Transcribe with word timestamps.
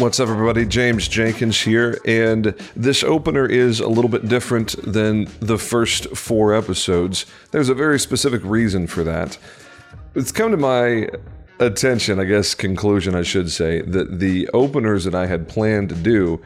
What's 0.00 0.18
up, 0.18 0.30
everybody? 0.30 0.64
James 0.64 1.08
Jenkins 1.08 1.60
here, 1.60 1.98
and 2.06 2.54
this 2.74 3.04
opener 3.04 3.44
is 3.44 3.80
a 3.80 3.86
little 3.86 4.08
bit 4.08 4.28
different 4.28 4.74
than 4.82 5.28
the 5.40 5.58
first 5.58 6.16
four 6.16 6.54
episodes. 6.54 7.26
There's 7.50 7.68
a 7.68 7.74
very 7.74 8.00
specific 8.00 8.40
reason 8.42 8.86
for 8.86 9.04
that. 9.04 9.36
It's 10.14 10.32
come 10.32 10.52
to 10.52 10.56
my 10.56 11.10
attention, 11.58 12.18
I 12.18 12.24
guess, 12.24 12.54
conclusion, 12.54 13.14
I 13.14 13.20
should 13.20 13.50
say, 13.50 13.82
that 13.82 14.20
the 14.20 14.48
openers 14.54 15.04
that 15.04 15.14
I 15.14 15.26
had 15.26 15.46
planned 15.48 15.90
to 15.90 15.94
do, 15.94 16.40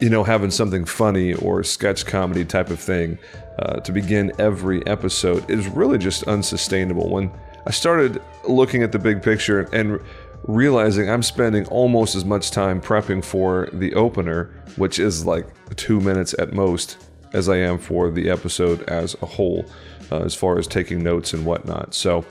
you 0.00 0.10
know, 0.10 0.24
having 0.24 0.50
something 0.50 0.84
funny 0.84 1.32
or 1.34 1.62
sketch 1.62 2.04
comedy 2.06 2.44
type 2.44 2.70
of 2.70 2.80
thing 2.80 3.18
uh, 3.60 3.78
to 3.82 3.92
begin 3.92 4.32
every 4.40 4.84
episode 4.88 5.48
is 5.48 5.68
really 5.68 5.96
just 5.96 6.24
unsustainable. 6.24 7.08
When 7.08 7.30
I 7.68 7.70
started 7.70 8.20
looking 8.48 8.82
at 8.82 8.90
the 8.90 8.98
big 8.98 9.22
picture 9.22 9.60
and 9.72 10.00
realizing 10.46 11.08
I'm 11.10 11.22
spending 11.22 11.66
almost 11.66 12.14
as 12.14 12.24
much 12.24 12.50
time 12.50 12.80
prepping 12.80 13.24
for 13.24 13.68
the 13.72 13.94
opener, 13.94 14.50
which 14.76 14.98
is 14.98 15.24
like 15.24 15.46
two 15.76 16.00
minutes 16.00 16.34
at 16.38 16.52
most, 16.52 17.08
as 17.32 17.48
I 17.48 17.56
am 17.56 17.78
for 17.78 18.10
the 18.10 18.30
episode 18.30 18.82
as 18.82 19.16
a 19.22 19.26
whole, 19.26 19.64
uh, 20.12 20.20
as 20.20 20.34
far 20.34 20.58
as 20.58 20.66
taking 20.66 21.02
notes 21.02 21.32
and 21.32 21.44
whatnot. 21.44 21.94
So, 21.94 22.24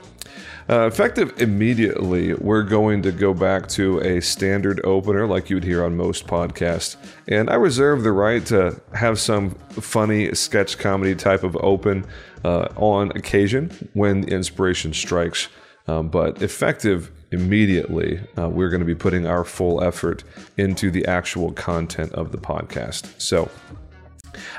uh, 0.70 0.86
effective 0.86 1.42
immediately, 1.42 2.32
we're 2.34 2.62
going 2.62 3.02
to 3.02 3.12
go 3.12 3.34
back 3.34 3.68
to 3.68 3.98
a 4.00 4.20
standard 4.20 4.80
opener 4.84 5.26
like 5.26 5.50
you'd 5.50 5.64
hear 5.64 5.84
on 5.84 5.94
most 5.94 6.26
podcasts. 6.26 6.96
And 7.28 7.50
I 7.50 7.56
reserve 7.56 8.02
the 8.02 8.12
right 8.12 8.44
to 8.46 8.80
have 8.94 9.18
some 9.18 9.50
funny 9.72 10.34
sketch 10.34 10.78
comedy 10.78 11.14
type 11.14 11.42
of 11.42 11.54
open 11.56 12.06
uh, 12.44 12.68
on 12.76 13.10
occasion 13.10 13.90
when 13.92 14.24
inspiration 14.24 14.94
strikes. 14.94 15.48
Um, 15.86 16.08
but 16.08 16.40
effective 16.40 17.10
immediately, 17.34 18.20
uh, 18.38 18.48
we're 18.48 18.70
going 18.70 18.80
to 18.80 18.86
be 18.86 18.94
putting 18.94 19.26
our 19.26 19.44
full 19.44 19.84
effort 19.84 20.24
into 20.56 20.90
the 20.90 21.04
actual 21.06 21.52
content 21.52 22.12
of 22.12 22.32
the 22.32 22.38
podcast. 22.38 23.20
So, 23.20 23.50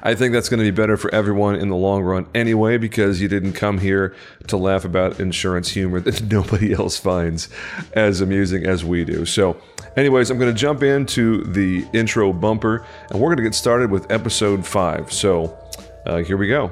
I 0.03 0.15
think 0.15 0.33
that's 0.33 0.49
going 0.49 0.59
to 0.59 0.63
be 0.63 0.75
better 0.75 0.97
for 0.97 1.13
everyone 1.13 1.55
in 1.55 1.69
the 1.69 1.75
long 1.75 2.03
run 2.03 2.27
anyway, 2.33 2.77
because 2.77 3.21
you 3.21 3.27
didn't 3.27 3.53
come 3.53 3.79
here 3.79 4.15
to 4.47 4.57
laugh 4.57 4.85
about 4.85 5.19
insurance 5.19 5.69
humor 5.69 5.99
that 6.01 6.21
nobody 6.31 6.73
else 6.73 6.97
finds 6.97 7.49
as 7.93 8.21
amusing 8.21 8.65
as 8.65 8.83
we 8.83 9.03
do. 9.05 9.25
So, 9.25 9.59
anyways, 9.97 10.29
I'm 10.29 10.37
going 10.37 10.53
to 10.53 10.59
jump 10.59 10.83
into 10.83 11.43
the 11.43 11.85
intro 11.93 12.31
bumper 12.33 12.85
and 13.09 13.19
we're 13.19 13.29
going 13.29 13.37
to 13.37 13.43
get 13.43 13.55
started 13.55 13.91
with 13.91 14.09
episode 14.11 14.65
five. 14.65 15.11
So, 15.11 15.57
uh, 16.05 16.17
here 16.17 16.37
we 16.37 16.47
go. 16.47 16.71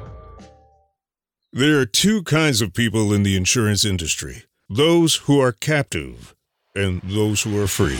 There 1.51 1.79
are 1.79 1.85
two 1.85 2.23
kinds 2.23 2.61
of 2.61 2.73
people 2.73 3.13
in 3.13 3.23
the 3.23 3.35
insurance 3.35 3.85
industry 3.85 4.45
those 4.69 5.15
who 5.15 5.39
are 5.39 5.51
captive 5.51 6.33
and 6.73 7.01
those 7.03 7.43
who 7.43 7.61
are 7.61 7.67
free. 7.67 7.99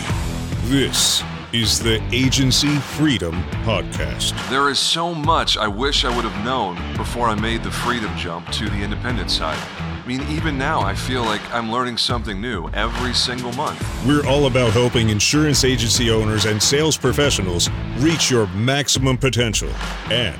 This 0.66 1.22
is 1.52 1.78
the 1.78 2.02
Agency 2.11 2.75
Freedom 2.78 3.44
Podcast. 3.64 4.33
There 4.50 4.70
is 4.70 4.80
so 4.80 5.14
much 5.14 5.58
I 5.58 5.67
wish 5.67 6.05
I 6.05 6.16
would 6.16 6.25
have 6.25 6.45
known 6.45 6.75
before 6.97 7.28
I 7.28 7.36
made 7.36 7.64
the 7.64 7.70
freedom 7.70 8.16
jump 8.17 8.50
to 8.53 8.70
the 8.70 8.81
independent 8.81 9.30
side. 9.30 9.59
I 9.78 10.08
mean, 10.08 10.22
even 10.30 10.58
now, 10.58 10.81
I 10.81 10.95
feel 10.95 11.23
like 11.23 11.42
I'm 11.53 11.72
learning 11.72 11.97
something 11.97 12.42
new 12.42 12.70
every 12.70 13.14
single 13.14 13.53
month. 13.53 13.80
We're 14.08 14.25
all 14.25 14.48
about 14.48 14.72
helping 14.72 15.09
insurance 15.09 15.64
agency 15.64 16.09
owners 16.09 16.45
and 16.45 16.61
sales 16.61 16.98
professionals 16.98 17.70
reach 17.98 18.31
your 18.31 18.48
maximum 18.48 19.17
potential 19.17 19.70
and 20.09 20.38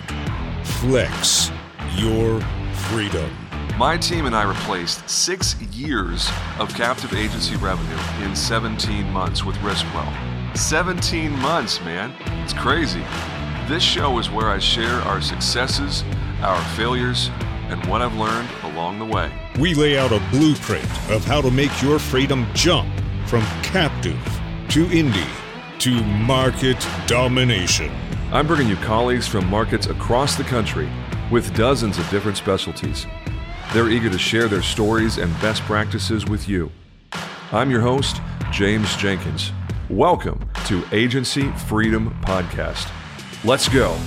flex 0.66 1.52
your 1.96 2.42
freedom. 2.90 3.43
My 3.78 3.98
team 3.98 4.28
and 4.28 4.36
I 4.36 4.44
replaced 4.44 5.10
six 5.10 5.60
years 5.60 6.30
of 6.60 6.72
captive 6.76 7.12
agency 7.12 7.56
revenue 7.56 7.98
in 8.24 8.36
17 8.36 9.12
months 9.12 9.44
with 9.44 9.56
Riskwell. 9.58 10.56
17 10.56 11.32
months, 11.40 11.82
man. 11.82 12.14
It's 12.44 12.54
crazy. 12.54 13.04
This 13.68 13.82
show 13.82 14.20
is 14.20 14.30
where 14.30 14.50
I 14.50 14.60
share 14.60 15.02
our 15.02 15.22
successes, 15.22 16.04
our 16.42 16.64
failures, 16.76 17.32
and 17.70 17.84
what 17.88 18.04
I've 18.04 18.14
learned 18.14 18.48
along 18.62 19.00
the 19.00 19.06
way. 19.06 19.32
We 19.58 19.74
lay 19.74 19.98
out 19.98 20.12
a 20.12 20.22
blueprint 20.30 20.86
of 21.10 21.26
how 21.26 21.42
to 21.42 21.50
make 21.50 21.82
your 21.82 21.98
freedom 21.98 22.46
jump 22.54 22.94
from 23.26 23.42
captive 23.64 24.22
to 24.70 24.86
indie 24.86 25.80
to 25.80 26.04
market 26.04 26.88
domination. 27.08 27.92
I'm 28.32 28.46
bringing 28.46 28.70
you 28.70 28.76
colleagues 28.78 29.28
from 29.28 29.50
markets 29.50 29.88
across 29.88 30.36
the 30.36 30.44
country 30.44 30.88
with 31.32 31.56
dozens 31.56 31.98
of 31.98 32.08
different 32.12 32.38
specialties. 32.38 33.08
They're 33.74 33.90
eager 33.90 34.12
to 34.12 34.20
share 34.20 34.48
their 34.48 34.62
stories 34.62 35.18
and 35.18 35.34
best 35.42 35.64
practices 35.64 36.28
with 36.28 36.48
you. 36.48 36.72
I'm 37.52 37.72
your 37.72 37.82
host, 37.82 38.22
James 38.52 38.96
Jenkins. 38.98 39.52
Welcome 39.90 40.48
to 40.68 40.84
Agency 40.92 41.52
Freedom 41.54 42.16
Podcast. 42.22 42.92
Let's 43.44 43.68
go. 43.68 43.98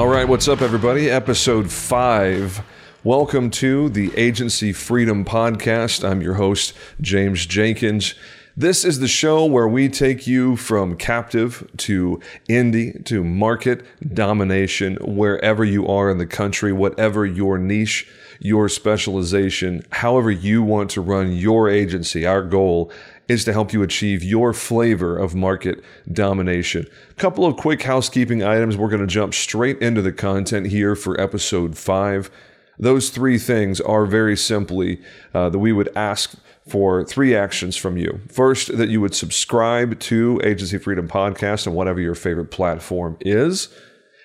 All 0.00 0.08
right, 0.08 0.26
what's 0.26 0.48
up, 0.48 0.62
everybody? 0.62 1.08
Episode 1.08 1.70
five. 1.70 2.64
Welcome 3.04 3.50
to 3.50 3.88
the 3.88 4.10
Agency 4.16 4.72
Freedom 4.72 5.24
Podcast. 5.24 6.02
I'm 6.02 6.20
your 6.20 6.34
host, 6.34 6.74
James 7.00 7.46
Jenkins. 7.46 8.16
This 8.56 8.84
is 8.84 8.98
the 8.98 9.08
show 9.08 9.46
where 9.46 9.66
we 9.66 9.88
take 9.88 10.26
you 10.26 10.56
from 10.56 10.98
captive 10.98 11.66
to 11.78 12.20
indie 12.50 13.02
to 13.06 13.24
market 13.24 13.82
domination, 14.12 14.98
wherever 15.00 15.64
you 15.64 15.86
are 15.86 16.10
in 16.10 16.18
the 16.18 16.26
country, 16.26 16.70
whatever 16.70 17.24
your 17.24 17.56
niche, 17.56 18.06
your 18.40 18.68
specialization, 18.68 19.82
however 19.90 20.30
you 20.30 20.62
want 20.62 20.90
to 20.90 21.00
run 21.00 21.32
your 21.32 21.70
agency. 21.70 22.26
Our 22.26 22.42
goal 22.42 22.92
is 23.26 23.42
to 23.46 23.54
help 23.54 23.72
you 23.72 23.82
achieve 23.82 24.22
your 24.22 24.52
flavor 24.52 25.16
of 25.16 25.34
market 25.34 25.82
domination. 26.12 26.86
A 27.10 27.14
couple 27.14 27.46
of 27.46 27.56
quick 27.56 27.82
housekeeping 27.84 28.42
items. 28.42 28.76
We're 28.76 28.90
going 28.90 29.00
to 29.00 29.06
jump 29.06 29.32
straight 29.32 29.80
into 29.80 30.02
the 30.02 30.12
content 30.12 30.66
here 30.66 30.94
for 30.94 31.18
episode 31.18 31.78
five. 31.78 32.30
Those 32.78 33.08
three 33.08 33.38
things 33.38 33.80
are 33.80 34.04
very 34.04 34.36
simply 34.36 35.00
uh, 35.32 35.48
that 35.48 35.58
we 35.58 35.72
would 35.72 35.88
ask 35.96 36.34
for 36.68 37.04
three 37.04 37.34
actions 37.34 37.76
from 37.76 37.96
you. 37.96 38.20
First, 38.28 38.76
that 38.76 38.88
you 38.88 39.00
would 39.00 39.14
subscribe 39.14 39.98
to 40.00 40.40
Agency 40.44 40.78
Freedom 40.78 41.08
Podcast 41.08 41.66
on 41.66 41.74
whatever 41.74 42.00
your 42.00 42.14
favorite 42.14 42.50
platform 42.50 43.16
is. 43.20 43.68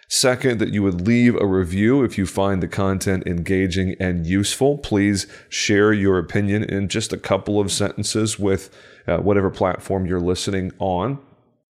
Second, 0.09 0.59
that 0.59 0.73
you 0.73 0.83
would 0.83 1.05
leave 1.05 1.35
a 1.35 1.45
review 1.45 2.03
if 2.03 2.17
you 2.17 2.25
find 2.25 2.63
the 2.63 2.67
content 2.67 3.27
engaging 3.27 3.95
and 3.99 4.25
useful. 4.25 4.77
Please 4.77 5.27
share 5.49 5.91
your 5.91 6.17
opinion 6.17 6.63
in 6.63 6.87
just 6.87 7.11
a 7.11 7.17
couple 7.17 7.59
of 7.59 7.71
sentences 7.71 8.39
with 8.39 8.73
uh, 9.05 9.17
whatever 9.17 9.49
platform 9.49 10.05
you're 10.05 10.21
listening 10.21 10.71
on. 10.79 11.19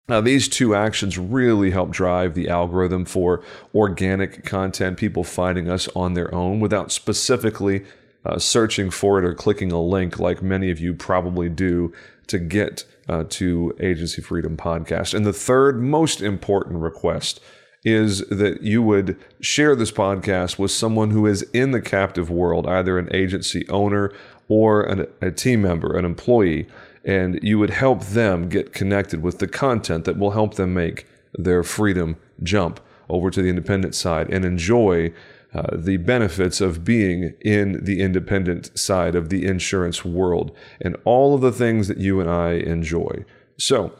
Now, 0.08 0.20
these 0.20 0.48
two 0.48 0.74
actions 0.74 1.16
really 1.16 1.70
help 1.70 1.90
drive 1.90 2.34
the 2.34 2.48
algorithm 2.48 3.04
for 3.04 3.42
organic 3.74 4.44
content, 4.44 4.98
people 4.98 5.24
finding 5.24 5.68
us 5.68 5.88
on 5.94 6.14
their 6.14 6.34
own 6.34 6.60
without 6.60 6.90
specifically 6.90 7.84
uh, 8.24 8.38
searching 8.38 8.90
for 8.90 9.18
it 9.18 9.24
or 9.24 9.34
clicking 9.34 9.72
a 9.72 9.80
link 9.80 10.18
like 10.18 10.42
many 10.42 10.70
of 10.70 10.80
you 10.80 10.94
probably 10.94 11.48
do 11.48 11.92
to 12.26 12.38
get 12.38 12.84
uh, 13.08 13.24
to 13.28 13.76
Agency 13.80 14.22
Freedom 14.22 14.56
Podcast. 14.56 15.14
And 15.14 15.26
the 15.26 15.32
third 15.32 15.80
most 15.80 16.20
important 16.20 16.80
request 16.80 17.40
is 17.84 18.20
that 18.28 18.62
you 18.62 18.82
would 18.82 19.18
share 19.40 19.76
this 19.76 19.92
podcast 19.92 20.58
with 20.58 20.70
someone 20.70 21.10
who 21.10 21.26
is 21.26 21.42
in 21.52 21.72
the 21.72 21.82
captive 21.82 22.30
world, 22.30 22.66
either 22.66 22.98
an 22.98 23.08
agency 23.12 23.68
owner 23.68 24.10
or 24.48 24.82
an, 24.82 25.06
a 25.20 25.30
team 25.30 25.62
member, 25.62 25.96
an 25.96 26.04
employee, 26.04 26.66
and 27.04 27.38
you 27.42 27.58
would 27.58 27.70
help 27.70 28.02
them 28.02 28.48
get 28.48 28.72
connected 28.72 29.22
with 29.22 29.38
the 29.38 29.46
content 29.46 30.06
that 30.06 30.18
will 30.18 30.30
help 30.30 30.54
them 30.54 30.72
make 30.72 31.06
their 31.34 31.62
freedom 31.62 32.16
jump 32.42 32.80
over 33.10 33.30
to 33.30 33.42
the 33.42 33.48
independent 33.48 33.94
side 33.94 34.30
and 34.32 34.46
enjoy 34.46 35.12
uh, 35.54 35.76
the 35.76 35.98
benefits 35.98 36.60
of 36.60 36.84
being 36.84 37.34
in 37.40 37.84
the 37.84 38.00
independent 38.00 38.76
side 38.78 39.14
of 39.14 39.28
the 39.28 39.46
insurance 39.46 40.04
world 40.04 40.54
and 40.80 40.96
all 41.04 41.34
of 41.34 41.40
the 41.40 41.52
things 41.52 41.86
that 41.88 41.98
you 41.98 42.20
and 42.20 42.28
I 42.28 42.52
enjoy. 42.54 43.24
So 43.58 43.92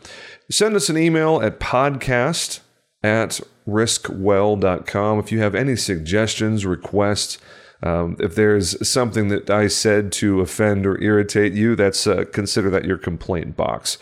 send 0.51 0.75
us 0.75 0.89
an 0.89 0.99
email 0.99 1.41
at 1.41 1.61
podcast 1.61 2.61
at 3.03 3.41
riskwell.com 3.69 5.19
if 5.19 5.31
you 5.31 5.39
have 5.41 5.55
any 5.55 5.77
suggestions, 5.77 6.67
requests. 6.67 7.39
Um, 7.83 8.17
if 8.19 8.35
there's 8.35 8.89
something 8.89 9.29
that 9.29 9.51
I 9.51 9.69
said 9.69 10.11
to 10.13 10.41
offend 10.41 10.87
or 10.87 11.01
irritate 11.03 11.53
you, 11.53 11.77
that's 11.77 12.07
uh, 12.07 12.25
consider 12.33 12.71
that 12.71 12.85
your 12.85 12.99
complaint 12.99 13.57
box. 13.57 13.99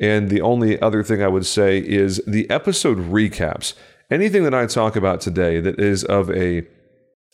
And 0.00 0.28
the 0.28 0.40
only 0.40 0.80
other 0.80 1.02
thing 1.02 1.22
I 1.22 1.28
would 1.28 1.46
say 1.46 1.78
is 1.78 2.20
the 2.26 2.48
episode 2.50 2.98
recaps. 2.98 3.74
Anything 4.10 4.44
that 4.44 4.54
I 4.54 4.66
talk 4.66 4.96
about 4.96 5.20
today 5.20 5.60
that 5.60 5.78
is 5.78 6.04
of 6.04 6.30
a 6.30 6.66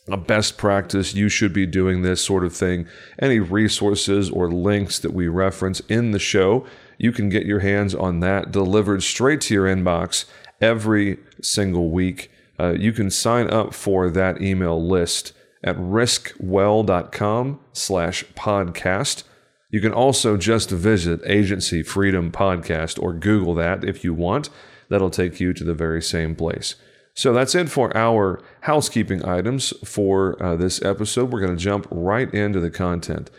a 0.09 0.17
best 0.17 0.57
practice, 0.57 1.13
you 1.13 1.29
should 1.29 1.53
be 1.53 1.65
doing 1.65 2.01
this 2.01 2.21
sort 2.21 2.43
of 2.43 2.53
thing. 2.53 2.87
Any 3.19 3.39
resources 3.39 4.29
or 4.29 4.51
links 4.51 4.99
that 4.99 5.13
we 5.13 5.27
reference 5.27 5.79
in 5.81 6.11
the 6.11 6.19
show, 6.19 6.65
you 6.97 7.11
can 7.11 7.29
get 7.29 7.45
your 7.45 7.61
hands 7.61 7.95
on 7.95 8.19
that 8.19 8.51
delivered 8.51 9.03
straight 9.03 9.41
to 9.41 9.53
your 9.53 9.65
inbox 9.65 10.25
every 10.59 11.19
single 11.41 11.89
week. 11.89 12.29
Uh, 12.59 12.73
you 12.77 12.91
can 12.91 13.09
sign 13.09 13.49
up 13.49 13.73
for 13.73 14.09
that 14.09 14.41
email 14.41 14.81
list 14.81 15.33
at 15.63 15.77
riskwell.com 15.77 17.59
slash 17.71 18.25
podcast. 18.35 19.23
You 19.71 19.81
can 19.81 19.93
also 19.93 20.37
just 20.37 20.69
visit 20.69 21.21
Agency 21.25 21.81
Freedom 21.81 22.31
Podcast 22.31 23.01
or 23.01 23.13
Google 23.13 23.55
that 23.55 23.83
if 23.83 24.03
you 24.03 24.13
want. 24.13 24.49
That'll 24.89 25.09
take 25.09 25.39
you 25.39 25.53
to 25.53 25.63
the 25.63 25.73
very 25.73 26.01
same 26.01 26.35
place. 26.35 26.75
So 27.15 27.31
that's 27.31 27.53
it 27.53 27.69
for 27.69 27.95
our 27.95 28.41
housekeeping 28.61 29.23
items 29.25 29.71
for 29.85 30.41
uh, 30.41 30.55
this 30.55 30.81
episode. 30.81 31.31
We're 31.31 31.41
going 31.41 31.55
to 31.55 31.63
jump 31.63 31.87
right 31.91 32.33
into 32.33 32.59
the 32.59 32.71
content. 32.71 33.29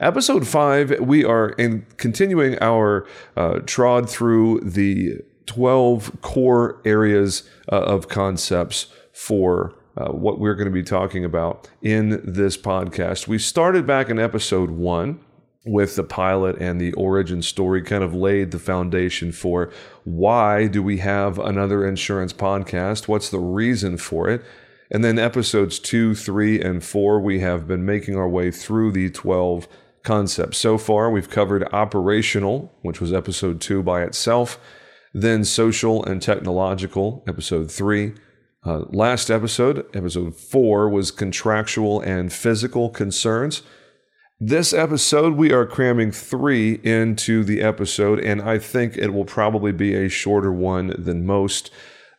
Episode 0.00 0.46
five, 0.46 1.00
we 1.00 1.24
are 1.24 1.50
in 1.50 1.86
continuing 1.96 2.58
our 2.60 3.06
uh, 3.36 3.60
trod 3.64 4.10
through 4.10 4.60
the 4.60 5.20
12 5.46 6.20
core 6.20 6.80
areas 6.84 7.48
uh, 7.72 7.80
of 7.82 8.08
concepts 8.08 8.88
for 9.12 9.74
uh, 9.96 10.10
what 10.10 10.38
we're 10.38 10.54
going 10.54 10.68
to 10.68 10.72
be 10.72 10.82
talking 10.82 11.24
about 11.24 11.70
in 11.80 12.20
this 12.24 12.56
podcast. 12.56 13.28
We 13.28 13.38
started 13.38 13.86
back 13.86 14.10
in 14.10 14.18
episode 14.18 14.70
one 14.70 15.20
with 15.64 15.96
the 15.96 16.04
pilot 16.04 16.56
and 16.60 16.80
the 16.80 16.92
origin 16.92 17.40
story 17.40 17.82
kind 17.82 18.04
of 18.04 18.14
laid 18.14 18.50
the 18.50 18.58
foundation 18.58 19.32
for 19.32 19.72
why 20.04 20.66
do 20.66 20.82
we 20.82 20.98
have 20.98 21.38
another 21.38 21.86
insurance 21.86 22.32
podcast? 22.32 23.08
What's 23.08 23.30
the 23.30 23.38
reason 23.38 23.96
for 23.96 24.28
it? 24.28 24.44
And 24.90 25.02
then 25.02 25.18
episodes 25.18 25.78
2 25.78 26.14
3 26.14 26.60
and 26.60 26.84
4 26.84 27.20
we 27.20 27.40
have 27.40 27.66
been 27.66 27.84
making 27.84 28.16
our 28.16 28.28
way 28.28 28.50
through 28.50 28.92
the 28.92 29.10
12 29.10 29.66
concepts. 30.02 30.58
So 30.58 30.76
far 30.76 31.10
we've 31.10 31.30
covered 31.30 31.66
operational 31.72 32.76
which 32.82 33.00
was 33.00 33.12
episode 33.12 33.60
2 33.60 33.82
by 33.82 34.02
itself 34.02 34.60
then 35.14 35.44
social 35.44 36.04
and 36.04 36.20
technological 36.20 37.24
episode 37.26 37.70
3 37.70 38.12
uh, 38.66 38.80
last 38.90 39.30
episode 39.30 39.86
episode 39.94 40.36
4 40.36 40.90
was 40.90 41.10
contractual 41.10 42.00
and 42.00 42.32
physical 42.32 42.90
concerns 42.90 43.62
this 44.46 44.74
episode, 44.74 45.36
we 45.36 45.52
are 45.52 45.64
cramming 45.64 46.12
three 46.12 46.74
into 46.82 47.44
the 47.44 47.62
episode, 47.62 48.20
and 48.20 48.42
I 48.42 48.58
think 48.58 48.94
it 48.94 49.14
will 49.14 49.24
probably 49.24 49.72
be 49.72 49.94
a 49.94 50.10
shorter 50.10 50.52
one 50.52 50.94
than 50.98 51.24
most. 51.24 51.70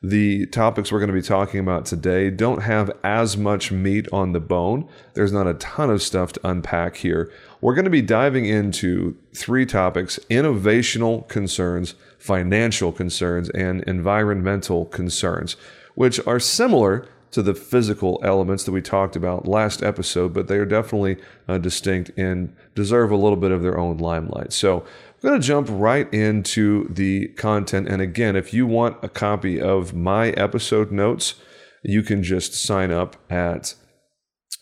The 0.01 0.47
topics 0.47 0.91
we're 0.91 0.99
going 0.99 1.09
to 1.09 1.13
be 1.13 1.21
talking 1.21 1.59
about 1.59 1.85
today 1.85 2.31
don't 2.31 2.63
have 2.63 2.91
as 3.03 3.37
much 3.37 3.71
meat 3.71 4.07
on 4.11 4.31
the 4.31 4.39
bone. 4.39 4.89
There's 5.13 5.31
not 5.31 5.45
a 5.45 5.53
ton 5.53 5.91
of 5.91 6.01
stuff 6.01 6.33
to 6.33 6.47
unpack 6.47 6.97
here. 6.97 7.31
We're 7.61 7.75
going 7.75 7.85
to 7.85 7.91
be 7.91 8.01
diving 8.01 8.45
into 8.45 9.15
three 9.35 9.67
topics 9.67 10.19
innovational 10.27 11.27
concerns, 11.27 11.93
financial 12.17 12.91
concerns, 12.91 13.51
and 13.51 13.83
environmental 13.83 14.85
concerns, 14.85 15.57
which 15.93 16.19
are 16.25 16.39
similar 16.39 17.07
to 17.35 17.41
the 17.41 17.53
physical 17.53 18.17
elements 18.23 18.63
that 18.63 18.71
we 18.71 18.81
talked 18.81 19.17
about 19.17 19.45
last 19.45 19.83
episode, 19.83 20.33
but 20.33 20.47
they 20.47 20.55
are 20.55 20.65
definitely 20.65 21.17
uh, 21.49 21.57
distinct 21.57 22.09
and 22.17 22.55
deserve 22.75 23.11
a 23.11 23.17
little 23.17 23.35
bit 23.35 23.51
of 23.51 23.61
their 23.61 23.77
own 23.77 23.97
limelight. 23.97 24.53
So 24.53 24.85
we're 25.21 25.31
going 25.31 25.41
to 25.41 25.45
jump 25.45 25.67
right 25.69 26.11
into 26.13 26.87
the 26.87 27.27
content. 27.35 27.89
And 27.89 28.01
again, 28.01 28.37
if 28.37 28.53
you 28.53 28.65
want 28.65 29.03
a 29.03 29.09
copy 29.09 29.59
of 29.59 29.93
my 29.93 30.29
episode 30.29 30.93
notes, 30.93 31.35
you 31.83 32.03
can 32.03 32.23
just 32.23 32.53
sign 32.53 32.89
up 32.89 33.17
at 33.29 33.75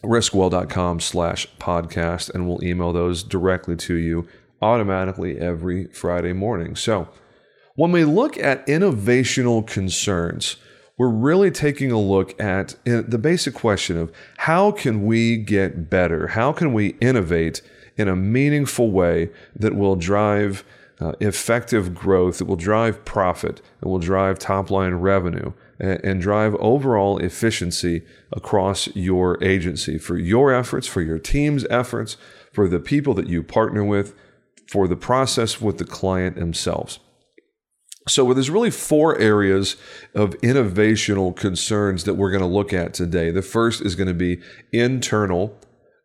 riskwell.com 0.04 1.00
slash 1.00 1.48
podcast 1.60 2.34
and 2.34 2.48
we'll 2.48 2.64
email 2.64 2.92
those 2.92 3.22
directly 3.22 3.75
to 3.75 3.94
you 3.94 4.28
automatically 4.64 5.38
every 5.38 5.94
Friday 5.94 6.34
morning. 6.34 6.75
So 6.75 7.08
when 7.75 7.92
we 7.92 8.04
look 8.04 8.36
at 8.40 8.66
innovational 8.66 9.68
concerns, 9.68 10.56
we're 10.98 11.10
really 11.10 11.50
taking 11.50 11.92
a 11.92 12.00
look 12.00 12.40
at 12.40 12.75
the 12.86 13.18
basic 13.18 13.54
question 13.54 13.98
of 13.98 14.12
how 14.38 14.72
can 14.72 15.06
we 15.06 15.38
get 15.38 15.90
better? 15.90 16.28
How 16.28 16.51
can 16.51 16.72
we 16.74 16.90
innovate 17.01 17.62
in 17.98 18.07
a 18.07 18.16
meaningful 18.16 18.92
way 18.92 19.30
that 19.56 19.75
will 19.75 19.95
drive 19.95 20.63
uh, 21.00 21.13
effective 21.19 21.95
growth, 21.95 22.38
that 22.38 22.45
will 22.45 22.56
drive 22.56 23.04
profit, 23.06 23.62
that 23.80 23.90
will 23.90 24.00
drive 24.00 24.38
top 24.38 24.69
line 24.69 24.94
revenue, 24.95 25.51
and, 25.80 26.00
and 26.04 26.22
drive 26.22 26.56
overall 26.56 27.18
efficiency 27.18 28.04
across 28.31 28.88
your 28.96 29.44
agency 29.44 29.98
for 29.98 30.18
your 30.18 30.54
efforts, 30.54 30.88
for 30.88 31.01
your 31.01 31.19
team's 31.19 31.66
efforts, 31.69 32.18
for 32.51 32.68
the 32.68 32.80
people 32.80 33.16
that 33.16 33.28
you 33.28 33.42
partner 33.42 33.84
with, 33.84 34.16
for 34.68 34.88
the 34.88 34.96
process 34.96 35.60
with 35.60 35.80
the 35.80 35.86
client 35.86 36.36
themselves. 36.36 37.00
So 38.08 38.34
there's 38.34 38.50
really 38.50 38.72
four 38.72 39.18
areas 39.18 39.78
of 40.14 40.32
innovational 40.42 41.36
concerns 41.36 42.04
that 42.04 42.16
we're 42.16 42.32
going 42.32 42.42
to 42.42 42.48
look 42.48 42.74
at 42.74 42.94
today. 42.94 43.32
The 43.32 43.42
first 43.42 43.82
is 43.82 43.96
going 43.96 44.08
to 44.08 44.14
be 44.14 44.42
internal. 44.72 45.58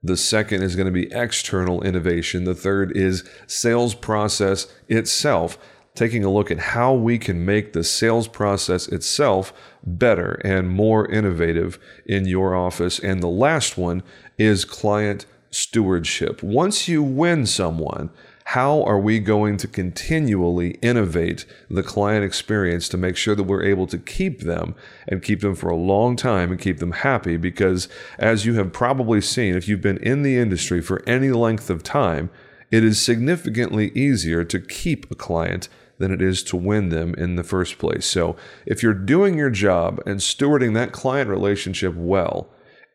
The 0.02 0.16
second 0.16 0.62
is 0.62 0.76
going 0.76 0.86
to 0.86 0.92
be 0.92 1.12
external 1.12 1.82
innovation. 1.82 2.44
The 2.44 2.54
third 2.54 2.96
is 2.96 3.28
sales 3.48 3.94
process 3.94 4.68
itself, 4.88 5.58
taking 5.96 6.22
a 6.22 6.30
look 6.30 6.52
at 6.52 6.58
how 6.60 6.94
we 6.94 7.18
can 7.18 7.44
make 7.44 7.72
the 7.72 7.82
sales 7.82 8.28
process 8.28 8.86
itself 8.86 9.52
better 9.82 10.40
and 10.44 10.68
more 10.68 11.10
innovative 11.10 11.80
in 12.06 12.26
your 12.26 12.54
office. 12.54 13.00
And 13.00 13.20
the 13.20 13.26
last 13.26 13.76
one 13.76 14.04
is 14.38 14.64
client 14.64 15.26
stewardship. 15.50 16.44
Once 16.44 16.86
you 16.86 17.02
win 17.02 17.44
someone, 17.44 18.10
how 18.52 18.82
are 18.84 18.98
we 18.98 19.18
going 19.18 19.58
to 19.58 19.68
continually 19.68 20.70
innovate 20.80 21.44
the 21.68 21.82
client 21.82 22.24
experience 22.24 22.88
to 22.88 22.96
make 22.96 23.14
sure 23.14 23.34
that 23.34 23.42
we're 23.42 23.62
able 23.62 23.86
to 23.86 23.98
keep 23.98 24.40
them 24.40 24.74
and 25.06 25.22
keep 25.22 25.42
them 25.42 25.54
for 25.54 25.68
a 25.68 25.76
long 25.76 26.16
time 26.16 26.50
and 26.50 26.58
keep 26.58 26.78
them 26.78 26.92
happy? 26.92 27.36
Because 27.36 27.90
as 28.18 28.46
you 28.46 28.54
have 28.54 28.72
probably 28.72 29.20
seen, 29.20 29.54
if 29.54 29.68
you've 29.68 29.82
been 29.82 29.98
in 29.98 30.22
the 30.22 30.38
industry 30.38 30.80
for 30.80 31.02
any 31.06 31.28
length 31.28 31.68
of 31.68 31.82
time, 31.82 32.30
it 32.70 32.82
is 32.82 32.98
significantly 32.98 33.90
easier 33.90 34.44
to 34.44 34.58
keep 34.58 35.10
a 35.10 35.14
client 35.14 35.68
than 35.98 36.10
it 36.10 36.22
is 36.22 36.42
to 36.44 36.56
win 36.56 36.88
them 36.88 37.14
in 37.16 37.36
the 37.36 37.44
first 37.44 37.76
place. 37.76 38.06
So 38.06 38.34
if 38.64 38.82
you're 38.82 38.94
doing 38.94 39.36
your 39.36 39.50
job 39.50 40.00
and 40.06 40.20
stewarding 40.20 40.72
that 40.72 40.92
client 40.92 41.28
relationship 41.28 41.94
well, 41.94 42.48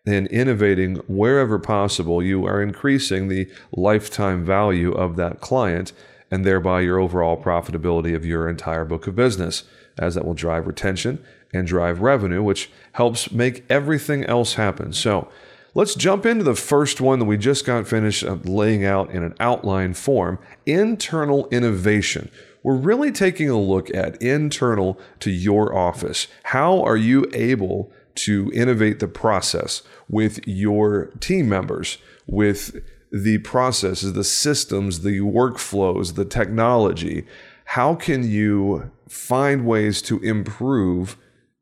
and 0.05 0.27
innovating 0.27 0.95
wherever 1.07 1.57
possible, 1.57 2.21
you 2.21 2.45
are 2.45 2.61
increasing 2.61 3.27
the 3.27 3.49
lifetime 3.71 4.43
value 4.43 4.91
of 4.91 5.15
that 5.15 5.39
client 5.39 5.93
and 6.29 6.45
thereby 6.45 6.81
your 6.81 6.99
overall 6.99 7.41
profitability 7.41 8.15
of 8.15 8.25
your 8.25 8.49
entire 8.49 8.83
book 8.83 9.07
of 9.07 9.15
business, 9.15 9.63
as 9.97 10.15
that 10.15 10.25
will 10.25 10.33
drive 10.33 10.67
retention 10.67 11.23
and 11.53 11.67
drive 11.67 12.01
revenue, 12.01 12.43
which 12.43 12.69
helps 12.93 13.31
make 13.31 13.63
everything 13.69 14.25
else 14.25 14.55
happen. 14.55 14.91
So, 14.91 15.29
let's 15.75 15.95
jump 15.95 16.25
into 16.25 16.43
the 16.43 16.55
first 16.55 16.99
one 16.99 17.19
that 17.19 17.25
we 17.25 17.37
just 17.37 17.65
got 17.65 17.87
finished 17.87 18.23
uh, 18.23 18.37
laying 18.43 18.83
out 18.83 19.11
in 19.11 19.23
an 19.23 19.35
outline 19.39 19.93
form 19.93 20.39
internal 20.65 21.47
innovation. 21.49 22.29
We're 22.63 22.75
really 22.75 23.11
taking 23.11 23.49
a 23.49 23.59
look 23.59 23.93
at 23.93 24.21
internal 24.21 24.99
to 25.19 25.29
your 25.29 25.75
office. 25.75 26.27
How 26.43 26.81
are 26.81 26.97
you 26.97 27.29
able 27.33 27.91
to 28.15 28.51
innovate 28.53 28.99
the 28.99 29.07
process 29.07 29.81
with 30.09 30.45
your 30.47 31.07
team 31.19 31.49
members, 31.49 31.97
with 32.27 32.75
the 33.11 33.37
processes, 33.39 34.13
the 34.13 34.23
systems, 34.23 35.01
the 35.01 35.19
workflows, 35.19 36.15
the 36.15 36.25
technology. 36.25 37.25
How 37.65 37.95
can 37.95 38.29
you 38.29 38.91
find 39.07 39.65
ways 39.65 40.01
to 40.03 40.19
improve 40.19 41.17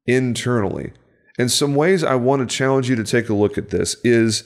internally? 0.05 0.93
And 1.37 1.49
some 1.49 1.75
ways 1.75 2.03
I 2.03 2.15
want 2.15 2.47
to 2.47 2.55
challenge 2.55 2.89
you 2.89 2.95
to 2.97 3.03
take 3.03 3.29
a 3.29 3.33
look 3.33 3.57
at 3.57 3.69
this 3.69 3.95
is 4.03 4.43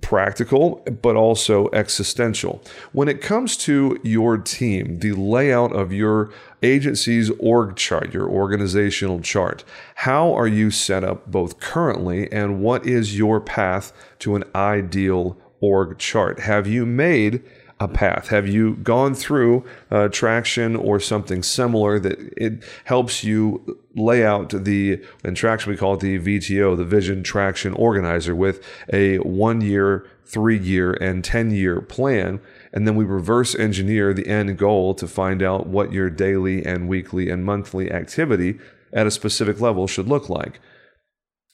practical, 0.00 0.84
but 1.02 1.16
also 1.16 1.68
existential. 1.72 2.62
When 2.92 3.08
it 3.08 3.20
comes 3.20 3.56
to 3.58 3.98
your 4.02 4.38
team, 4.38 5.00
the 5.00 5.12
layout 5.12 5.72
of 5.74 5.92
your 5.92 6.32
agency's 6.62 7.30
org 7.38 7.76
chart, 7.76 8.14
your 8.14 8.28
organizational 8.28 9.20
chart, 9.20 9.64
how 9.96 10.32
are 10.32 10.48
you 10.48 10.70
set 10.70 11.04
up 11.04 11.30
both 11.30 11.60
currently 11.60 12.30
and 12.32 12.60
what 12.60 12.86
is 12.86 13.18
your 13.18 13.40
path 13.40 13.92
to 14.20 14.34
an 14.34 14.44
ideal 14.54 15.36
org 15.60 15.98
chart? 15.98 16.40
Have 16.40 16.66
you 16.66 16.86
made 16.86 17.42
a 17.84 17.88
path? 17.88 18.28
Have 18.28 18.48
you 18.48 18.76
gone 18.76 19.14
through 19.14 19.64
uh, 19.90 20.08
traction 20.08 20.74
or 20.74 20.98
something 20.98 21.42
similar 21.42 22.00
that 22.00 22.18
it 22.36 22.64
helps 22.84 23.22
you 23.22 23.78
lay 23.94 24.24
out 24.24 24.50
the, 24.50 25.00
in 25.22 25.34
traction 25.34 25.70
we 25.70 25.76
call 25.76 25.94
it 25.94 26.00
the 26.00 26.18
VTO, 26.18 26.76
the 26.76 26.84
Vision 26.84 27.22
Traction 27.22 27.74
Organizer, 27.74 28.34
with 28.34 28.64
a 28.92 29.18
one 29.18 29.60
year, 29.60 30.06
three 30.24 30.58
year, 30.58 30.92
and 30.94 31.22
10 31.22 31.50
year 31.52 31.80
plan? 31.80 32.40
And 32.72 32.88
then 32.88 32.96
we 32.96 33.04
reverse 33.04 33.54
engineer 33.54 34.12
the 34.12 34.26
end 34.26 34.58
goal 34.58 34.94
to 34.94 35.06
find 35.06 35.42
out 35.42 35.66
what 35.66 35.92
your 35.92 36.10
daily 36.10 36.64
and 36.64 36.88
weekly 36.88 37.30
and 37.30 37.44
monthly 37.44 37.92
activity 37.92 38.58
at 38.92 39.06
a 39.06 39.10
specific 39.10 39.60
level 39.60 39.86
should 39.86 40.08
look 40.08 40.28
like 40.28 40.60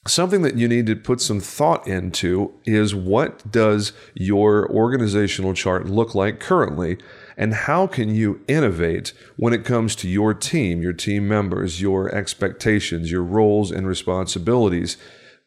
something 0.07 0.41
that 0.41 0.57
you 0.57 0.67
need 0.67 0.87
to 0.87 0.95
put 0.95 1.21
some 1.21 1.39
thought 1.39 1.87
into 1.87 2.51
is 2.65 2.95
what 2.95 3.51
does 3.51 3.93
your 4.15 4.69
organizational 4.71 5.53
chart 5.53 5.87
look 5.87 6.15
like 6.15 6.39
currently 6.39 6.97
and 7.37 7.53
how 7.53 7.85
can 7.85 8.13
you 8.13 8.41
innovate 8.47 9.13
when 9.37 9.53
it 9.53 9.63
comes 9.63 9.95
to 9.95 10.09
your 10.09 10.33
team 10.33 10.81
your 10.81 10.93
team 10.93 11.27
members 11.27 11.81
your 11.81 12.13
expectations 12.15 13.11
your 13.11 13.23
roles 13.23 13.69
and 13.69 13.87
responsibilities 13.87 14.97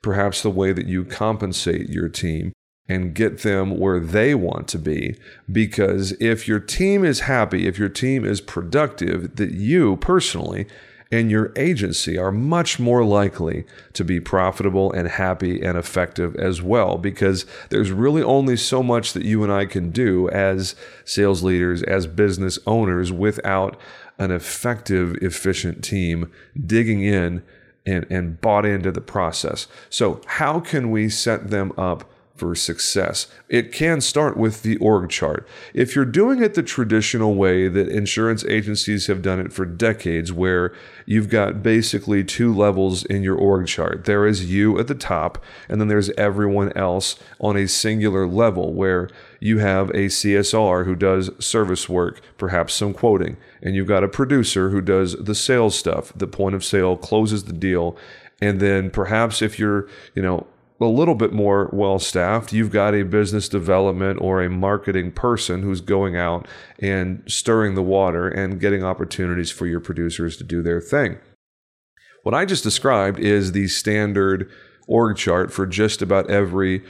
perhaps 0.03 0.43
the 0.43 0.51
way 0.51 0.73
that 0.73 0.87
you 0.87 1.05
compensate 1.05 1.89
your 1.89 2.09
team 2.09 2.53
and 2.89 3.15
get 3.15 3.39
them 3.39 3.79
where 3.79 3.99
they 3.99 4.35
want 4.35 4.69
to 4.69 4.79
be. 4.79 5.17
Because 5.51 6.13
if 6.21 6.47
your 6.47 6.61
team 6.61 7.05
is 7.05 7.21
happy, 7.21 7.67
if 7.67 7.79
your 7.79 7.89
team 7.89 8.25
is 8.25 8.43
productive, 8.43 9.37
that 9.37 9.53
you 9.53 9.97
personally 9.97 10.67
and 11.15 11.31
your 11.31 11.53
agency 11.55 12.19
are 12.19 12.33
much 12.33 12.81
more 12.81 13.05
likely 13.05 13.65
to 13.93 14.03
be 14.03 14.19
profitable 14.19 14.91
and 14.91 15.07
happy 15.07 15.63
and 15.63 15.79
effective 15.79 16.35
as 16.35 16.61
well 16.61 16.99
because 16.99 17.47
there's 17.69 17.93
really 17.93 18.21
only 18.21 18.57
so 18.57 18.83
much 18.83 19.13
that 19.13 19.25
you 19.25 19.45
and 19.45 19.53
I 19.53 19.65
can 19.67 19.91
do 19.91 20.29
as 20.31 20.75
sales 21.05 21.45
leaders, 21.45 21.85
as 21.85 22.09
business 22.09 22.59
owners, 22.67 23.13
without 23.13 23.79
an 24.19 24.33
effective, 24.33 25.15
efficient 25.23 25.85
team 25.85 26.33
digging 26.67 27.03
in 27.05 27.45
and, 27.87 28.05
and 28.11 28.41
bought 28.41 28.67
into 28.67 28.91
the 28.91 29.01
process. 29.01 29.69
So, 29.91 30.21
how 30.27 30.59
can 30.59 30.91
we 30.91 31.09
set 31.09 31.51
them 31.51 31.73
up? 31.79 32.11
For 32.37 32.55
success. 32.57 33.29
It 33.49 33.73
can 33.73 34.01
start 34.01 34.37
with 34.37 34.63
the 34.63 34.77
org 34.79 35.09
chart. 35.09 35.47
If 35.73 35.95
you're 35.95 36.05
doing 36.05 36.43
it 36.43 36.55
the 36.55 36.65
traditional 36.65 37.35
way 37.35 37.69
that 37.69 37.89
insurance 37.89 38.45
agencies 38.47 39.07
have 39.07 39.23
done 39.23 39.39
it 39.39 39.53
for 39.53 39.65
decades, 39.65 40.33
where 40.33 40.75
you've 41.07 41.29
got 41.29 41.63
basically 41.63 42.25
two 42.25 42.53
levels 42.53 43.05
in 43.05 43.23
your 43.23 43.37
org 43.37 43.69
chart 43.69 44.05
there 44.05 44.27
is 44.27 44.51
you 44.51 44.79
at 44.79 44.89
the 44.89 44.95
top, 44.95 45.43
and 45.69 45.81
then 45.81 45.89
there's 45.89 46.11
everyone 46.11 46.77
else 46.77 47.17
on 47.41 47.57
a 47.57 47.69
singular 47.69 48.27
level 48.27 48.73
where 48.73 49.09
you 49.39 49.59
have 49.59 49.91
a 49.91 50.07
CSR 50.07 50.85
who 50.87 50.97
does 50.97 51.31
service 51.39 51.89
work, 51.89 52.21
perhaps 52.37 52.75
some 52.75 52.95
quoting, 52.95 53.37
and 53.63 53.77
you've 53.77 53.87
got 53.87 54.03
a 54.03 54.09
producer 54.09 54.71
who 54.71 54.81
does 54.81 55.15
the 55.17 55.35
sales 55.35 55.79
stuff, 55.79 56.13
the 56.17 56.27
point 56.27 56.55
of 56.55 56.65
sale, 56.65 56.97
closes 56.97 57.45
the 57.45 57.53
deal. 57.53 57.97
And 58.41 58.59
then 58.59 58.91
perhaps 58.91 59.41
if 59.41 59.59
you're, 59.59 59.89
you 60.15 60.23
know, 60.23 60.47
a 60.85 60.89
little 60.89 61.15
bit 61.15 61.33
more 61.33 61.71
well 61.73 61.99
staffed, 61.99 62.53
you've 62.53 62.71
got 62.71 62.95
a 62.95 63.03
business 63.03 63.49
development 63.49 64.21
or 64.21 64.43
a 64.43 64.51
marketing 64.51 65.13
person 65.13 65.63
who's 65.63 65.81
going 65.81 66.17
out 66.17 66.47
and 66.79 67.23
stirring 67.27 67.75
the 67.75 67.83
water 67.83 68.29
and 68.29 68.61
getting 68.61 68.85
opportunities 68.85 69.51
for 69.51 69.67
your 69.67 69.81
producers 69.81 70.37
to 70.37 70.45
do 70.45 70.63
their 70.63 70.81
thing. 70.81 71.19
What 72.23 72.35
I 72.35 72.45
just 72.45 72.65
described 72.65 73.19
is 73.19 73.53
the 73.53 73.69
standard 73.69 74.51
org 74.87 75.17
chart 75.17 75.53
for 75.53 75.67
just 75.67 76.03
about 76.03 76.31
every 76.31 76.83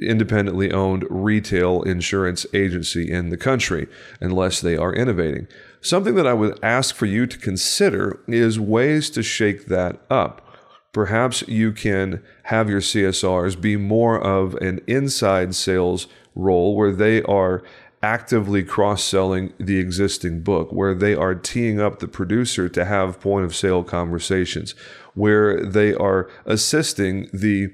independently 0.00 0.72
owned 0.72 1.04
retail 1.10 1.82
insurance 1.82 2.46
agency 2.54 3.10
in 3.10 3.28
the 3.28 3.36
country, 3.36 3.86
unless 4.20 4.60
they 4.60 4.76
are 4.76 4.94
innovating. 4.94 5.46
Something 5.80 6.14
that 6.14 6.26
I 6.26 6.32
would 6.32 6.58
ask 6.62 6.94
for 6.94 7.06
you 7.06 7.26
to 7.26 7.38
consider 7.38 8.20
is 8.26 8.60
ways 8.60 9.10
to 9.10 9.22
shake 9.22 9.66
that 9.66 10.00
up. 10.10 10.46
Perhaps 10.92 11.42
you 11.46 11.72
can 11.72 12.22
have 12.44 12.68
your 12.68 12.80
CSRs 12.80 13.60
be 13.60 13.76
more 13.76 14.20
of 14.20 14.54
an 14.56 14.80
inside 14.86 15.54
sales 15.54 16.08
role 16.34 16.76
where 16.76 16.92
they 16.92 17.22
are 17.22 17.62
actively 18.02 18.62
cross 18.62 19.04
selling 19.04 19.52
the 19.58 19.78
existing 19.78 20.42
book, 20.42 20.72
where 20.72 20.94
they 20.94 21.14
are 21.14 21.34
teeing 21.34 21.80
up 21.80 21.98
the 21.98 22.08
producer 22.08 22.68
to 22.68 22.84
have 22.84 23.20
point 23.20 23.44
of 23.44 23.54
sale 23.54 23.84
conversations, 23.84 24.74
where 25.14 25.64
they 25.64 25.94
are 25.94 26.28
assisting 26.46 27.28
the 27.32 27.68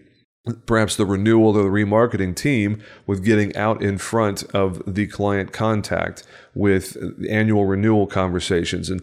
perhaps 0.64 0.94
the 0.94 1.06
renewal 1.06 1.56
or 1.56 1.62
the 1.64 1.68
remarketing 1.68 2.34
team 2.34 2.80
with 3.06 3.24
getting 3.24 3.54
out 3.56 3.82
in 3.82 3.98
front 3.98 4.44
of 4.54 4.82
the 4.86 5.06
client 5.06 5.52
contact 5.52 6.22
with 6.54 6.96
annual 7.28 7.64
renewal 7.64 8.06
conversations. 8.06 8.88
And 8.88 9.02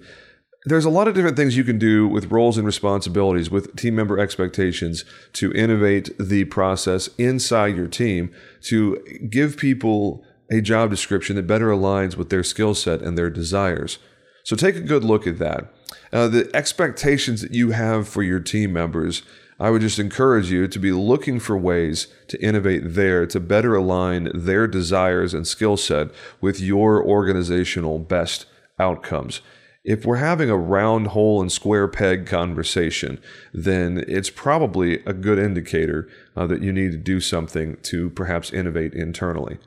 there's 0.65 0.85
a 0.85 0.89
lot 0.89 1.07
of 1.07 1.13
different 1.13 1.35
things 1.35 1.57
you 1.57 1.63
can 1.63 1.77
do 1.77 2.07
with 2.07 2.31
roles 2.31 2.57
and 2.57 2.65
responsibilities, 2.65 3.51
with 3.51 3.75
team 3.75 3.95
member 3.95 4.17
expectations 4.17 5.03
to 5.33 5.51
innovate 5.53 6.09
the 6.17 6.45
process 6.45 7.09
inside 7.17 7.75
your 7.75 7.87
team 7.87 8.31
to 8.61 8.97
give 9.29 9.57
people 9.57 10.23
a 10.51 10.61
job 10.61 10.89
description 10.89 11.35
that 11.35 11.47
better 11.47 11.69
aligns 11.69 12.15
with 12.15 12.29
their 12.29 12.43
skill 12.43 12.73
set 12.73 13.01
and 13.01 13.17
their 13.17 13.29
desires. 13.29 13.97
So 14.43 14.55
take 14.55 14.75
a 14.75 14.81
good 14.81 15.03
look 15.03 15.25
at 15.27 15.39
that. 15.39 15.73
Uh, 16.11 16.27
the 16.27 16.49
expectations 16.53 17.41
that 17.41 17.53
you 17.53 17.71
have 17.71 18.07
for 18.07 18.23
your 18.23 18.39
team 18.39 18.71
members, 18.71 19.23
I 19.59 19.69
would 19.69 19.81
just 19.81 19.99
encourage 19.99 20.51
you 20.51 20.67
to 20.67 20.79
be 20.79 20.91
looking 20.91 21.39
for 21.39 21.57
ways 21.57 22.07
to 22.27 22.41
innovate 22.41 22.81
there 22.85 23.25
to 23.25 23.39
better 23.39 23.75
align 23.75 24.31
their 24.33 24.67
desires 24.67 25.33
and 25.33 25.47
skill 25.47 25.77
set 25.77 26.09
with 26.39 26.59
your 26.59 27.03
organizational 27.03 27.99
best 27.99 28.45
outcomes 28.79 29.41
if 29.83 30.05
we're 30.05 30.15
having 30.15 30.49
a 30.49 30.57
round 30.57 31.07
hole 31.07 31.41
and 31.41 31.51
square 31.51 31.87
peg 31.87 32.25
conversation, 32.25 33.19
then 33.53 34.03
it's 34.07 34.29
probably 34.29 35.03
a 35.05 35.13
good 35.13 35.37
indicator 35.37 36.07
uh, 36.35 36.47
that 36.47 36.61
you 36.61 36.71
need 36.71 36.91
to 36.91 36.97
do 36.97 37.19
something 37.19 37.77
to 37.83 38.09
perhaps 38.11 38.51
innovate 38.53 38.93
internally. 38.93 39.57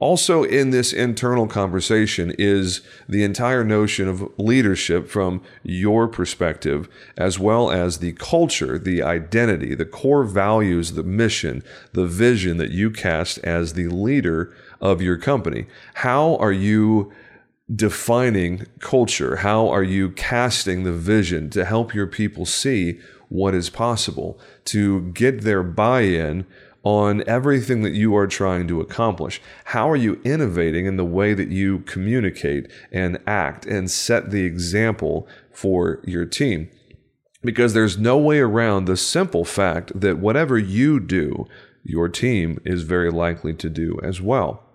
Also, 0.00 0.44
in 0.44 0.70
this 0.70 0.92
internal 0.92 1.48
conversation 1.48 2.32
is 2.38 2.82
the 3.08 3.24
entire 3.24 3.64
notion 3.64 4.06
of 4.06 4.30
leadership 4.38 5.08
from 5.08 5.42
your 5.64 6.06
perspective, 6.06 6.88
as 7.16 7.36
well 7.36 7.68
as 7.68 7.98
the 7.98 8.12
culture, 8.12 8.78
the 8.78 9.02
identity, 9.02 9.74
the 9.74 9.84
core 9.84 10.22
values, 10.22 10.92
the 10.92 11.02
mission, 11.02 11.64
the 11.94 12.06
vision 12.06 12.58
that 12.58 12.70
you 12.70 12.92
cast 12.92 13.38
as 13.38 13.72
the 13.72 13.88
leader 13.88 14.54
of 14.80 15.02
your 15.02 15.16
company. 15.16 15.66
How 15.94 16.36
are 16.36 16.52
you? 16.52 17.12
Defining 17.74 18.66
culture? 18.80 19.36
How 19.36 19.68
are 19.68 19.82
you 19.82 20.10
casting 20.10 20.84
the 20.84 20.92
vision 20.92 21.50
to 21.50 21.64
help 21.64 21.94
your 21.94 22.06
people 22.06 22.46
see 22.46 22.98
what 23.28 23.54
is 23.54 23.68
possible, 23.68 24.38
to 24.66 25.10
get 25.12 25.42
their 25.42 25.62
buy 25.62 26.02
in 26.02 26.46
on 26.82 27.22
everything 27.26 27.82
that 27.82 27.92
you 27.92 28.16
are 28.16 28.26
trying 28.26 28.66
to 28.68 28.80
accomplish? 28.80 29.40
How 29.66 29.90
are 29.90 29.96
you 29.96 30.20
innovating 30.24 30.86
in 30.86 30.96
the 30.96 31.04
way 31.04 31.34
that 31.34 31.50
you 31.50 31.80
communicate 31.80 32.70
and 32.90 33.18
act 33.26 33.66
and 33.66 33.90
set 33.90 34.30
the 34.30 34.44
example 34.44 35.28
for 35.52 36.00
your 36.04 36.24
team? 36.24 36.70
Because 37.42 37.74
there's 37.74 37.98
no 37.98 38.16
way 38.16 38.38
around 38.38 38.86
the 38.86 38.96
simple 38.96 39.44
fact 39.44 39.92
that 39.94 40.18
whatever 40.18 40.58
you 40.58 40.98
do, 40.98 41.46
your 41.84 42.08
team 42.08 42.60
is 42.64 42.82
very 42.82 43.10
likely 43.10 43.52
to 43.54 43.68
do 43.68 43.98
as 44.02 44.20
well 44.20 44.67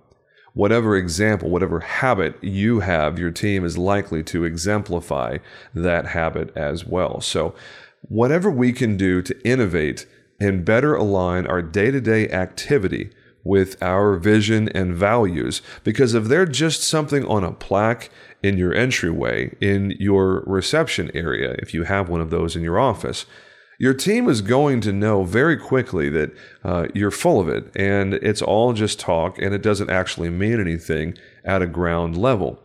whatever 0.53 0.95
example, 0.95 1.49
whatever 1.49 1.79
habit 1.79 2.41
you 2.43 2.81
have, 2.81 3.19
your 3.19 3.31
team 3.31 3.65
is 3.65 3.77
likely 3.77 4.23
to 4.23 4.43
exemplify 4.43 5.37
that 5.73 6.07
habit 6.07 6.55
as 6.55 6.85
well. 6.85 7.21
So, 7.21 7.55
whatever 8.01 8.51
we 8.51 8.73
can 8.73 8.97
do 8.97 9.21
to 9.21 9.47
innovate 9.47 10.05
and 10.39 10.65
better 10.65 10.95
align 10.95 11.47
our 11.47 11.61
day 11.61 11.89
to 11.91 12.01
day 12.01 12.29
activity 12.29 13.11
with 13.43 13.81
our 13.81 14.15
vision 14.15 14.69
and 14.69 14.93
values, 14.93 15.61
because 15.83 16.13
if 16.13 16.25
they're 16.25 16.45
just 16.45 16.83
something 16.83 17.25
on 17.25 17.43
a 17.43 17.51
plaque 17.51 18.09
in 18.41 18.57
your 18.57 18.73
entryway, 18.73 19.55
in 19.59 19.91
your 19.99 20.43
reception 20.45 21.11
area, 21.13 21.55
if 21.59 21.73
you 21.73 21.83
have 21.83 22.09
one 22.09 22.21
of 22.21 22.29
those 22.29 22.55
in 22.55 22.63
your 22.63 22.79
office, 22.79 23.25
your 23.83 23.93
team 23.93 24.29
is 24.29 24.39
going 24.39 24.79
to 24.79 24.93
know 24.93 25.25
very 25.25 25.57
quickly 25.57 26.07
that 26.07 26.33
uh, 26.63 26.87
you're 26.93 27.11
full 27.11 27.41
of 27.41 27.49
it 27.49 27.69
and 27.75 28.13
it's 28.13 28.41
all 28.41 28.71
just 28.71 28.97
talk 28.97 29.37
and 29.37 29.53
it 29.53 29.61
doesn't 29.61 29.89
actually 29.89 30.29
mean 30.29 30.57
anything 30.57 31.17
at 31.43 31.61
a 31.61 31.67
ground 31.67 32.15
level. 32.15 32.57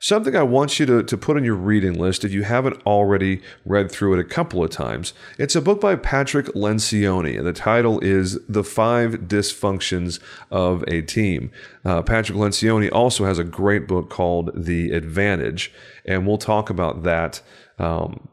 Something 0.00 0.34
I 0.34 0.44
want 0.44 0.80
you 0.80 0.86
to, 0.86 1.02
to 1.02 1.16
put 1.18 1.36
on 1.36 1.44
your 1.44 1.56
reading 1.56 1.92
list 1.98 2.24
if 2.24 2.32
you 2.32 2.44
haven't 2.44 2.80
already 2.86 3.42
read 3.66 3.92
through 3.92 4.14
it 4.14 4.18
a 4.18 4.24
couple 4.24 4.64
of 4.64 4.70
times. 4.70 5.12
It's 5.38 5.54
a 5.54 5.60
book 5.60 5.78
by 5.78 5.94
Patrick 5.94 6.46
Lencioni, 6.54 7.36
and 7.36 7.46
the 7.46 7.52
title 7.52 8.00
is 8.00 8.38
The 8.48 8.64
Five 8.64 9.28
Dysfunctions 9.28 10.20
of 10.50 10.84
a 10.88 11.02
Team. 11.02 11.50
Uh, 11.84 12.00
Patrick 12.00 12.38
Lencioni 12.38 12.90
also 12.90 13.26
has 13.26 13.38
a 13.38 13.44
great 13.44 13.86
book 13.86 14.08
called 14.08 14.52
The 14.54 14.92
Advantage, 14.92 15.70
and 16.06 16.26
we'll 16.26 16.38
talk 16.38 16.70
about 16.70 17.02
that 17.02 17.42
um, 17.78 18.28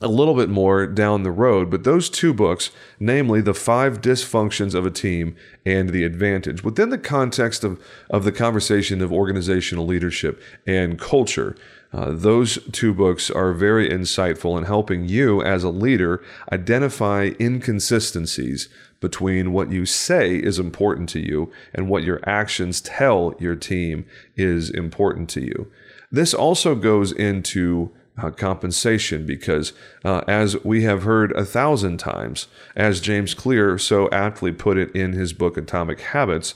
a 0.00 0.08
little 0.08 0.34
bit 0.34 0.48
more 0.48 0.86
down 0.86 1.22
the 1.22 1.30
road, 1.30 1.70
but 1.70 1.84
those 1.84 2.10
two 2.10 2.34
books, 2.34 2.70
namely 2.98 3.40
The 3.40 3.54
Five 3.54 4.00
Dysfunctions 4.00 4.74
of 4.74 4.84
a 4.84 4.90
Team 4.90 5.36
and 5.64 5.90
The 5.90 6.04
Advantage, 6.04 6.64
within 6.64 6.90
the 6.90 6.98
context 6.98 7.64
of, 7.64 7.80
of 8.10 8.24
the 8.24 8.32
conversation 8.32 9.00
of 9.00 9.12
organizational 9.12 9.86
leadership 9.86 10.42
and 10.66 10.98
culture, 10.98 11.56
uh, 11.92 12.10
those 12.10 12.58
two 12.72 12.92
books 12.92 13.30
are 13.30 13.52
very 13.52 13.88
insightful 13.88 14.58
in 14.58 14.64
helping 14.64 15.08
you 15.08 15.40
as 15.42 15.62
a 15.62 15.70
leader 15.70 16.22
identify 16.50 17.30
inconsistencies 17.38 18.68
between 19.00 19.52
what 19.52 19.70
you 19.70 19.86
say 19.86 20.34
is 20.34 20.58
important 20.58 21.08
to 21.10 21.20
you 21.20 21.52
and 21.72 21.88
what 21.88 22.02
your 22.02 22.20
actions 22.28 22.80
tell 22.80 23.34
your 23.38 23.54
team 23.54 24.04
is 24.34 24.70
important 24.70 25.30
to 25.30 25.40
you. 25.40 25.70
This 26.10 26.34
also 26.34 26.74
goes 26.74 27.12
into 27.12 27.92
uh, 28.22 28.30
compensation 28.30 29.26
because, 29.26 29.72
uh, 30.04 30.22
as 30.28 30.62
we 30.64 30.84
have 30.84 31.02
heard 31.02 31.32
a 31.32 31.44
thousand 31.44 31.98
times, 31.98 32.46
as 32.76 33.00
James 33.00 33.34
Clear 33.34 33.78
so 33.78 34.08
aptly 34.10 34.52
put 34.52 34.78
it 34.78 34.94
in 34.94 35.12
his 35.12 35.32
book 35.32 35.56
Atomic 35.56 36.00
Habits, 36.00 36.54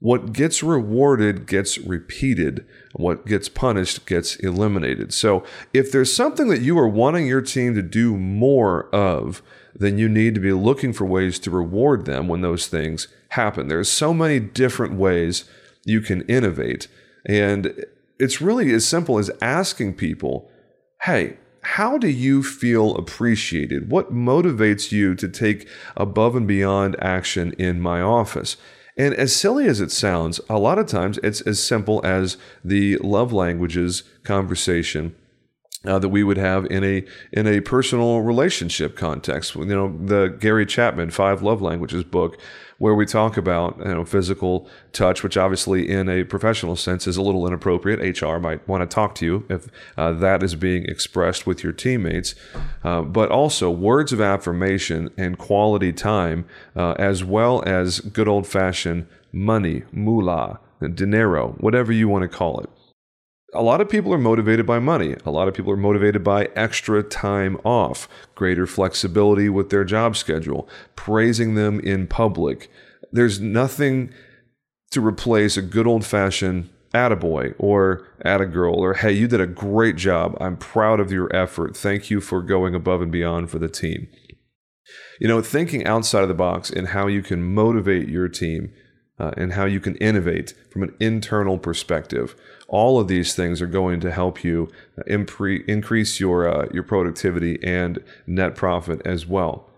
what 0.00 0.32
gets 0.32 0.62
rewarded 0.62 1.46
gets 1.46 1.76
repeated. 1.78 2.66
What 2.94 3.26
gets 3.26 3.48
punished 3.50 4.06
gets 4.06 4.36
eliminated. 4.36 5.12
So 5.12 5.44
if 5.74 5.92
there's 5.92 6.12
something 6.12 6.48
that 6.48 6.62
you 6.62 6.78
are 6.78 6.88
wanting 6.88 7.26
your 7.26 7.42
team 7.42 7.74
to 7.74 7.82
do 7.82 8.16
more 8.16 8.88
of, 8.94 9.42
then 9.74 9.98
you 9.98 10.08
need 10.08 10.34
to 10.34 10.40
be 10.40 10.52
looking 10.52 10.92
for 10.92 11.04
ways 11.04 11.38
to 11.40 11.50
reward 11.50 12.06
them 12.06 12.28
when 12.28 12.40
those 12.40 12.66
things 12.66 13.08
happen. 13.30 13.68
There's 13.68 13.90
so 13.90 14.12
many 14.12 14.40
different 14.40 14.94
ways 14.94 15.44
you 15.84 16.00
can 16.00 16.22
innovate. 16.22 16.88
And 17.26 17.84
it's 18.18 18.40
really 18.40 18.72
as 18.72 18.86
simple 18.86 19.18
as 19.18 19.30
asking 19.40 19.94
people, 19.94 20.49
hey, 21.02 21.38
how 21.62 21.98
do 21.98 22.08
you 22.08 22.42
feel 22.42 22.94
appreciated? 22.96 23.90
What 23.90 24.12
motivates 24.12 24.92
you 24.92 25.14
to 25.14 25.28
take 25.28 25.68
above 25.96 26.34
and 26.34 26.46
beyond 26.46 26.96
action 27.02 27.52
in 27.54 27.80
my 27.80 28.00
office? 28.00 28.56
And 28.96 29.14
as 29.14 29.34
silly 29.34 29.66
as 29.66 29.80
it 29.80 29.90
sounds, 29.90 30.40
a 30.48 30.58
lot 30.58 30.78
of 30.78 30.86
times 30.86 31.18
it's 31.22 31.40
as 31.42 31.62
simple 31.62 32.04
as 32.04 32.36
the 32.64 32.96
love 32.98 33.32
languages 33.32 34.02
conversation 34.24 35.14
uh, 35.84 35.98
that 35.98 36.08
we 36.08 36.22
would 36.22 36.36
have 36.36 36.66
in 36.66 36.84
a 36.84 37.04
in 37.32 37.46
a 37.46 37.60
personal 37.60 38.20
relationship 38.20 38.96
context. 38.96 39.54
You 39.54 39.64
know, 39.64 39.96
the 40.04 40.36
Gary 40.38 40.66
Chapman 40.66 41.10
Five 41.10 41.42
Love 41.42 41.62
Languages 41.62 42.04
book, 42.04 42.38
where 42.80 42.94
we 42.94 43.04
talk 43.04 43.36
about 43.36 43.76
you 43.78 43.94
know 43.94 44.04
physical 44.06 44.66
touch, 44.92 45.22
which 45.22 45.36
obviously 45.36 45.88
in 45.88 46.08
a 46.08 46.24
professional 46.24 46.74
sense 46.74 47.06
is 47.06 47.18
a 47.18 47.22
little 47.22 47.46
inappropriate. 47.46 48.20
HR 48.20 48.38
might 48.38 48.66
want 48.66 48.80
to 48.80 48.92
talk 48.92 49.14
to 49.16 49.26
you 49.26 49.46
if 49.50 49.68
uh, 49.98 50.12
that 50.12 50.42
is 50.42 50.54
being 50.54 50.86
expressed 50.86 51.46
with 51.46 51.62
your 51.62 51.74
teammates, 51.74 52.34
uh, 52.82 53.02
but 53.02 53.30
also 53.30 53.70
words 53.70 54.14
of 54.14 54.20
affirmation 54.20 55.10
and 55.18 55.36
quality 55.36 55.92
time, 55.92 56.46
uh, 56.74 56.92
as 56.92 57.22
well 57.22 57.62
as 57.66 58.00
good 58.00 58.26
old 58.26 58.46
fashioned 58.46 59.06
money, 59.30 59.82
moolah, 59.92 60.58
dinero, 60.94 61.56
whatever 61.60 61.92
you 61.92 62.08
want 62.08 62.22
to 62.22 62.28
call 62.28 62.60
it 62.60 62.70
a 63.52 63.62
lot 63.62 63.80
of 63.80 63.88
people 63.88 64.12
are 64.14 64.18
motivated 64.18 64.66
by 64.66 64.78
money. 64.78 65.16
A 65.24 65.30
lot 65.30 65.48
of 65.48 65.54
people 65.54 65.72
are 65.72 65.76
motivated 65.76 66.22
by 66.22 66.48
extra 66.54 67.02
time 67.02 67.56
off, 67.64 68.08
greater 68.34 68.66
flexibility 68.66 69.48
with 69.48 69.70
their 69.70 69.84
job 69.84 70.16
schedule, 70.16 70.68
praising 70.96 71.54
them 71.54 71.80
in 71.80 72.06
public. 72.06 72.70
There's 73.12 73.40
nothing 73.40 74.12
to 74.92 75.04
replace 75.04 75.56
a 75.56 75.62
good 75.62 75.86
old 75.86 76.04
fashioned 76.04 76.68
attaboy 76.92 77.54
or 77.58 78.06
attagirl 78.24 78.76
or 78.76 78.94
hey, 78.94 79.12
you 79.12 79.28
did 79.28 79.40
a 79.40 79.46
great 79.46 79.96
job. 79.96 80.36
I'm 80.40 80.56
proud 80.56 81.00
of 81.00 81.12
your 81.12 81.34
effort. 81.34 81.76
Thank 81.76 82.10
you 82.10 82.20
for 82.20 82.42
going 82.42 82.74
above 82.74 83.00
and 83.00 83.12
beyond 83.12 83.50
for 83.50 83.58
the 83.58 83.68
team. 83.68 84.08
You 85.20 85.28
know, 85.28 85.40
thinking 85.40 85.86
outside 85.86 86.22
of 86.22 86.28
the 86.28 86.34
box 86.34 86.70
and 86.70 86.88
how 86.88 87.06
you 87.06 87.22
can 87.22 87.42
motivate 87.42 88.08
your 88.08 88.28
team 88.28 88.72
uh, 89.18 89.32
and 89.36 89.52
how 89.52 89.66
you 89.66 89.78
can 89.78 89.94
innovate 89.96 90.54
from 90.72 90.82
an 90.82 90.94
internal 90.98 91.58
perspective 91.58 92.34
all 92.70 93.00
of 93.00 93.08
these 93.08 93.34
things 93.34 93.60
are 93.60 93.66
going 93.66 93.98
to 94.00 94.12
help 94.12 94.44
you 94.44 94.70
impre- 95.08 95.66
increase 95.68 96.20
your 96.20 96.48
uh, 96.48 96.68
your 96.72 96.84
productivity 96.84 97.58
and 97.62 97.98
net 98.26 98.54
profit 98.54 99.02
as 99.04 99.26
well. 99.26 99.68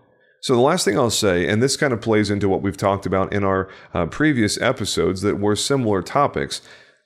So 0.41 0.55
the 0.55 0.61
last 0.61 0.85
thing 0.85 0.97
I'll 0.97 1.09
say, 1.09 1.47
and 1.47 1.61
this 1.61 1.75
kind 1.75 1.91
of 1.91 2.01
plays 2.01 2.29
into 2.29 2.47
what 2.47 2.61
we've 2.61 2.77
talked 2.77 3.05
about 3.05 3.33
in 3.33 3.43
our 3.43 3.69
uh, 3.93 4.05
previous 4.05 4.61
episodes 4.61 5.21
that 5.21 5.39
were 5.39 5.55
similar 5.55 6.01
topics. 6.01 6.61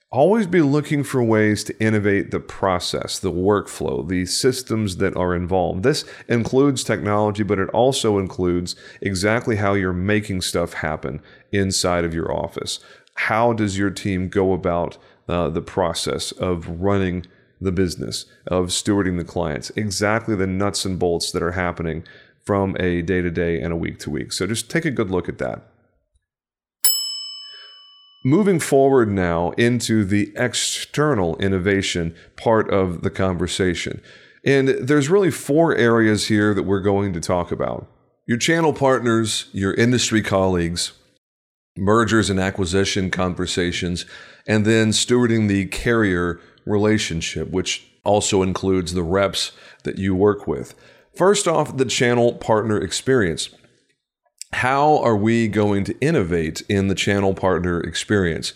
Always 0.10 0.48
be 0.48 0.62
looking 0.62 1.04
for 1.04 1.22
ways 1.22 1.66
to 1.66 1.78
innovate 1.84 2.32
the 2.32 2.40
process, 2.40 3.20
the 3.20 3.32
workflow, 3.32 4.08
the 4.08 4.26
systems 4.26 4.98
that 4.98 5.16
are 5.18 5.36
involved. 5.36 5.84
This 5.84 6.06
includes 6.30 6.84
technology, 6.84 7.44
but 7.44 7.60
it 7.60 7.70
also 7.70 8.18
includes 8.18 8.76
exactly 9.02 9.58
how 9.58 9.74
you're 9.74 9.92
making 9.92 10.42
stuff 10.42 10.74
happen 10.74 11.22
inside 11.52 12.06
of 12.06 12.14
your 12.14 12.34
office. 12.34 12.80
How 13.16 13.52
does 13.52 13.78
your 13.78 13.90
team 13.90 14.30
go 14.30 14.54
about 14.54 14.98
uh, 15.28 15.50
the 15.50 15.62
process 15.62 16.32
of 16.34 16.68
running 16.82 17.26
the 17.60 17.72
business, 17.72 18.26
of 18.46 18.68
stewarding 18.68 19.18
the 19.18 19.24
clients, 19.24 19.72
exactly 19.76 20.36
the 20.36 20.48
nuts 20.48 20.86
and 20.86 21.00
bolts 21.00 21.32
that 21.32 21.44
are 21.44 21.54
happening 21.54 22.04
from 22.46 22.78
a 22.80 23.02
day 23.02 23.22
to 23.22 23.30
day 23.32 23.60
and 23.60 23.74
a 23.74 23.78
week 23.78 24.00
to 24.00 24.10
week. 24.10 24.32
So 24.32 24.48
just 24.48 24.70
take 24.70 24.86
a 24.86 24.92
good 24.92 25.12
look 25.12 25.28
at 25.28 25.38
that. 25.40 25.64
Moving 28.24 28.60
forward 28.60 29.10
now 29.10 29.52
into 29.52 30.04
the 30.04 30.34
external 30.36 31.38
innovation 31.38 32.16
part 32.36 32.70
of 32.70 33.02
the 33.02 33.10
conversation. 33.10 34.02
And 34.46 34.70
there's 34.70 35.10
really 35.10 35.32
four 35.32 35.76
areas 35.76 36.28
here 36.28 36.54
that 36.54 36.64
we're 36.64 36.82
going 36.82 37.14
to 37.14 37.20
talk 37.20 37.52
about 37.52 37.88
your 38.26 38.38
channel 38.38 38.74
partners, 38.74 39.48
your 39.54 39.74
industry 39.74 40.22
colleagues, 40.22 40.92
mergers 41.78 42.30
and 42.30 42.40
acquisition 42.40 43.10
conversations, 43.12 44.06
and 44.48 44.66
then 44.66 44.90
stewarding 44.90 45.48
the 45.48 45.66
carrier 45.68 46.40
relationship, 46.66 47.50
which 47.50 47.88
also 48.04 48.42
includes 48.42 48.94
the 48.94 49.04
reps 49.04 49.52
that 49.84 49.98
you 49.98 50.16
work 50.16 50.48
with. 50.48 50.74
First 51.16 51.48
off, 51.48 51.78
the 51.78 51.86
channel 51.86 52.34
partner 52.34 52.80
experience. 52.80 53.50
How 54.54 55.00
are 55.00 55.16
we 55.16 55.48
going 55.48 55.84
to 55.86 56.00
innovate 56.00 56.62
in 56.70 56.88
the 56.88 56.96
channel 56.96 57.34
partner 57.34 57.82
experience? 57.82 58.54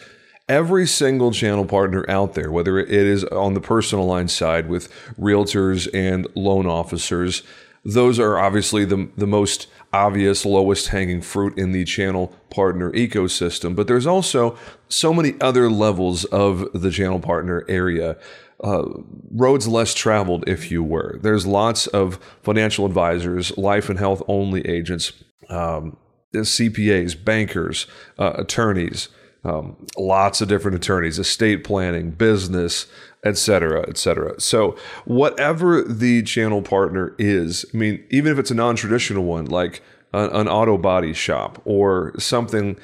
Every 0.47 0.87
single 0.87 1.31
channel 1.31 1.65
partner 1.65 2.05
out 2.09 2.33
there, 2.33 2.51
whether 2.51 2.79
it 2.79 2.89
is 2.89 3.23
on 3.25 3.53
the 3.53 3.61
personal 3.61 4.05
line 4.05 4.27
side 4.27 4.69
with 4.69 4.91
realtors 5.19 5.89
and 5.93 6.27
loan 6.35 6.65
officers, 6.65 7.43
those 7.83 8.19
are 8.19 8.37
obviously 8.37 8.85
the, 8.85 9.09
the 9.17 9.27
most 9.27 9.67
obvious 9.93 10.45
lowest 10.45 10.87
hanging 10.87 11.21
fruit 11.21 11.57
in 11.57 11.71
the 11.71 11.83
channel 11.83 12.33
partner 12.49 12.91
ecosystem. 12.91 13.75
But 13.75 13.87
there's 13.87 14.07
also 14.07 14.57
so 14.87 15.13
many 15.13 15.35
other 15.41 15.69
levels 15.69 16.25
of 16.25 16.67
the 16.73 16.91
channel 16.91 17.19
partner 17.19 17.65
area. 17.67 18.17
Uh, 18.63 18.85
roads 19.31 19.67
less 19.67 19.93
traveled, 19.93 20.47
if 20.47 20.71
you 20.71 20.83
were. 20.83 21.17
There's 21.21 21.47
lots 21.47 21.87
of 21.87 22.19
financial 22.43 22.85
advisors, 22.85 23.57
life 23.57 23.89
and 23.89 23.97
health 23.97 24.21
only 24.27 24.61
agents, 24.67 25.13
um, 25.49 25.97
CPAs, 26.33 27.15
bankers, 27.25 27.87
uh, 28.19 28.33
attorneys, 28.35 29.09
um, 29.43 29.75
lots 29.97 30.41
of 30.41 30.47
different 30.47 30.77
attorneys, 30.77 31.17
estate 31.17 31.63
planning, 31.63 32.11
business, 32.11 32.85
etc., 33.23 33.81
etc. 33.87 34.39
So 34.39 34.75
whatever 35.05 35.81
the 35.83 36.23
channel 36.23 36.61
partner 36.61 37.15
is, 37.17 37.65
I 37.73 37.77
mean, 37.77 38.03
even 38.09 38.31
if 38.31 38.39
it's 38.39 38.51
a 38.51 38.55
non-traditional 38.55 39.23
one 39.23 39.45
like 39.45 39.81
an, 40.13 40.29
an 40.31 40.47
auto 40.47 40.77
body 40.77 41.13
shop 41.13 41.61
or 41.65 42.13
something 42.19 42.77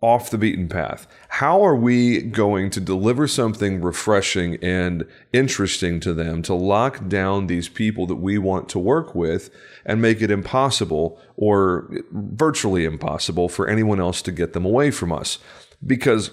off 0.00 0.30
the 0.30 0.38
beaten 0.38 0.68
path. 0.68 1.08
How 1.28 1.64
are 1.64 1.74
we 1.74 2.22
going 2.22 2.70
to 2.70 2.80
deliver 2.80 3.26
something 3.26 3.80
refreshing 3.80 4.56
and 4.62 5.04
interesting 5.32 5.98
to 6.00 6.14
them 6.14 6.40
to 6.42 6.54
lock 6.54 7.08
down 7.08 7.48
these 7.48 7.68
people 7.68 8.06
that 8.06 8.16
we 8.16 8.38
want 8.38 8.68
to 8.70 8.78
work 8.78 9.16
with 9.16 9.50
and 9.84 10.00
make 10.00 10.22
it 10.22 10.30
impossible 10.30 11.20
or 11.36 11.90
virtually 12.12 12.84
impossible 12.84 13.48
for 13.48 13.66
anyone 13.66 13.98
else 13.98 14.22
to 14.22 14.30
get 14.30 14.52
them 14.52 14.64
away 14.64 14.92
from 14.92 15.12
us? 15.12 15.38
Because 15.84 16.30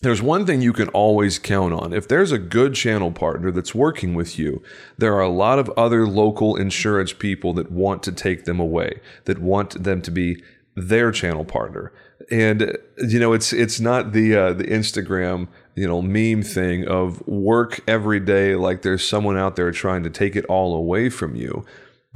there's 0.00 0.20
one 0.20 0.44
thing 0.44 0.60
you 0.60 0.72
can 0.72 0.88
always 0.90 1.38
count 1.38 1.72
on. 1.72 1.92
If 1.92 2.06
there's 2.06 2.32
a 2.32 2.38
good 2.38 2.74
channel 2.74 3.10
partner 3.10 3.50
that's 3.50 3.74
working 3.74 4.14
with 4.14 4.38
you, 4.38 4.62
there 4.98 5.14
are 5.14 5.22
a 5.22 5.28
lot 5.28 5.58
of 5.58 5.70
other 5.70 6.06
local 6.06 6.56
insurance 6.56 7.12
people 7.12 7.52
that 7.54 7.72
want 7.72 8.02
to 8.04 8.12
take 8.12 8.44
them 8.44 8.60
away, 8.60 9.00
that 9.24 9.38
want 9.38 9.82
them 9.82 10.02
to 10.02 10.10
be 10.10 10.42
their 10.76 11.10
channel 11.10 11.44
partner. 11.44 11.92
And 12.30 12.76
you 12.98 13.18
know, 13.18 13.32
it's 13.32 13.52
it's 13.52 13.80
not 13.80 14.12
the 14.12 14.36
uh, 14.36 14.52
the 14.52 14.64
Instagram 14.64 15.48
you 15.74 15.86
know 15.86 16.02
meme 16.02 16.42
thing 16.42 16.86
of 16.88 17.26
work 17.26 17.80
every 17.86 18.18
day 18.18 18.54
like 18.56 18.82
there's 18.82 19.06
someone 19.06 19.36
out 19.36 19.56
there 19.56 19.70
trying 19.70 20.02
to 20.02 20.10
take 20.10 20.34
it 20.34 20.44
all 20.46 20.74
away 20.74 21.08
from 21.08 21.36
you. 21.36 21.64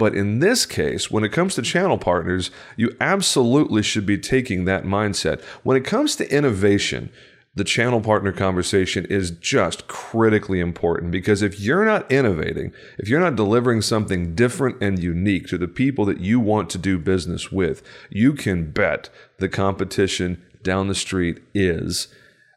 But 0.01 0.15
in 0.15 0.39
this 0.39 0.65
case, 0.65 1.11
when 1.11 1.25
it 1.25 1.33
comes 1.33 1.55
to 1.55 1.63
channel 1.63 1.99
partners, 1.99 2.51
you 2.75 2.97
absolutely 3.03 3.83
should 3.83 4.07
be 4.07 4.17
taking 4.17 4.65
that 4.65 4.85
mindset. 4.85 5.43
When 5.63 5.77
it 5.77 5.85
comes 5.85 6.17
to 6.17 6.35
innovation, 6.35 7.13
the 7.55 7.65
channel 7.65 8.01
partner 8.01 8.33
conversation 8.33 9.05
is 9.11 9.31
just 9.31 9.89
critically 9.89 10.59
important 10.59 11.13
because 11.13 11.43
if 11.43 11.61
you're 11.61 11.85
not 11.85 12.11
innovating, 12.11 12.73
if 12.97 13.11
you're 13.11 13.21
not 13.21 13.37
delivering 13.37 13.83
something 13.83 14.35
different 14.35 14.83
and 14.83 14.99
unique 14.99 15.47
to 15.49 15.59
the 15.59 15.69
people 15.69 16.07
that 16.07 16.21
you 16.21 16.41
want 16.41 16.71
to 16.71 16.79
do 16.79 16.99
business 16.99 17.53
with, 17.53 17.83
you 18.09 18.33
can 18.33 18.71
bet 18.71 19.11
the 19.37 19.51
competition 19.51 20.43
down 20.63 20.89
the 20.89 20.95
street 20.95 21.43
is. 21.53 22.09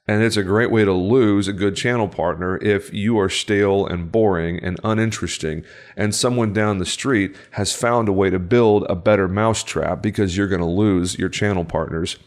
And 0.06 0.22
it's 0.22 0.36
a 0.36 0.44
great 0.44 0.70
way 0.70 0.84
to 0.84 0.92
lose 0.92 1.48
a 1.48 1.54
good 1.54 1.78
channel 1.78 2.10
partner 2.10 2.58
if 2.58 2.94
you 2.94 3.18
are 3.20 3.30
stale 3.30 3.86
and 3.86 4.12
boring 4.12 4.60
and 4.62 4.78
uninteresting, 4.84 5.64
and 5.96 6.14
someone 6.14 6.52
down 6.52 6.78
the 6.78 6.86
street 6.86 7.36
has 7.52 7.74
found 7.74 8.10
a 8.10 8.14
way 8.14 8.30
to 8.30 8.40
build 8.40 8.86
a 8.90 8.96
better 8.96 9.30
mousetrap 9.30 10.02
because 10.02 10.36
you're 10.36 10.48
going 10.48 10.60
to 10.60 10.68
lose 10.68 11.18
your 11.18 11.30
channel 11.30 11.64
partners 11.64 12.18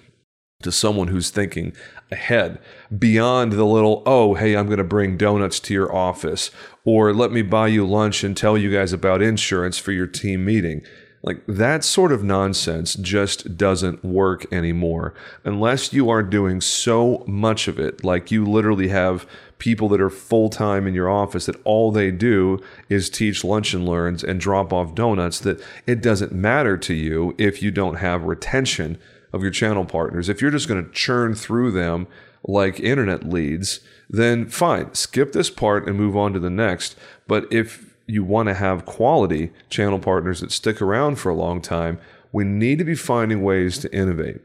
to 0.63 0.73
someone 0.73 1.09
who's 1.09 1.29
thinking 1.29 1.75
ahead 2.11 2.59
beyond 2.99 3.53
the 3.53 3.65
little, 3.65 4.03
oh, 4.07 4.33
hey, 4.33 4.57
I'm 4.57 4.67
going 4.67 4.79
to 4.79 4.85
bring 4.85 5.19
donuts 5.19 5.61
to 5.61 5.75
your 5.75 5.95
office, 5.95 6.51
or 6.87 7.13
let 7.13 7.31
me 7.31 7.43
buy 7.43 7.69
you 7.69 7.87
lunch 7.87 8.25
and 8.25 8.35
tell 8.35 8.57
you 8.57 8.73
guys 8.73 8.95
about 8.95 9.21
insurance 9.21 9.77
for 9.77 9.93
your 9.93 10.07
team 10.07 10.47
meeting. 10.47 10.81
Like 11.27 11.45
that 11.47 11.83
sort 11.83 12.13
of 12.13 12.23
nonsense 12.23 12.95
just 12.95 13.57
doesn't 13.57 14.05
work 14.05 14.47
anymore 14.53 15.13
unless 15.45 15.93
you 15.93 16.09
are 16.09 16.23
doing 16.23 16.61
so 16.61 17.25
much 17.27 17.67
of 17.67 17.81
it. 17.81 18.05
Like 18.05 18.31
you 18.31 18.47
literally 18.47 18.89
have 18.89 19.27
people 19.59 19.89
that 19.89 20.01
are 20.01 20.09
full 20.09 20.49
time 20.49 20.87
in 20.87 20.95
your 20.95 21.11
office 21.11 21.47
that 21.47 21.61
all 21.65 21.91
they 21.91 22.13
do 22.13 22.63
is 22.89 23.11
teach 23.11 23.43
lunch 23.43 23.75
and 23.75 23.89
learns 23.89 24.23
and 24.23 24.41
drop 24.41 24.73
off 24.73 24.95
donuts, 24.95 25.41
that 25.41 25.61
it 25.85 26.01
doesn't 26.01 26.31
matter 26.31 26.79
to 26.79 26.95
you 26.95 27.35
if 27.39 27.61
you 27.61 27.73
don't 27.73 27.97
have 27.97 28.23
retention 28.23 28.97
of 29.33 29.43
your 29.43 29.51
channel 29.51 29.85
partners. 29.85 30.29
If 30.29 30.41
you're 30.41 30.53
just 30.53 30.69
going 30.69 30.85
to 30.85 30.93
churn 30.93 31.35
through 31.35 31.73
them 31.73 32.07
like 32.45 32.79
internet 32.79 33.29
leads, 33.29 33.81
then 34.09 34.49
fine, 34.49 34.95
skip 34.95 35.33
this 35.33 35.51
part 35.51 35.89
and 35.89 35.99
move 35.99 36.17
on 36.17 36.33
to 36.35 36.39
the 36.39 36.51
next. 36.51 36.97
But 37.27 37.53
if 37.53 37.86
you 38.07 38.25
want 38.25 38.49
to 38.49 38.55
have 38.55 38.87
quality 38.87 39.53
channel 39.69 39.99
partners 39.99 40.41
that 40.41 40.53
stick 40.53 40.81
around 40.81 41.17
for 41.17 41.31
a 41.31 41.35
long 41.35 41.61
time, 41.61 41.99
we 42.33 42.45
need 42.45 42.79
to 42.79 42.85
be 42.85 42.95
finding 42.95 43.43
ways 43.43 43.79
to 43.79 43.95
innovate. 43.95 44.41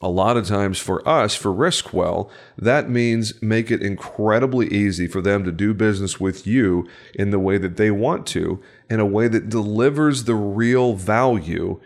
A 0.00 0.08
lot 0.08 0.36
of 0.36 0.46
times 0.46 0.78
for 0.78 1.06
us, 1.08 1.34
for 1.34 1.52
Riskwell, 1.52 2.30
that 2.56 2.88
means 2.88 3.42
make 3.42 3.70
it 3.70 3.82
incredibly 3.82 4.68
easy 4.68 5.08
for 5.08 5.20
them 5.20 5.42
to 5.44 5.50
do 5.50 5.74
business 5.74 6.20
with 6.20 6.46
you 6.46 6.88
in 7.14 7.30
the 7.30 7.38
way 7.38 7.58
that 7.58 7.76
they 7.76 7.90
want 7.90 8.24
to, 8.28 8.62
in 8.88 9.00
a 9.00 9.06
way 9.06 9.26
that 9.26 9.48
delivers 9.48 10.24
the 10.24 10.36
real 10.36 10.94
value 10.94 11.80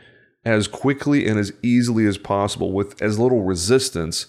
as 0.44 0.68
quickly 0.68 1.26
and 1.26 1.38
as 1.38 1.52
easily 1.62 2.06
as 2.06 2.18
possible 2.18 2.72
with 2.72 3.00
as 3.00 3.18
little 3.18 3.42
resistance 3.42 4.26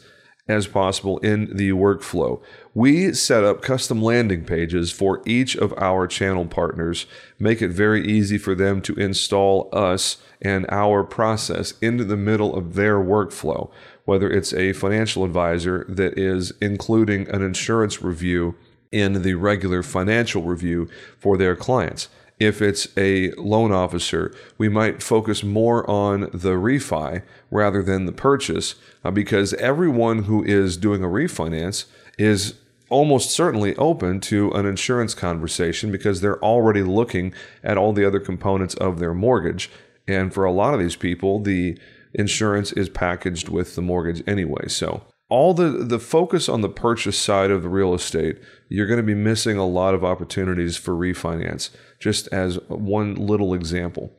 as 0.47 0.67
possible 0.67 1.19
in 1.19 1.56
the 1.56 1.71
workflow. 1.71 2.41
We 2.73 3.13
set 3.13 3.43
up 3.43 3.62
custom 3.62 4.01
landing 4.01 4.43
pages 4.43 4.91
for 4.91 5.21
each 5.25 5.56
of 5.56 5.73
our 5.77 6.06
channel 6.06 6.45
partners, 6.45 7.06
make 7.39 7.62
it 7.62 7.69
very 7.69 8.06
easy 8.06 8.38
for 8.38 8.53
them 8.53 8.82
to 8.82 8.93
install 8.95 9.69
us 9.71 10.17
and 10.41 10.65
our 10.69 11.03
process 11.03 11.75
into 11.82 12.03
the 12.03 12.17
middle 12.17 12.56
of 12.56 12.75
their 12.75 12.97
workflow, 12.97 13.71
whether 14.03 14.29
it's 14.29 14.53
a 14.53 14.73
financial 14.73 15.23
advisor 15.23 15.86
that 15.88 16.19
is 16.19 16.51
including 16.60 17.29
an 17.29 17.41
insurance 17.41 18.01
review 18.01 18.56
in 18.91 19.21
the 19.23 19.36
regular 19.36 19.82
financial 19.82 20.43
review 20.43 20.89
for 21.17 21.38
their 21.38 21.56
clients 21.56 22.10
if 22.39 22.62
it's 22.62 22.88
a 22.98 23.32
loan 23.32 23.72
officer, 23.72 24.34
we 24.58 24.69
might 24.69 25.04
focus 25.04 25.43
more 25.43 25.89
on 25.89 26.22
the 26.34 26.54
refi 26.54 27.24
rather 27.52 27.82
than 27.82 28.06
the 28.06 28.12
purchase 28.12 28.76
uh, 29.04 29.12
because 29.12 29.54
everyone 29.56 30.24
who 30.24 30.43
is 30.43 30.78
doing 30.78 31.04
a 31.04 31.08
refinance 31.08 31.86
is 32.17 32.56
almost 32.89 33.32
certainly 33.32 33.76
open 33.78 34.19
to 34.19 34.52
an 34.52 34.65
insurance 34.65 35.13
conversation 35.15 35.91
because 35.91 36.22
they're 36.22 36.43
already 36.43 36.84
looking 36.84 37.34
at 37.63 37.78
all 37.78 37.93
the 37.93 38.06
other 38.06 38.19
components 38.19 38.76
of 38.76 39.00
their 39.00 39.13
mortgage. 39.13 39.69
And 40.08 40.34
for 40.34 40.46
a 40.46 40.52
lot 40.52 40.74
of 40.74 40.80
these 40.80 40.96
people, 40.96 41.39
the 41.39 41.78
insurance 42.13 42.72
is 42.74 42.89
packaged 42.89 43.50
with 43.50 43.76
the 43.76 43.82
mortgage 43.82 44.22
anyway. 44.28 44.67
So 44.67 45.04
all 45.30 45.56
the 45.56 45.69
the 45.69 45.98
focus 45.98 46.48
on 46.48 46.62
the 46.62 46.69
purchase 46.69 47.17
side 47.17 47.50
of 47.50 47.63
the 47.63 47.69
real 47.69 47.96
estate, 47.96 48.38
you're 48.69 48.86
going 48.86 48.98
to 48.98 49.04
be 49.04 49.15
missing 49.15 49.58
a 49.58 49.65
lot 49.65 49.96
of 49.96 50.04
opportunities 50.04 50.78
for 50.78 50.93
refinance. 50.93 51.72
Just 52.04 52.28
as 52.34 52.60
one 52.68 53.16
little 53.16 53.54
example. 53.54 54.12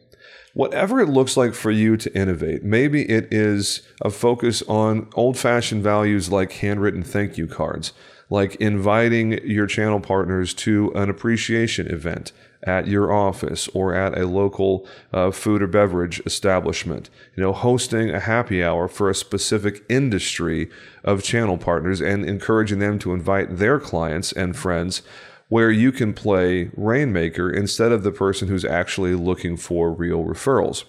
Whatever 0.54 1.00
it 1.00 1.10
looks 1.10 1.36
like 1.36 1.52
for 1.52 1.70
you 1.70 1.98
to 1.98 2.16
innovate, 2.16 2.64
maybe 2.64 3.02
it 3.10 3.28
is 3.30 3.82
a 4.00 4.08
focus 4.08 4.62
on 4.62 5.10
old 5.12 5.36
fashioned 5.36 5.82
values 5.82 6.32
like 6.32 6.52
handwritten 6.52 7.02
thank 7.02 7.36
you 7.36 7.46
cards, 7.46 7.92
like 8.30 8.54
inviting 8.54 9.32
your 9.46 9.66
channel 9.66 10.00
partners 10.00 10.54
to 10.54 10.90
an 10.94 11.10
appreciation 11.10 11.86
event 11.88 12.32
at 12.62 12.86
your 12.86 13.12
office 13.12 13.68
or 13.74 13.94
at 13.94 14.16
a 14.16 14.26
local 14.26 14.88
uh, 15.12 15.30
food 15.30 15.60
or 15.60 15.66
beverage 15.66 16.22
establishment. 16.24 17.10
You 17.36 17.42
know, 17.42 17.52
hosting 17.52 18.08
a 18.08 18.20
happy 18.20 18.64
hour 18.64 18.88
for 18.88 19.10
a 19.10 19.14
specific 19.14 19.84
industry 19.90 20.70
of 21.04 21.22
channel 21.22 21.58
partners 21.58 22.00
and 22.00 22.24
encouraging 22.24 22.78
them 22.78 22.98
to 23.00 23.12
invite 23.12 23.58
their 23.58 23.78
clients 23.78 24.32
and 24.32 24.56
friends 24.56 25.02
where 25.48 25.70
you 25.70 25.92
can 25.92 26.12
play 26.12 26.70
rainmaker 26.76 27.50
instead 27.50 27.92
of 27.92 28.02
the 28.02 28.12
person 28.12 28.48
who's 28.48 28.64
actually 28.64 29.14
looking 29.14 29.56
for 29.56 29.92
real 29.92 30.24
referrals. 30.24 30.84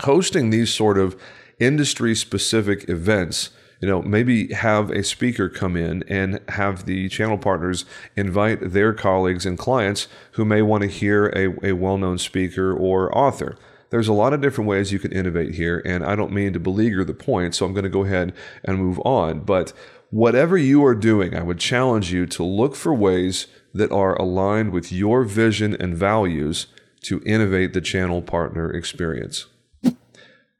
Hosting 0.00 0.50
these 0.50 0.72
sort 0.72 0.98
of 0.98 1.20
industry 1.58 2.14
specific 2.14 2.88
events 2.88 3.50
you 3.80 3.88
know, 3.88 4.02
maybe 4.02 4.52
have 4.52 4.90
a 4.90 5.02
speaker 5.02 5.48
come 5.48 5.74
in 5.74 6.04
and 6.06 6.40
have 6.50 6.84
the 6.84 7.08
channel 7.08 7.38
partners 7.38 7.86
invite 8.14 8.72
their 8.72 8.92
colleagues 8.92 9.46
and 9.46 9.58
clients 9.58 10.06
who 10.32 10.44
may 10.44 10.60
want 10.60 10.82
to 10.82 10.88
hear 10.88 11.28
a, 11.28 11.68
a 11.68 11.72
well 11.72 11.96
known 11.96 12.18
speaker 12.18 12.74
or 12.74 13.16
author. 13.16 13.56
There's 13.88 14.08
a 14.08 14.12
lot 14.12 14.32
of 14.32 14.40
different 14.40 14.68
ways 14.68 14.92
you 14.92 14.98
can 14.98 15.12
innovate 15.12 15.54
here, 15.54 15.82
and 15.84 16.04
I 16.04 16.14
don't 16.14 16.32
mean 16.32 16.52
to 16.52 16.60
beleaguer 16.60 17.04
the 17.04 17.14
point, 17.14 17.54
so 17.54 17.66
I'm 17.66 17.72
going 17.72 17.84
to 17.84 17.88
go 17.88 18.04
ahead 18.04 18.34
and 18.62 18.78
move 18.78 19.00
on. 19.00 19.40
But 19.40 19.72
whatever 20.10 20.56
you 20.56 20.84
are 20.84 20.94
doing, 20.94 21.34
I 21.34 21.42
would 21.42 21.58
challenge 21.58 22.12
you 22.12 22.26
to 22.26 22.44
look 22.44 22.76
for 22.76 22.94
ways 22.94 23.46
that 23.74 23.92
are 23.92 24.14
aligned 24.16 24.72
with 24.72 24.92
your 24.92 25.24
vision 25.24 25.76
and 25.78 25.96
values 25.96 26.66
to 27.02 27.22
innovate 27.24 27.72
the 27.72 27.80
channel 27.80 28.22
partner 28.22 28.70
experience. 28.70 29.46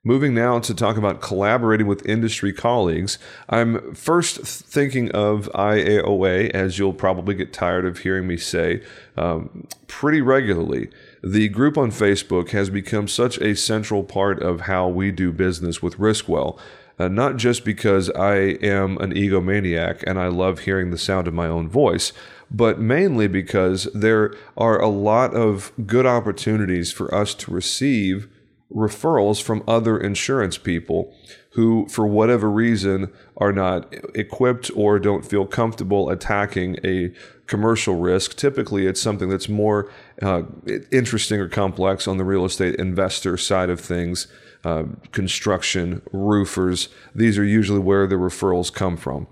Moving 0.02 0.34
now 0.34 0.58
to 0.60 0.74
talk 0.74 0.96
about 0.96 1.20
collaborating 1.20 1.86
with 1.86 2.06
industry 2.06 2.54
colleagues, 2.54 3.18
I'm 3.50 3.94
first 3.94 4.38
thinking 4.38 5.10
of 5.10 5.50
IAOA, 5.54 6.50
as 6.50 6.78
you'll 6.78 6.94
probably 6.94 7.34
get 7.34 7.52
tired 7.52 7.84
of 7.84 7.98
hearing 7.98 8.26
me 8.26 8.38
say 8.38 8.82
um, 9.18 9.66
pretty 9.88 10.22
regularly. 10.22 10.88
The 11.22 11.48
group 11.48 11.76
on 11.76 11.90
Facebook 11.90 12.50
has 12.50 12.70
become 12.70 13.06
such 13.06 13.38
a 13.38 13.54
central 13.54 14.02
part 14.02 14.42
of 14.42 14.62
how 14.62 14.88
we 14.88 15.10
do 15.10 15.32
business 15.32 15.82
with 15.82 15.98
Riskwell. 15.98 16.58
Uh, 16.98 17.08
not 17.08 17.36
just 17.36 17.64
because 17.64 18.10
I 18.10 18.34
am 18.62 18.98
an 18.98 19.14
egomaniac 19.14 20.04
and 20.06 20.18
I 20.18 20.28
love 20.28 20.60
hearing 20.60 20.90
the 20.90 20.98
sound 20.98 21.26
of 21.26 21.32
my 21.32 21.46
own 21.46 21.66
voice, 21.66 22.12
but 22.50 22.78
mainly 22.78 23.26
because 23.26 23.84
there 23.94 24.34
are 24.56 24.78
a 24.78 24.88
lot 24.88 25.34
of 25.34 25.72
good 25.86 26.04
opportunities 26.04 26.92
for 26.92 27.14
us 27.14 27.34
to 27.36 27.50
receive 27.50 28.28
referrals 28.72 29.42
from 29.42 29.64
other 29.66 29.98
insurance 29.98 30.56
people 30.58 31.14
who, 31.52 31.86
for 31.88 32.06
whatever 32.06 32.50
reason, 32.50 33.10
are 33.36 33.52
not 33.52 33.92
equipped 34.14 34.70
or 34.76 34.98
don't 34.98 35.24
feel 35.24 35.46
comfortable 35.46 36.08
attacking 36.10 36.76
a 36.84 37.12
commercial 37.46 37.96
risk. 37.96 38.36
Typically, 38.36 38.86
it's 38.86 39.00
something 39.00 39.28
that's 39.28 39.48
more 39.48 39.90
uh, 40.22 40.42
interesting 40.90 41.40
or 41.40 41.48
complex 41.48 42.06
on 42.06 42.16
the 42.16 42.24
real 42.24 42.44
estate 42.44 42.74
investor 42.76 43.36
side 43.36 43.70
of 43.70 43.80
things. 43.80 44.26
Uh, 44.62 44.84
construction, 45.12 46.02
roofers, 46.12 46.90
these 47.14 47.38
are 47.38 47.44
usually 47.44 47.78
where 47.78 48.06
the 48.06 48.16
referrals 48.16 48.70
come 48.72 48.94
from. 48.94 49.26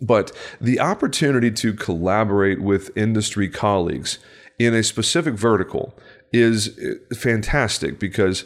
But 0.00 0.32
the 0.60 0.80
opportunity 0.80 1.50
to 1.50 1.74
collaborate 1.74 2.60
with 2.60 2.90
industry 2.96 3.48
colleagues 3.48 4.18
in 4.58 4.74
a 4.74 4.82
specific 4.82 5.34
vertical 5.34 5.96
is 6.32 6.78
uh, 6.78 7.14
fantastic 7.14 7.98
because 7.98 8.44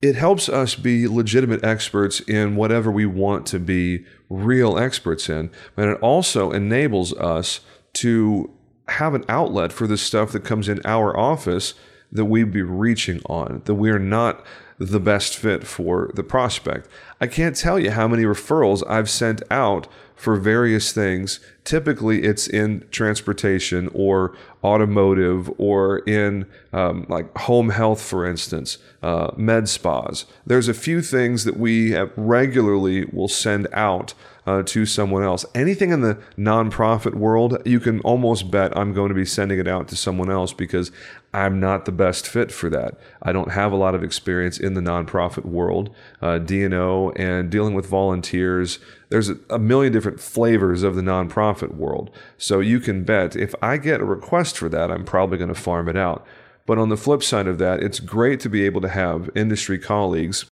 it 0.00 0.16
helps 0.16 0.48
us 0.48 0.74
be 0.74 1.06
legitimate 1.06 1.62
experts 1.64 2.20
in 2.20 2.56
whatever 2.56 2.90
we 2.90 3.06
want 3.06 3.46
to 3.46 3.58
be 3.58 4.04
real 4.28 4.76
experts 4.78 5.28
in. 5.28 5.50
But 5.76 5.88
it 5.88 6.00
also 6.00 6.50
enables 6.50 7.12
us 7.14 7.60
to 7.94 8.50
have 8.88 9.14
an 9.14 9.24
outlet 9.28 9.72
for 9.72 9.86
the 9.86 9.96
stuff 9.96 10.32
that 10.32 10.44
comes 10.44 10.68
in 10.68 10.80
our 10.84 11.16
office 11.16 11.74
that 12.10 12.26
we'd 12.26 12.52
be 12.52 12.62
reaching 12.62 13.20
on, 13.26 13.62
that 13.64 13.74
we 13.74 13.90
are 13.90 13.98
not 13.98 14.44
the 14.78 15.00
best 15.00 15.36
fit 15.36 15.64
for 15.64 16.10
the 16.14 16.22
prospect. 16.22 16.88
I 17.20 17.26
can't 17.26 17.56
tell 17.56 17.78
you 17.78 17.92
how 17.92 18.08
many 18.08 18.24
referrals 18.24 18.82
I've 18.88 19.08
sent 19.08 19.42
out 19.50 19.86
for 20.16 20.36
various 20.36 20.92
things. 20.92 21.40
Typically, 21.64 22.22
it's 22.22 22.46
in 22.46 22.84
transportation 22.90 23.88
or 23.94 24.36
automotive 24.62 25.50
or 25.58 25.98
in 26.00 26.46
um, 26.72 27.06
like 27.08 27.36
home 27.38 27.70
health, 27.70 28.02
for 28.02 28.26
instance, 28.26 28.78
uh, 29.02 29.30
med 29.36 29.68
spas. 29.68 30.26
There's 30.46 30.68
a 30.68 30.74
few 30.74 31.00
things 31.00 31.44
that 31.44 31.56
we 31.56 31.96
regularly 32.16 33.04
will 33.06 33.28
send 33.28 33.68
out 33.72 34.14
uh, 34.46 34.62
to 34.64 34.84
someone 34.86 35.22
else. 35.22 35.44
Anything 35.54 35.90
in 35.90 36.00
the 36.00 36.18
nonprofit 36.36 37.14
world, 37.14 37.60
you 37.64 37.80
can 37.80 38.00
almost 38.00 38.50
bet 38.50 38.76
I'm 38.76 38.92
going 38.92 39.08
to 39.08 39.14
be 39.14 39.24
sending 39.24 39.58
it 39.58 39.68
out 39.68 39.88
to 39.88 39.96
someone 39.96 40.30
else 40.30 40.52
because 40.52 40.90
I'm 41.32 41.60
not 41.60 41.84
the 41.84 41.92
best 41.92 42.26
fit 42.26 42.52
for 42.52 42.68
that. 42.70 42.98
I 43.22 43.32
don't 43.32 43.52
have 43.52 43.72
a 43.72 43.76
lot 43.76 43.94
of 43.94 44.02
experience 44.02 44.58
in 44.58 44.74
the 44.74 44.80
nonprofit 44.80 45.44
world, 45.44 45.94
uh, 46.20 46.38
D&O, 46.38 47.10
and 47.10 47.50
dealing 47.50 47.74
with 47.74 47.86
volunteers. 47.86 48.78
There's 49.08 49.30
a, 49.30 49.36
a 49.48 49.58
million 49.58 49.92
different 49.92 50.20
flavors 50.20 50.82
of 50.82 50.96
the 50.96 51.02
nonprofit 51.02 51.74
world. 51.74 52.10
So 52.36 52.60
you 52.60 52.80
can 52.80 53.04
bet 53.04 53.36
if 53.36 53.54
I 53.62 53.76
get 53.76 54.00
a 54.00 54.04
request 54.04 54.58
for 54.58 54.68
that, 54.68 54.90
I'm 54.90 55.04
probably 55.04 55.38
going 55.38 55.54
to 55.54 55.60
farm 55.60 55.88
it 55.88 55.96
out. 55.96 56.26
But 56.66 56.78
on 56.78 56.90
the 56.90 56.96
flip 56.96 57.22
side 57.22 57.48
of 57.48 57.58
that, 57.58 57.82
it's 57.82 57.98
great 57.98 58.38
to 58.40 58.48
be 58.48 58.64
able 58.64 58.80
to 58.82 58.88
have 58.88 59.30
industry 59.34 59.78
colleagues 59.78 60.46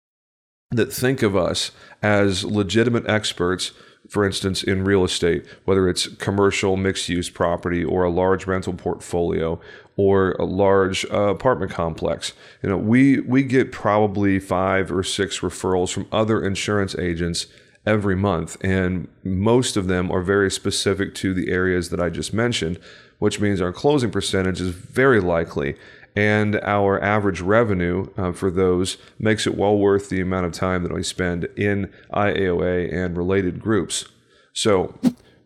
that 0.71 0.91
think 0.91 1.21
of 1.21 1.36
us 1.36 1.71
as 2.01 2.43
legitimate 2.43 3.08
experts 3.08 3.71
for 4.10 4.25
instance, 4.25 4.63
in 4.63 4.84
real 4.84 5.03
estate, 5.03 5.45
whether 5.65 5.89
it's 5.89 6.08
commercial 6.15 6.77
mixed 6.77 7.10
use 7.10 7.30
property 7.30 7.84
or 7.84 8.03
a 8.03 8.10
large 8.10 8.47
rental 8.47 8.73
portfolio 8.73 9.60
or 9.97 10.32
a 10.34 10.45
large 10.45 11.06
uh, 11.12 11.30
apartment 11.30 11.71
complex. 11.71 12.34
You 12.63 12.69
know, 12.69 12.77
we 12.77 13.19
we 13.19 13.43
get 13.43 13.71
probably 13.71 14.39
five 14.39 14.91
or 14.91 15.03
six 15.03 15.39
referrals 15.39 15.91
from 15.91 16.08
other 16.12 16.43
insurance 16.43 16.95
agents 16.95 17.47
every 17.86 18.15
month, 18.15 18.58
and 18.63 19.08
most 19.23 19.75
of 19.75 19.88
them 19.88 20.12
are 20.12 20.21
very 20.21 20.51
specific 20.51 21.13
to 21.15 21.34
the 21.34 21.51
areas 21.51 21.89
that 21.89 21.99
I 21.99 22.10
just 22.10 22.34
mentioned, 22.34 22.80
which 23.19 23.39
means 23.39 23.60
our 23.60 23.73
closing 23.73 24.12
percentage 24.12 24.62
is 24.62 24.69
very 24.69 25.19
likely. 25.19 25.75
And 26.17 26.56
our 26.63 26.99
average 27.03 27.41
revenue 27.41 28.08
uh, 28.17 28.32
for 28.32 28.49
those 28.49 28.97
makes 29.19 29.45
it 29.45 29.56
well 29.56 29.77
worth 29.77 30.10
the 30.10 30.19
amount 30.19 30.47
of 30.47 30.51
time 30.51 30.82
that 30.82 30.91
we 30.91 31.03
spend 31.03 31.43
in 31.56 31.93
IAOA 32.12 32.91
and 32.91 33.15
related 33.15 33.62
groups. 33.62 34.06
So, 34.51 34.99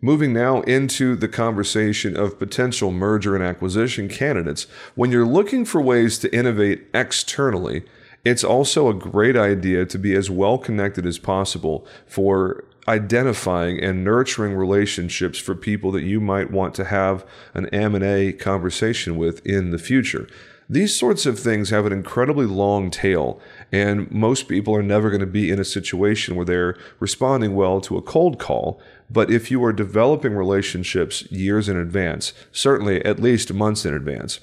Moving 0.03 0.33
now 0.33 0.61
into 0.61 1.15
the 1.15 1.27
conversation 1.27 2.17
of 2.17 2.39
potential 2.39 2.91
merger 2.91 3.35
and 3.35 3.43
acquisition 3.43 4.09
candidates. 4.09 4.65
When 4.95 5.11
you're 5.11 5.27
looking 5.27 5.63
for 5.63 5.79
ways 5.79 6.17
to 6.19 6.35
innovate 6.35 6.87
externally, 6.91 7.83
it's 8.25 8.43
also 8.43 8.87
a 8.87 8.95
great 8.95 9.37
idea 9.37 9.85
to 9.85 9.99
be 9.99 10.15
as 10.15 10.27
well 10.27 10.57
connected 10.57 11.05
as 11.05 11.19
possible 11.19 11.85
for 12.07 12.63
identifying 12.87 13.79
and 13.79 14.03
nurturing 14.03 14.55
relationships 14.55 15.37
for 15.37 15.53
people 15.53 15.91
that 15.91 16.03
you 16.03 16.19
might 16.19 16.49
want 16.49 16.73
to 16.75 16.85
have 16.85 17.23
an 17.53 17.67
M&A 17.67 18.33
conversation 18.33 19.17
with 19.17 19.45
in 19.45 19.69
the 19.69 19.77
future. 19.77 20.27
These 20.71 20.97
sorts 20.97 21.25
of 21.25 21.37
things 21.37 21.69
have 21.71 21.85
an 21.85 21.91
incredibly 21.91 22.45
long 22.45 22.91
tail, 22.91 23.41
and 23.73 24.09
most 24.09 24.47
people 24.47 24.73
are 24.73 24.81
never 24.81 25.09
going 25.09 25.19
to 25.19 25.25
be 25.25 25.51
in 25.51 25.59
a 25.59 25.65
situation 25.65 26.37
where 26.37 26.45
they're 26.45 26.77
responding 27.01 27.55
well 27.55 27.81
to 27.81 27.97
a 27.97 28.01
cold 28.01 28.39
call. 28.39 28.79
But 29.09 29.29
if 29.29 29.51
you 29.51 29.61
are 29.65 29.73
developing 29.73 30.33
relationships 30.33 31.29
years 31.29 31.67
in 31.67 31.75
advance, 31.75 32.31
certainly 32.53 33.03
at 33.03 33.19
least 33.19 33.51
months 33.51 33.85
in 33.85 33.93
advance, 33.93 34.39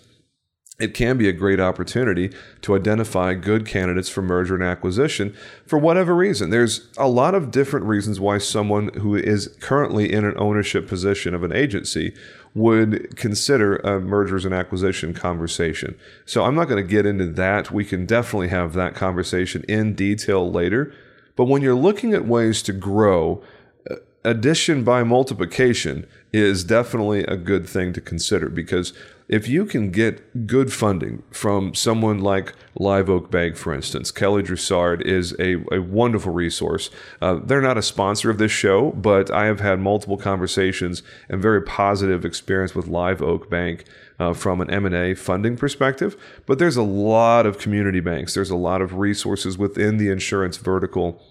it 0.78 0.94
can 0.94 1.18
be 1.18 1.28
a 1.28 1.32
great 1.32 1.58
opportunity 1.58 2.30
to 2.62 2.76
identify 2.76 3.34
good 3.34 3.66
candidates 3.66 4.08
for 4.08 4.22
merger 4.22 4.54
and 4.54 4.62
acquisition 4.62 5.34
for 5.66 5.76
whatever 5.76 6.14
reason. 6.14 6.50
There's 6.50 6.86
a 6.96 7.08
lot 7.08 7.34
of 7.34 7.50
different 7.50 7.86
reasons 7.86 8.20
why 8.20 8.38
someone 8.38 8.92
who 8.94 9.16
is 9.16 9.48
currently 9.58 10.12
in 10.12 10.24
an 10.24 10.34
ownership 10.36 10.86
position 10.86 11.34
of 11.34 11.42
an 11.42 11.52
agency 11.52 12.14
would 12.54 13.16
consider 13.16 13.76
a 13.78 14.00
mergers 14.00 14.44
and 14.44 14.54
acquisition 14.54 15.12
conversation. 15.12 15.98
So 16.24 16.44
I'm 16.44 16.54
not 16.54 16.68
going 16.68 16.82
to 16.82 16.88
get 16.88 17.06
into 17.06 17.26
that. 17.26 17.72
We 17.72 17.84
can 17.84 18.06
definitely 18.06 18.48
have 18.48 18.74
that 18.74 18.94
conversation 18.94 19.64
in 19.68 19.94
detail 19.94 20.48
later. 20.50 20.94
But 21.34 21.46
when 21.46 21.60
you're 21.60 21.74
looking 21.74 22.14
at 22.14 22.24
ways 22.24 22.62
to 22.62 22.72
grow, 22.72 23.42
uh, 23.90 23.96
addition 24.24 24.84
by 24.84 25.02
multiplication 25.02 26.06
is 26.32 26.62
definitely 26.62 27.24
a 27.24 27.36
good 27.36 27.68
thing 27.68 27.92
to 27.94 28.00
consider 28.00 28.48
because 28.48 28.92
if 29.28 29.46
you 29.46 29.66
can 29.66 29.90
get 29.90 30.46
good 30.46 30.72
funding 30.72 31.22
from 31.30 31.74
someone 31.74 32.18
like 32.18 32.54
Live 32.74 33.10
Oak 33.10 33.30
Bank, 33.30 33.56
for 33.56 33.74
instance, 33.74 34.10
Kelly 34.10 34.42
Droussard 34.42 35.02
is 35.02 35.34
a, 35.38 35.56
a 35.70 35.80
wonderful 35.80 36.32
resource. 36.32 36.88
Uh, 37.20 37.38
they're 37.44 37.60
not 37.60 37.76
a 37.76 37.82
sponsor 37.82 38.30
of 38.30 38.38
this 38.38 38.52
show, 38.52 38.92
but 38.92 39.30
I 39.30 39.44
have 39.44 39.60
had 39.60 39.80
multiple 39.80 40.16
conversations 40.16 41.02
and 41.28 41.42
very 41.42 41.62
positive 41.62 42.24
experience 42.24 42.74
with 42.74 42.86
Live 42.88 43.20
Oak 43.22 43.50
Bank. 43.50 43.84
Uh, 44.20 44.32
from 44.34 44.60
an 44.60 44.68
M&A 44.68 45.14
funding 45.14 45.56
perspective, 45.56 46.16
but 46.44 46.58
there's 46.58 46.76
a 46.76 46.82
lot 46.82 47.46
of 47.46 47.56
community 47.56 48.00
banks. 48.00 48.34
There's 48.34 48.50
a 48.50 48.56
lot 48.56 48.82
of 48.82 48.94
resources 48.94 49.56
within 49.56 49.96
the 49.96 50.08
insurance 50.10 50.56
vertical 50.56 51.22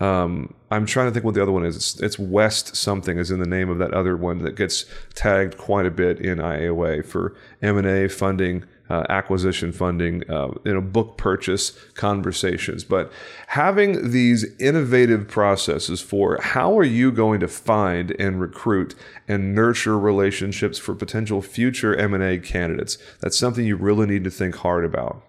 um, 0.00 0.52
I'm 0.72 0.86
trying 0.86 1.06
to 1.06 1.12
think 1.12 1.24
what 1.24 1.34
the 1.34 1.42
other 1.42 1.52
one 1.52 1.64
is. 1.64 1.76
It's, 1.76 2.00
it's, 2.00 2.18
West 2.18 2.74
something 2.74 3.16
is 3.16 3.30
in 3.30 3.38
the 3.38 3.46
name 3.46 3.70
of 3.70 3.78
that 3.78 3.94
other 3.94 4.16
one 4.16 4.38
that 4.40 4.56
gets 4.56 4.86
tagged 5.14 5.56
quite 5.56 5.86
a 5.86 5.90
bit 5.90 6.18
in 6.18 6.38
IAOA 6.38 7.06
for 7.06 7.36
M&A 7.62 8.08
funding, 8.08 8.64
uh, 8.90 9.04
acquisition 9.08 9.70
funding, 9.70 10.28
uh, 10.28 10.48
you 10.64 10.74
know, 10.74 10.80
book 10.80 11.16
purchase 11.16 11.78
conversations. 11.94 12.82
But 12.82 13.12
having 13.48 14.10
these 14.10 14.44
innovative 14.58 15.28
processes 15.28 16.00
for 16.00 16.40
how 16.42 16.76
are 16.76 16.84
you 16.84 17.12
going 17.12 17.38
to 17.38 17.48
find 17.48 18.16
and 18.18 18.40
recruit 18.40 18.96
and 19.28 19.54
nurture 19.54 19.96
relationships 19.96 20.76
for 20.76 20.96
potential 20.96 21.40
future 21.40 21.94
M&A 21.94 22.38
candidates? 22.40 22.98
That's 23.20 23.38
something 23.38 23.64
you 23.64 23.76
really 23.76 24.06
need 24.06 24.24
to 24.24 24.30
think 24.30 24.56
hard 24.56 24.84
about. 24.84 25.22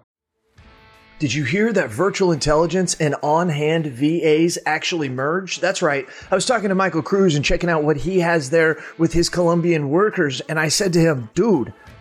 Did 1.18 1.34
you 1.34 1.46
hear 1.46 1.72
that 1.72 1.90
virtual 1.90 2.34
intelligence 2.34 2.94
and 3.00 3.16
on 3.24 3.48
hand 3.48 3.86
VAs 3.88 4.58
actually 4.66 5.08
merged? 5.08 5.62
That's 5.62 5.82
right. 5.82 6.06
I 6.30 6.36
was 6.36 6.46
talking 6.46 6.68
to 6.68 6.76
Michael 6.76 7.02
Cruz 7.02 7.36
and 7.36 7.46
checking 7.46 7.70
out 7.70 7.86
what 7.86 7.96
he 7.96 8.20
has 8.20 8.50
there 8.50 8.84
with 8.98 9.14
his 9.14 9.30
Colombian 9.30 9.90
workers. 9.90 10.42
And 10.42 10.60
I 10.60 10.68
said 10.68 10.92
to 10.92 11.00
him, 11.00 11.30
dude, 11.34 11.74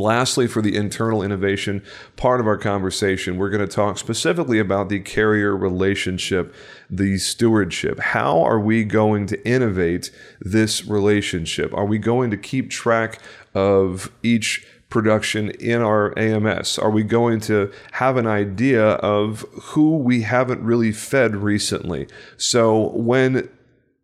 Lastly, 0.00 0.46
for 0.46 0.62
the 0.62 0.74
internal 0.74 1.22
innovation 1.22 1.82
part 2.16 2.40
of 2.40 2.46
our 2.46 2.56
conversation, 2.56 3.36
we're 3.36 3.50
going 3.50 3.66
to 3.66 3.72
talk 3.72 3.98
specifically 3.98 4.58
about 4.58 4.88
the 4.88 5.00
carrier 5.00 5.56
relationship, 5.56 6.54
the 6.88 7.18
stewardship. 7.18 7.98
How 8.00 8.42
are 8.42 8.58
we 8.58 8.84
going 8.84 9.26
to 9.26 9.46
innovate 9.46 10.10
this 10.40 10.86
relationship? 10.86 11.74
Are 11.74 11.84
we 11.84 11.98
going 11.98 12.30
to 12.30 12.36
keep 12.36 12.70
track 12.70 13.20
of 13.54 14.10
each 14.22 14.66
production 14.88 15.50
in 15.50 15.80
our 15.82 16.18
AMS? 16.18 16.78
Are 16.78 16.90
we 16.90 17.02
going 17.02 17.40
to 17.40 17.70
have 17.92 18.16
an 18.16 18.26
idea 18.26 18.84
of 18.84 19.44
who 19.62 19.98
we 19.98 20.22
haven't 20.22 20.62
really 20.62 20.92
fed 20.92 21.36
recently? 21.36 22.08
So 22.36 22.88
when 22.88 23.48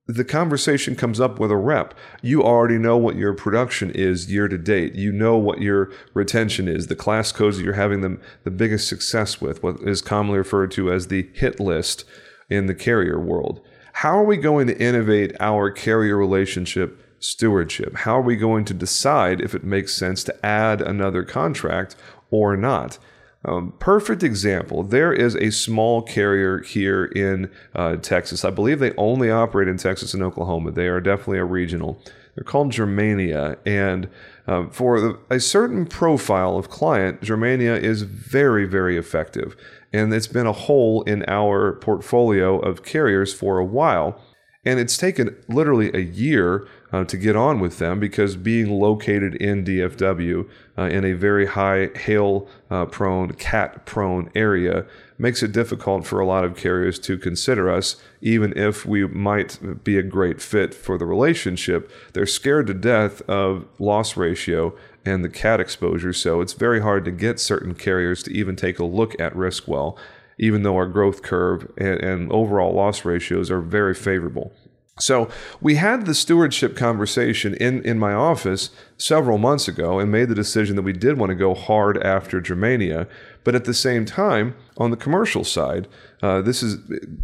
the 0.07 0.25
conversation 0.25 0.95
comes 0.95 1.21
up 1.21 1.41
with 1.41 1.51
a 1.51 1.57
rep. 1.57 1.95
You 2.23 2.43
already 2.43 2.79
know 2.79 2.97
what 2.97 3.17
your 3.17 3.35
production 3.35 3.91
is 3.91 4.31
year 4.31 4.47
to 4.47 4.57
date. 4.57 4.95
You 4.95 5.11
know 5.11 5.37
what 5.37 5.61
your 5.61 5.91
retention 6.15 6.69
is, 6.69 6.87
the 6.87 6.95
class 6.95 7.33
codes 7.33 7.57
that 7.57 7.65
you're 7.65 7.75
having 7.75 8.03
the, 8.03 8.21
the 8.45 8.53
biggest 8.53 8.89
success 8.89 9.41
with, 9.41 9.63
what 9.63 9.81
is 9.81 10.01
commonly 10.01 10.39
referred 10.39 10.71
to 10.73 10.93
as 10.93 11.09
the 11.09 11.29
hit 11.35 11.59
list 11.59 12.05
in 12.49 12.67
the 12.67 12.75
carrier 12.75 13.19
world. 13.19 13.61
How 13.95 14.17
are 14.19 14.25
we 14.25 14.37
going 14.37 14.69
to 14.69 14.81
innovate 14.81 15.35
our 15.41 15.71
carrier 15.71 16.17
relationship 16.17 17.03
stewardship? 17.19 17.97
How 17.97 18.19
are 18.19 18.23
we 18.23 18.37
going 18.37 18.65
to 18.67 18.75
decide 18.75 19.41
if 19.41 19.55
it 19.55 19.65
makes 19.65 19.95
sense 19.95 20.23
to 20.25 20.47
add 20.47 20.81
another 20.81 21.25
contract 21.25 21.97
or 22.31 22.57
not? 22.57 22.99
Um, 23.47 23.75
perfect 23.79 24.25
example. 24.25 24.83
There 24.83 25.13
is 25.13 25.37
a 25.37 25.51
small 25.51 26.03
carrier 26.03 26.63
here 26.63 27.05
in 27.05 27.49
uh, 27.77 27.95
Texas. 27.97 28.45
I 28.45 28.51
believe 28.51 28.81
they 28.81 28.93
only 28.97 29.31
operate 29.31 29.69
in 29.69 29.77
Texas 29.77 30.13
and 30.15 30.23
Oklahoma. 30.23 30.73
They 30.73 30.89
are 30.89 31.01
definitely 31.01 31.39
a 31.39 31.45
regional. 31.45 32.03
They're 32.35 32.43
called 32.43 32.73
Germania. 32.73 33.57
And 33.65 34.09
uh, 34.49 34.67
for 34.71 35.21
a 35.31 35.39
certain 35.39 35.87
profile 35.87 36.59
of 36.59 36.71
client, 36.71 37.23
Germania 37.23 37.77
is 37.77 38.03
very, 38.03 38.67
very 38.67 38.99
effective. 38.99 39.57
And 39.93 40.13
it's 40.13 40.27
been 40.27 40.47
a 40.47 40.53
hole 40.53 41.03
in 41.05 41.25
our 41.29 41.75
portfolio 41.75 42.59
of 42.59 42.83
carriers 42.83 43.33
for 43.33 43.59
a 43.59 43.65
while. 43.65 44.21
And 44.65 44.81
it's 44.81 44.97
taken 44.97 45.37
literally 45.49 45.93
a 45.95 46.01
year 46.01 46.67
uh, 46.93 47.05
to 47.05 47.17
get 47.17 47.37
on 47.37 47.61
with 47.61 47.79
them 47.79 47.99
because 47.99 48.37
being 48.37 48.71
located 48.71 49.35
in 49.37 49.65
DFW 49.65 50.49
uh, 50.79 50.83
in 50.83 51.05
a 51.05 51.13
very 51.13 51.47
high 51.47 51.91
hail 51.97 52.47
uh, 52.71 52.87
prone, 52.87 53.33
cat 53.33 53.85
prone 53.87 54.31
area 54.35 54.87
makes 55.19 55.43
it 55.43 55.53
difficult 55.53 56.07
for 56.07 56.21
a 56.21 56.27
lot 56.27 56.45
of 56.45 56.57
carriers 56.57 56.99
to 56.99 57.17
consider 57.17 57.71
us, 57.71 57.97
even 58.21 58.53
if 58.57 58.85
we 58.85 59.07
might 59.07 59.59
be 59.83 59.99
a 59.99 60.03
great 60.03 60.41
fit 60.41 60.75
for 60.75 60.99
the 60.99 61.07
relationship. 61.07 61.91
They're 62.13 62.27
scared 62.27 62.67
to 62.69 62.75
death 62.75 63.23
of 63.23 63.67
loss 63.79 64.17
ratio 64.17 64.77
and 65.05 65.25
the 65.25 65.29
cat 65.29 65.61
exposure, 65.61 66.13
so 66.13 66.41
it's 66.41 66.53
very 66.53 66.83
hard 66.83 67.05
to 67.07 67.11
get 67.11 67.41
certain 67.41 67.75
carriers 67.75 68.23
to 68.25 68.33
even 68.33 68.57
take 68.57 68.79
a 68.79 68.85
look 68.85 69.19
at 69.21 69.35
Riskwell, 69.35 69.97
even 70.39 70.63
though 70.63 70.77
our 70.77 70.87
growth 70.87 71.23
curve 71.23 71.71
and, 71.79 72.01
and 72.01 72.33
overall 72.33 72.75
loss 72.75 73.05
ratios 73.05 73.51
are 73.51 73.61
very 73.61 73.95
favorable. 73.95 74.53
So 74.99 75.29
we 75.61 75.75
had 75.75 76.07
the 76.07 76.15
stewardship 76.15 76.75
conversation 76.75 77.53
in, 77.57 77.83
in 77.83 77.99
my 77.99 78.15
office 78.15 78.71
several 78.97 79.37
months 79.37 79.69
ago 79.69 79.99
and 79.99 80.11
made 80.11 80.31
the 80.31 80.35
decision 80.35 80.75
that 80.77 80.83
we 80.83 80.95
did 80.95 81.19
want 81.19 81.29
to 81.29 81.37
go 81.37 81.55
hard 81.55 82.03
after 82.03 82.41
Germania. 82.41 83.07
But 83.45 83.55
at 83.55 83.67
the 83.67 83.75
same 83.75 84.07
time, 84.07 84.57
on 84.79 84.91
the 84.91 84.97
commercial 84.97 85.45
side, 85.45 85.87
uh, 86.23 86.41
this 86.41 86.63
is 86.63 86.79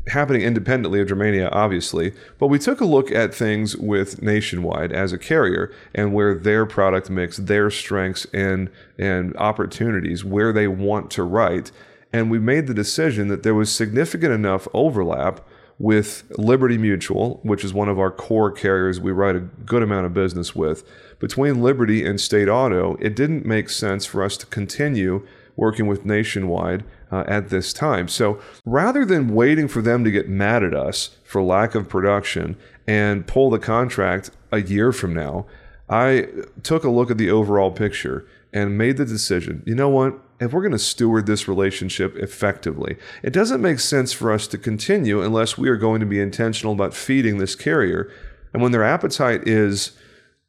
happening 0.09 0.43
independently 0.43 1.01
of 1.01 1.09
Germania, 1.09 1.49
obviously. 1.51 2.13
But 2.39 2.49
we 2.49 2.59
took 2.59 2.83
a 2.83 2.85
look 2.85 3.11
at 3.11 3.35
things 3.35 3.75
with 3.75 4.21
Nationwide 4.21 4.93
as 4.93 5.15
a 5.15 5.19
carrier 5.19 5.73
and 5.95 6.13
where 6.13 6.35
their 6.35 6.67
product 6.67 7.09
mix, 7.09 7.39
their 7.39 7.71
strengths 7.71 8.27
and 8.35 8.69
and 8.99 9.35
opportunities, 9.39 10.27
where 10.27 10.53
they 10.53 10.69
want 10.69 11.11
to 11.13 11.23
write. 11.23 11.73
And 12.13 12.31
we 12.31 12.39
made 12.39 12.67
the 12.67 12.75
decision 12.75 13.29
that 13.29 13.45
there 13.45 13.55
was 13.55 13.75
significant 13.75 14.35
enough 14.35 14.69
overlap 14.75 15.41
with 15.83 16.23
Liberty 16.39 16.79
Mutual, 16.79 17.41
which 17.43 17.65
is 17.65 17.75
one 17.75 17.89
of 17.89 17.99
our 17.99 18.13
core 18.13 18.53
carriers 18.53 19.01
we 19.01 19.11
write 19.11 19.35
a 19.35 19.41
good 19.41 19.83
amount 19.83 20.07
of 20.07 20.15
business 20.15 20.55
with. 20.55 20.89
Between 21.19 21.61
Liberty 21.61 22.07
and 22.07 22.21
State 22.21 22.49
Auto, 22.49 22.97
it 23.01 23.17
didn't 23.17 23.45
make 23.45 23.69
sense 23.69 24.07
for 24.07 24.23
us 24.23 24.37
to 24.37 24.47
continue 24.47 25.27
working 25.57 25.89
with 25.89 26.07
Nationwide 26.07 26.85
uh, 27.11 27.25
at 27.27 27.49
this 27.49 27.73
time. 27.73 28.07
So 28.07 28.39
rather 28.65 29.05
than 29.05 29.35
waiting 29.35 29.67
for 29.67 29.83
them 29.83 30.05
to 30.05 30.13
get 30.13 30.29
mad 30.29 30.63
at 30.63 30.73
us 30.73 31.17
for 31.25 31.43
lack 31.43 31.75
of 31.75 31.89
production 31.89 32.57
and 32.87 33.27
pull 33.27 33.51
the 33.51 33.59
contract 33.59 34.31
a 34.53 34.63
year 34.63 34.93
from 34.93 35.13
now, 35.13 35.47
I 35.89 36.29
took 36.63 36.85
a 36.85 36.91
look 36.91 37.11
at 37.11 37.19
the 37.19 37.33
overall 37.33 37.73
picture 37.73 38.25
and 38.53 38.79
made 38.79 38.99
the 38.99 39.05
decision 39.05 39.65
you 39.67 39.75
know 39.75 39.89
what? 39.89 40.15
If 40.43 40.53
we're 40.53 40.63
going 40.63 40.73
to 40.73 40.79
steward 40.79 41.27
this 41.27 41.47
relationship 41.47 42.17
effectively, 42.17 42.97
it 43.23 43.33
doesn't 43.33 43.61
make 43.61 43.81
sense 43.81 44.13
for 44.13 44.33
us 44.33 44.47
to 44.49 44.59
continue 44.59 45.23
unless 45.23 45.59
we 45.59 45.69
are 45.69 45.77
going 45.77 46.01
to 46.01 46.07
be 46.07 46.21
intentional 46.21 46.73
about 46.73 46.95
feeding 46.95 47.39
this 47.39 47.55
carrier. 47.55 48.11
And 48.53 48.63
when 48.63 48.73
their 48.73 48.85
appetite 48.85 49.47
is 49.47 49.93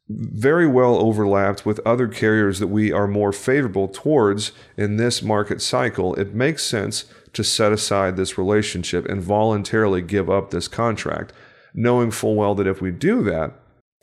very 0.08 0.66
well 0.66 0.96
overlapped 0.96 1.64
with 1.64 1.80
other 1.86 2.08
carriers 2.08 2.58
that 2.58 2.66
we 2.66 2.92
are 2.92 3.06
more 3.06 3.32
favorable 3.32 3.88
towards 3.88 4.52
in 4.76 4.96
this 4.96 5.22
market 5.22 5.62
cycle, 5.62 6.14
it 6.14 6.34
makes 6.34 6.62
sense 6.62 7.06
to 7.32 7.42
set 7.42 7.72
aside 7.72 8.16
this 8.16 8.36
relationship 8.36 9.06
and 9.06 9.22
voluntarily 9.22 10.02
give 10.02 10.28
up 10.28 10.50
this 10.50 10.68
contract, 10.68 11.32
knowing 11.72 12.10
full 12.10 12.34
well 12.34 12.54
that 12.54 12.66
if 12.66 12.80
we 12.80 12.90
do 12.90 13.22
that, 13.22 13.52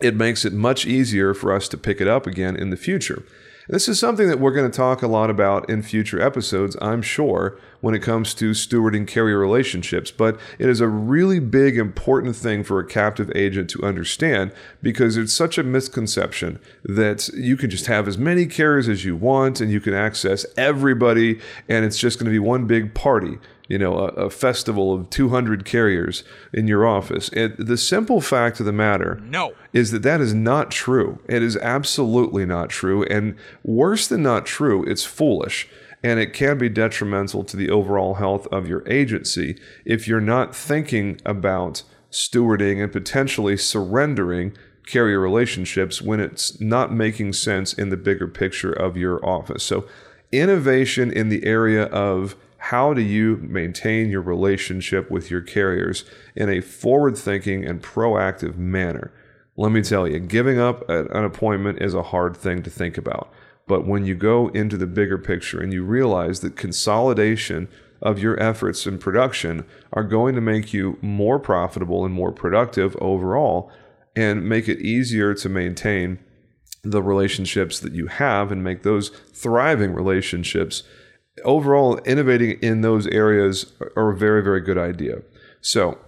it 0.02 0.16
makes 0.16 0.44
it 0.44 0.54
much 0.54 0.86
easier 0.86 1.34
for 1.34 1.54
us 1.54 1.68
to 1.68 1.78
pick 1.78 2.02
it 2.02 2.08
up 2.08 2.26
again 2.26 2.56
in 2.56 2.72
the 2.72 2.78
future. 2.78 3.24
This 3.72 3.88
is 3.88 3.98
something 3.98 4.28
that 4.28 4.42
we're 4.42 4.52
going 4.52 4.70
to 4.70 4.78
talk 4.78 5.02
a 5.02 5.08
lot 5.08 5.30
about 5.30 5.70
in 5.70 5.82
future 5.82 6.22
episodes, 6.22 6.76
I'm 6.82 7.02
sure, 7.02 7.58
when 7.80 7.96
it 7.96 8.00
comes 8.00 8.34
to 8.34 8.52
stewarding 8.52 9.08
carrier 9.08 9.38
relationships. 9.40 10.12
But 10.12 10.38
it 10.60 10.68
is 10.68 10.82
a 10.82 10.90
really 10.90 11.40
big, 11.40 11.78
important 11.78 12.36
thing 12.36 12.66
for 12.66 12.82
a 12.82 12.86
captive 12.86 13.32
agent 13.34 13.70
to 13.70 13.82
understand 13.82 14.52
because 14.82 15.16
it's 15.16 15.32
such 15.32 15.58
a 15.58 15.64
misconception 15.64 16.60
that 16.84 17.30
you 17.30 17.56
can 17.56 17.70
just 17.70 17.86
have 17.86 18.10
as 18.10 18.18
many 18.18 18.46
carriers 18.46 18.90
as 18.90 19.06
you 19.06 19.16
want 19.16 19.62
and 19.62 19.72
you 19.72 19.80
can 19.80 19.94
access 19.94 20.46
everybody 20.58 21.40
and 21.70 21.86
it's 21.86 21.98
just 21.98 22.20
going 22.20 22.26
to 22.26 22.32
be 22.32 22.40
one 22.40 22.68
big 22.68 22.94
party 22.94 23.40
you 23.72 23.78
know, 23.78 23.98
a, 23.98 24.26
a, 24.26 24.30
festival 24.30 24.94
of 24.94 25.10
200 25.10 25.64
carriers 25.64 26.26
in 26.52 26.68
your 26.68 26.86
office. 26.86 27.30
It, 27.30 27.66
the 27.66 27.78
simple 27.78 28.20
fact 28.20 28.60
of 28.60 28.66
the 28.66 28.74
matter 28.74 29.22
no. 29.24 29.54
is 29.72 29.92
that 29.92 30.04
that 30.04 30.20
is 30.20 30.34
not 30.34 30.72
true. 30.72 31.20
It 31.30 31.42
is 31.42 31.56
absolutely 31.56 32.46
not 32.46 32.70
true. 32.70 33.04
And 33.06 33.38
worse 33.64 34.08
than 34.08 34.24
not 34.24 34.46
true, 34.46 34.84
it's 34.84 35.06
foolish. 35.06 35.70
And 36.04 36.20
it 36.20 36.34
can 36.34 36.58
be 36.58 36.68
detrimental 36.68 37.46
to 37.46 37.56
the 37.56 37.70
overall 37.70 38.16
health 38.16 38.46
of 38.48 38.68
your 38.68 38.86
agency 38.90 39.58
if 39.86 40.06
you're 40.06 40.20
not 40.20 40.54
thinking 40.54 41.22
about 41.26 41.84
stewarding 42.12 42.84
and 42.84 42.92
potentially 42.92 43.56
surrendering 43.56 44.52
carrier 44.86 45.20
relationships 45.22 46.02
when 46.02 46.20
it's 46.20 46.60
not 46.60 46.92
making 46.92 47.32
sense 47.32 47.72
in 47.72 47.88
the 47.88 47.96
bigger 47.96 48.28
picture 48.28 48.74
of 48.74 48.98
your 48.98 49.26
office. 49.26 49.64
So, 49.64 49.88
innovation 50.34 51.12
in 51.12 51.30
the 51.30 51.46
area 51.46 51.86
of 51.86 52.36
how 52.72 52.94
do 52.94 53.02
you 53.02 53.36
maintain 53.50 54.10
your 54.10 54.22
relationship 54.22 55.12
with 55.12 55.30
your 55.30 55.42
carriers 55.42 56.06
in 56.38 56.48
a 56.48 56.62
forward 56.62 57.18
thinking 57.18 57.66
and 57.66 57.84
proactive 57.84 58.56
manner? 58.56 59.12
Let 59.58 59.74
me 59.74 59.82
tell 59.82 60.08
you, 60.08 60.20
giving 60.20 60.58
up 60.58 60.90
an 60.90 61.26
appointment 61.26 61.82
is 61.82 61.94
a 61.94 62.02
hard 62.02 62.38
thing 62.38 62.64
to 62.64 62.70
think 62.70 62.98
about. 62.98 63.30
But 63.68 63.86
when 63.86 64.06
you 64.06 64.16
go 64.16 64.48
into 64.54 64.78
the 64.78 64.88
bigger 64.88 65.18
picture 65.18 65.60
and 65.60 65.74
you 65.74 65.84
realize 65.84 66.40
that 66.40 66.56
consolidation 66.56 67.68
of 68.02 68.20
your 68.20 68.42
efforts 68.42 68.88
in 68.88 69.00
production 69.00 69.66
are 69.92 70.06
going 70.06 70.34
to 70.36 70.42
make 70.42 70.72
you 70.72 70.98
more 71.02 71.40
profitable 71.40 72.06
and 72.06 72.14
more 72.14 72.32
productive 72.32 72.96
overall 73.02 73.70
and 74.16 74.48
make 74.48 74.70
it 74.70 74.80
easier 74.80 75.34
to 75.34 75.50
maintain 75.50 76.20
the 76.84 77.04
relationships 77.04 77.82
that 77.82 77.92
you 77.92 78.08
have 78.08 78.50
and 78.50 78.64
make 78.64 78.84
those 78.84 79.10
thriving 79.34 79.94
relationships 79.94 80.84
overall, 81.44 81.98
innovating 82.00 82.60
in 82.62 82.82
those 82.82 83.08
areas 83.08 83.74
are 83.96 84.10
a 84.10 84.18
very, 84.18 84.44
very 84.44 84.62
good 84.62 84.78
idea. 84.78 85.22
So, 85.62 86.00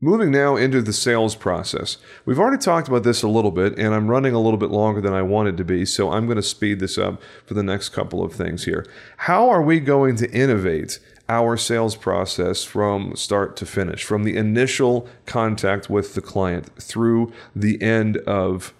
moving 0.00 0.30
now 0.30 0.56
into 0.56 0.82
the 0.82 0.92
sales 0.92 1.34
process. 1.34 1.98
We've 2.24 2.38
already 2.38 2.58
talked 2.58 2.88
about 2.88 3.02
this 3.02 3.22
a 3.22 3.28
little 3.28 3.50
bit, 3.50 3.78
and 3.78 3.94
I'm 3.94 4.08
running 4.08 4.34
a 4.34 4.40
little 4.40 4.58
bit 4.58 4.70
longer 4.70 5.00
than 5.00 5.14
I 5.14 5.22
wanted 5.22 5.56
to 5.58 5.64
be, 5.64 5.84
so 5.84 6.12
I'm 6.12 6.26
going 6.26 6.36
to 6.36 6.42
speed 6.42 6.80
this 6.80 6.98
up 6.98 7.20
for 7.44 7.54
the 7.54 7.62
next 7.62 7.90
couple 7.90 8.22
of 8.22 8.32
things 8.32 8.64
here. 8.64 8.86
How 9.18 9.48
are 9.48 9.62
we 9.62 9.80
going 9.80 10.16
to 10.16 10.30
innovate 10.30 10.98
our 11.28 11.56
sales 11.56 11.96
process 11.96 12.62
from 12.62 13.16
start 13.16 13.56
to 13.56 13.66
finish, 13.66 14.04
from 14.04 14.24
the 14.24 14.36
initial 14.36 15.08
contact 15.24 15.90
with 15.90 16.14
the 16.14 16.22
client 16.22 16.70
through 16.80 17.32
the 17.54 17.80
end 17.82 18.18
of 18.18 18.72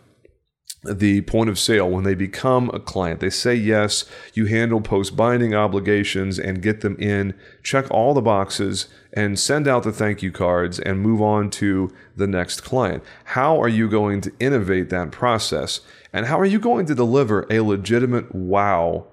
the 0.86 1.22
point 1.22 1.50
of 1.50 1.58
sale 1.58 1.90
when 1.90 2.04
they 2.04 2.14
become 2.14 2.70
a 2.72 2.80
client. 2.80 3.20
They 3.20 3.30
say 3.30 3.54
yes, 3.54 4.04
you 4.34 4.46
handle 4.46 4.80
post 4.80 5.16
binding 5.16 5.54
obligations 5.54 6.38
and 6.38 6.62
get 6.62 6.80
them 6.80 6.96
in, 6.98 7.34
check 7.62 7.90
all 7.90 8.14
the 8.14 8.22
boxes, 8.22 8.88
and 9.12 9.38
send 9.38 9.66
out 9.66 9.82
the 9.82 9.92
thank 9.92 10.22
you 10.22 10.30
cards 10.30 10.78
and 10.78 11.00
move 11.00 11.22
on 11.22 11.50
to 11.50 11.90
the 12.16 12.26
next 12.26 12.60
client. 12.60 13.02
How 13.24 13.60
are 13.60 13.68
you 13.68 13.88
going 13.88 14.20
to 14.22 14.32
innovate 14.38 14.90
that 14.90 15.10
process? 15.10 15.80
And 16.12 16.26
how 16.26 16.38
are 16.38 16.46
you 16.46 16.58
going 16.58 16.86
to 16.86 16.94
deliver 16.94 17.46
a 17.50 17.60
legitimate 17.60 18.34
wow 18.34 19.06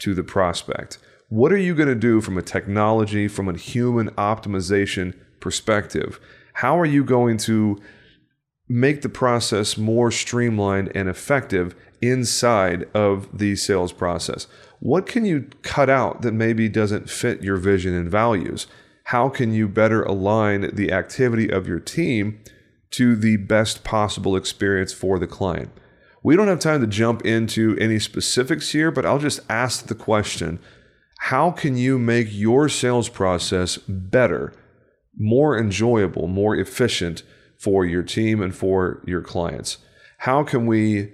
to 0.00 0.14
the 0.14 0.24
prospect? 0.24 0.98
What 1.28 1.52
are 1.52 1.58
you 1.58 1.74
going 1.74 1.88
to 1.88 1.94
do 1.94 2.20
from 2.20 2.38
a 2.38 2.42
technology, 2.42 3.28
from 3.28 3.48
a 3.48 3.56
human 3.56 4.10
optimization 4.12 5.14
perspective? 5.40 6.20
How 6.54 6.78
are 6.78 6.86
you 6.86 7.02
going 7.02 7.38
to 7.38 7.80
make 8.68 9.02
the 9.02 9.08
process 9.08 9.76
more 9.76 10.10
streamlined 10.10 10.90
and 10.94 11.08
effective 11.08 11.74
inside 12.00 12.88
of 12.94 13.38
the 13.38 13.56
sales 13.56 13.92
process? 13.92 14.46
What 14.80 15.06
can 15.06 15.24
you 15.24 15.48
cut 15.62 15.88
out 15.88 16.22
that 16.22 16.32
maybe 16.32 16.68
doesn't 16.68 17.10
fit 17.10 17.42
your 17.42 17.56
vision 17.56 17.94
and 17.94 18.10
values? 18.10 18.66
How 19.04 19.28
can 19.28 19.52
you 19.52 19.68
better 19.68 20.02
align 20.02 20.70
the 20.74 20.92
activity 20.92 21.50
of 21.50 21.68
your 21.68 21.80
team 21.80 22.40
to 22.92 23.16
the 23.16 23.36
best 23.36 23.84
possible 23.84 24.36
experience 24.36 24.92
for 24.92 25.18
the 25.18 25.26
client? 25.26 25.70
We 26.22 26.36
don't 26.36 26.48
have 26.48 26.60
time 26.60 26.80
to 26.80 26.86
jump 26.86 27.24
into 27.26 27.76
any 27.78 27.98
specifics 27.98 28.72
here, 28.72 28.90
but 28.90 29.04
I'll 29.04 29.18
just 29.18 29.40
ask 29.50 29.86
the 29.86 29.94
question 29.94 30.58
How 31.18 31.50
can 31.50 31.76
you 31.76 31.98
make 31.98 32.28
your 32.30 32.70
sales 32.70 33.10
process 33.10 33.76
better, 33.76 34.54
more 35.18 35.58
enjoyable, 35.58 36.26
more 36.26 36.56
efficient? 36.56 37.22
For 37.56 37.84
your 37.84 38.02
team 38.02 38.42
and 38.42 38.54
for 38.54 39.02
your 39.06 39.22
clients? 39.22 39.78
How 40.18 40.42
can 40.44 40.66
we 40.66 41.12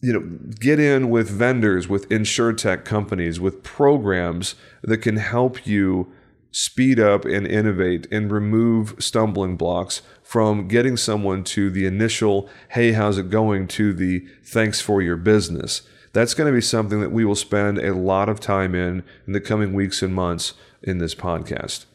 you 0.00 0.12
know 0.12 0.38
get 0.60 0.80
in 0.80 1.10
with 1.10 1.30
vendors 1.30 1.88
with 1.88 2.08
insurtech 2.08 2.84
companies 2.84 3.40
with 3.40 3.62
programs 3.62 4.54
that 4.82 4.98
can 4.98 5.16
help 5.16 5.66
you 5.66 6.12
speed 6.52 7.00
up 7.00 7.24
and 7.24 7.46
innovate 7.46 8.06
and 8.12 8.30
remove 8.30 8.94
stumbling 8.98 9.56
blocks 9.56 10.02
from 10.22 10.68
getting 10.68 10.96
someone 10.96 11.42
to 11.42 11.70
the 11.70 11.86
initial, 11.86 12.48
hey, 12.70 12.92
how's 12.92 13.18
it 13.18 13.30
going, 13.30 13.66
to 13.66 13.92
the 13.92 14.20
thanks 14.44 14.80
for 14.80 15.02
your 15.02 15.16
business. 15.16 15.82
That's 16.12 16.34
going 16.34 16.46
to 16.46 16.54
be 16.54 16.60
something 16.60 17.00
that 17.00 17.10
we 17.10 17.24
will 17.24 17.34
spend 17.34 17.78
a 17.78 17.94
lot 17.94 18.28
of 18.28 18.38
time 18.38 18.74
in 18.74 19.02
in 19.26 19.32
the 19.32 19.40
coming 19.40 19.72
weeks 19.72 20.02
and 20.02 20.14
months 20.14 20.52
in 20.82 20.98
this 20.98 21.14
podcast. 21.14 21.86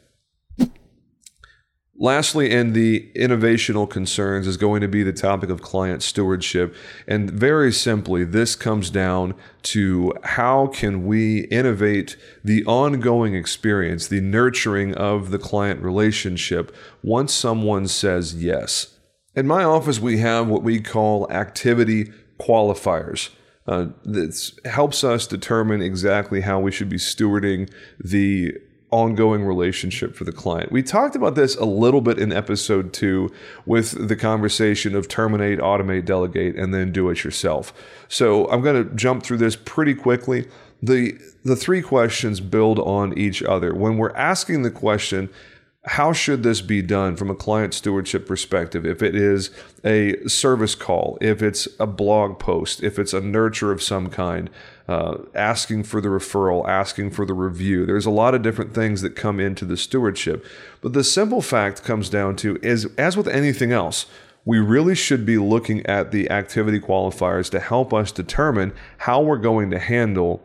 Lastly, 1.99 2.51
in 2.51 2.73
the 2.73 3.09
innovational 3.15 3.89
concerns 3.89 4.45
is 4.45 4.55
going 4.55 4.81
to 4.81 4.87
be 4.87 5.01
the 5.01 5.11
topic 5.11 5.49
of 5.49 5.63
client 5.63 6.03
stewardship. 6.03 6.75
And 7.07 7.31
very 7.31 7.71
simply, 7.71 8.23
this 8.23 8.55
comes 8.55 8.91
down 8.91 9.33
to 9.63 10.13
how 10.23 10.67
can 10.67 11.07
we 11.07 11.45
innovate 11.45 12.15
the 12.43 12.63
ongoing 12.65 13.33
experience, 13.33 14.07
the 14.07 14.21
nurturing 14.21 14.93
of 14.93 15.31
the 15.31 15.39
client 15.39 15.81
relationship 15.81 16.75
once 17.01 17.33
someone 17.33 17.87
says 17.87 18.35
yes. 18.35 18.99
In 19.35 19.47
my 19.47 19.63
office, 19.63 19.99
we 19.99 20.19
have 20.19 20.47
what 20.47 20.61
we 20.61 20.79
call 20.79 21.27
activity 21.31 22.11
qualifiers. 22.39 23.31
Uh, 23.67 23.87
this 24.05 24.57
helps 24.65 25.03
us 25.03 25.25
determine 25.25 25.81
exactly 25.81 26.41
how 26.41 26.59
we 26.59 26.71
should 26.71 26.89
be 26.89 26.97
stewarding 26.97 27.69
the 27.99 28.53
ongoing 28.89 29.43
relationship 29.43 30.15
for 30.15 30.23
the 30.23 30.31
client. 30.31 30.71
We 30.71 30.81
talked 30.81 31.15
about 31.15 31.35
this 31.35 31.55
a 31.57 31.65
little 31.65 31.99
bit 31.99 32.17
in 32.17 32.31
episode 32.31 32.93
two 32.93 33.29
with 33.65 34.07
the 34.07 34.15
conversation 34.15 34.95
of 34.95 35.07
terminate, 35.07 35.59
automate, 35.59 36.05
delegate, 36.05 36.55
and 36.55 36.73
then 36.73 36.91
do 36.91 37.09
it 37.09 37.23
yourself. 37.23 37.73
So 38.07 38.49
I'm 38.49 38.61
going 38.61 38.88
to 38.88 38.95
jump 38.95 39.23
through 39.23 39.38
this 39.38 39.57
pretty 39.57 39.93
quickly. 39.93 40.47
The, 40.81 41.17
the 41.43 41.55
three 41.55 41.81
questions 41.81 42.39
build 42.39 42.79
on 42.79 43.17
each 43.17 43.43
other. 43.43 43.73
When 43.73 43.97
we're 43.97 44.15
asking 44.15 44.61
the 44.61 44.71
question, 44.71 45.29
how 45.88 46.11
should 46.11 46.43
this 46.43 46.61
be 46.61 46.81
done 46.81 47.15
from 47.15 47.29
a 47.29 47.35
client 47.35 47.73
stewardship 47.73 48.27
perspective? 48.27 48.85
If 48.85 49.01
it 49.01 49.15
is 49.15 49.51
a 49.85 50.17
service 50.27 50.75
call, 50.75 51.17
if 51.21 51.41
it's 51.41 51.67
a 51.79 51.88
blog 51.88 52.39
post, 52.39 52.83
if 52.83 52.99
it's 52.99 53.13
a 53.13 53.21
nurture 53.21 53.71
of 53.71 53.81
some 53.81 54.09
kind, 54.09 54.49
uh, 54.88 55.17
asking 55.35 55.83
for 55.83 55.99
the 55.99 56.07
referral, 56.07 56.67
asking 56.67 57.11
for 57.11 57.25
the 57.25 57.33
review. 57.33 57.85
There's 57.85 58.05
a 58.05 58.11
lot 58.11 58.33
of 58.33 58.41
different 58.41 58.73
things 58.73 59.01
that 59.01 59.15
come 59.15 59.39
into 59.39 59.65
the 59.65 59.77
stewardship. 59.77 60.45
But 60.81 60.93
the 60.93 61.03
simple 61.03 61.41
fact 61.41 61.83
comes 61.83 62.09
down 62.09 62.35
to 62.38 62.57
is 62.61 62.85
as 62.97 63.17
with 63.17 63.27
anything 63.27 63.71
else, 63.71 64.05
we 64.45 64.59
really 64.59 64.95
should 64.95 65.25
be 65.25 65.38
looking 65.38 65.85
at 65.85 66.11
the 66.11 66.29
activity 66.31 66.79
qualifiers 66.79 67.49
to 67.51 67.59
help 67.59 67.93
us 67.93 68.13
determine 68.13 68.71
how 68.99 69.21
we're 69.21 69.38
going 69.38 69.69
to 69.71 69.79
handle 69.79 70.41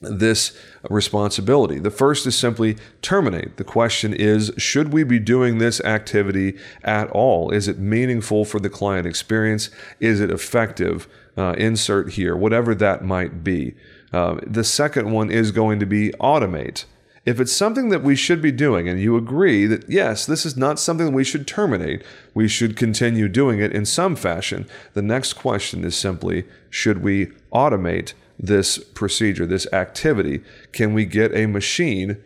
this 0.00 0.56
responsibility. 0.88 1.78
The 1.78 1.90
first 1.90 2.26
is 2.26 2.36
simply 2.36 2.76
terminate. 3.02 3.56
The 3.56 3.64
question 3.64 4.14
is 4.14 4.52
should 4.56 4.92
we 4.92 5.04
be 5.04 5.18
doing 5.18 5.58
this 5.58 5.80
activity 5.82 6.58
at 6.82 7.10
all? 7.10 7.50
Is 7.50 7.68
it 7.68 7.78
meaningful 7.78 8.44
for 8.44 8.58
the 8.58 8.70
client 8.70 9.06
experience? 9.06 9.70
Is 10.00 10.20
it 10.20 10.30
effective? 10.30 11.06
Uh, 11.36 11.52
insert 11.58 12.14
here, 12.14 12.34
whatever 12.34 12.74
that 12.74 13.04
might 13.04 13.44
be. 13.44 13.74
Uh, 14.10 14.38
the 14.46 14.64
second 14.64 15.12
one 15.12 15.30
is 15.30 15.50
going 15.50 15.78
to 15.78 15.84
be 15.84 16.10
automate. 16.12 16.86
If 17.26 17.40
it's 17.40 17.52
something 17.52 17.88
that 17.88 18.04
we 18.04 18.14
should 18.14 18.40
be 18.40 18.52
doing 18.52 18.88
and 18.88 19.00
you 19.00 19.16
agree 19.16 19.66
that 19.66 19.90
yes, 19.90 20.24
this 20.24 20.46
is 20.46 20.56
not 20.56 20.78
something 20.78 21.12
we 21.12 21.24
should 21.24 21.46
terminate, 21.46 22.04
we 22.32 22.46
should 22.46 22.76
continue 22.76 23.28
doing 23.28 23.58
it 23.60 23.72
in 23.72 23.84
some 23.84 24.14
fashion, 24.14 24.66
the 24.94 25.02
next 25.02 25.32
question 25.32 25.84
is 25.84 25.96
simply 25.96 26.44
should 26.70 27.02
we 27.02 27.26
automate 27.52 28.14
this 28.38 28.78
procedure, 28.78 29.44
this 29.44 29.66
activity? 29.72 30.42
Can 30.72 30.94
we 30.94 31.04
get 31.04 31.34
a 31.34 31.46
machine 31.46 32.16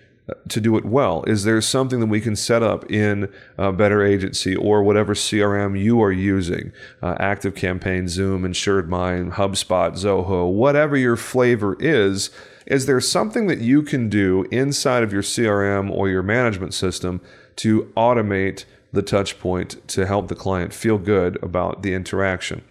to 0.48 0.60
do 0.60 0.76
it 0.76 0.84
well? 0.84 1.24
Is 1.26 1.44
there 1.44 1.60
something 1.60 2.00
that 2.00 2.06
we 2.06 2.20
can 2.20 2.36
set 2.36 2.62
up 2.62 2.90
in 2.90 3.32
a 3.58 3.72
Better 3.72 4.02
Agency 4.04 4.54
or 4.56 4.82
whatever 4.82 5.14
CRM 5.14 5.80
you 5.80 6.02
are 6.02 6.12
using? 6.12 6.72
Uh, 7.02 7.16
Active 7.18 7.54
Campaign, 7.54 8.08
Zoom, 8.08 8.42
InsuredMine, 8.42 9.32
HubSpot, 9.32 9.92
Zoho, 9.92 10.50
whatever 10.52 10.96
your 10.96 11.16
flavor 11.16 11.76
is. 11.80 12.30
Is 12.66 12.86
there 12.86 13.00
something 13.00 13.46
that 13.46 13.58
you 13.58 13.82
can 13.82 14.08
do 14.08 14.44
inside 14.50 15.02
of 15.02 15.12
your 15.12 15.22
CRM 15.22 15.90
or 15.90 16.08
your 16.08 16.22
management 16.22 16.74
system 16.74 17.20
to 17.56 17.92
automate 17.96 18.64
the 18.92 19.02
touch 19.02 19.38
point 19.38 19.86
to 19.88 20.06
help 20.06 20.28
the 20.28 20.34
client 20.34 20.72
feel 20.72 20.98
good 20.98 21.42
about 21.42 21.82
the 21.82 21.94
interaction? 21.94 22.62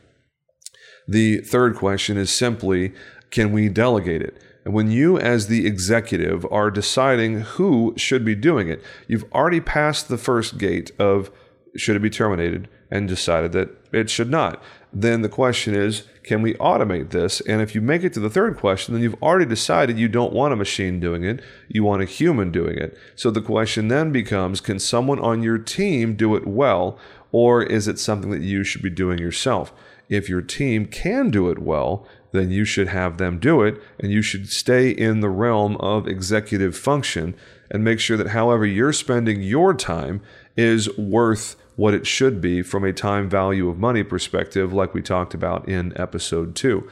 The 1.07 1.39
third 1.39 1.75
question 1.75 2.17
is 2.17 2.29
simply 2.29 2.93
can 3.31 3.51
we 3.51 3.69
delegate 3.69 4.21
it? 4.21 4.41
And 4.65 4.73
when 4.73 4.91
you, 4.91 5.17
as 5.17 5.47
the 5.47 5.65
executive, 5.65 6.45
are 6.51 6.69
deciding 6.69 7.41
who 7.41 7.93
should 7.97 8.25
be 8.25 8.35
doing 8.35 8.69
it, 8.69 8.83
you've 9.07 9.31
already 9.31 9.61
passed 9.61 10.09
the 10.09 10.17
first 10.17 10.57
gate 10.57 10.91
of 10.99 11.31
should 11.75 11.95
it 11.95 12.01
be 12.01 12.09
terminated 12.09 12.67
and 12.91 13.07
decided 13.07 13.51
that 13.51 13.69
it 13.93 14.09
should 14.09 14.29
not. 14.29 14.61
Then 14.91 15.21
the 15.21 15.29
question 15.29 15.75
is, 15.75 16.03
can 16.23 16.41
we 16.41 16.55
automate 16.55 17.11
this? 17.11 17.41
And 17.41 17.61
if 17.61 17.75
you 17.75 17.81
make 17.81 18.03
it 18.03 18.13
to 18.13 18.19
the 18.19 18.29
third 18.29 18.57
question, 18.57 18.93
then 18.93 19.03
you've 19.03 19.21
already 19.21 19.45
decided 19.45 19.99
you 19.99 20.07
don't 20.07 20.33
want 20.33 20.53
a 20.53 20.57
machine 20.57 20.99
doing 20.99 21.23
it, 21.23 21.41
you 21.67 21.83
want 21.83 22.01
a 22.01 22.05
human 22.05 22.51
doing 22.51 22.77
it. 22.77 22.97
So 23.15 23.29
the 23.29 23.41
question 23.41 23.87
then 23.87 24.11
becomes, 24.11 24.61
can 24.61 24.79
someone 24.79 25.19
on 25.19 25.43
your 25.43 25.59
team 25.59 26.15
do 26.15 26.35
it 26.35 26.47
well, 26.47 26.97
or 27.31 27.61
is 27.61 27.87
it 27.87 27.99
something 27.99 28.31
that 28.31 28.41
you 28.41 28.63
should 28.63 28.81
be 28.81 28.89
doing 28.89 29.19
yourself? 29.19 29.71
If 30.09 30.27
your 30.27 30.41
team 30.41 30.87
can 30.87 31.29
do 31.29 31.49
it 31.49 31.59
well, 31.59 32.07
then 32.31 32.51
you 32.51 32.65
should 32.65 32.87
have 32.87 33.17
them 33.17 33.39
do 33.39 33.61
it 33.61 33.81
and 33.99 34.11
you 34.11 34.21
should 34.21 34.49
stay 34.49 34.89
in 34.89 35.19
the 35.19 35.29
realm 35.29 35.75
of 35.77 36.07
executive 36.07 36.77
function 36.77 37.35
and 37.71 37.83
make 37.83 37.99
sure 37.99 38.17
that 38.17 38.29
however 38.29 38.65
you're 38.65 38.93
spending 38.93 39.41
your 39.41 39.73
time 39.73 40.21
is 40.57 40.95
worth 40.97 41.55
what 41.75 41.93
it 41.93 42.05
should 42.05 42.41
be 42.41 42.61
from 42.61 42.83
a 42.83 42.91
time 42.91 43.29
value 43.29 43.69
of 43.69 43.77
money 43.77 44.03
perspective, 44.03 44.73
like 44.73 44.93
we 44.93 45.01
talked 45.01 45.33
about 45.33 45.67
in 45.69 45.97
episode 45.99 46.55
two. 46.55 46.89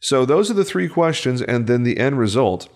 So, 0.00 0.24
those 0.24 0.50
are 0.50 0.54
the 0.54 0.66
three 0.66 0.88
questions, 0.88 1.42
and 1.42 1.66
then 1.66 1.82
the 1.82 1.98
end 1.98 2.18
result. 2.18 2.68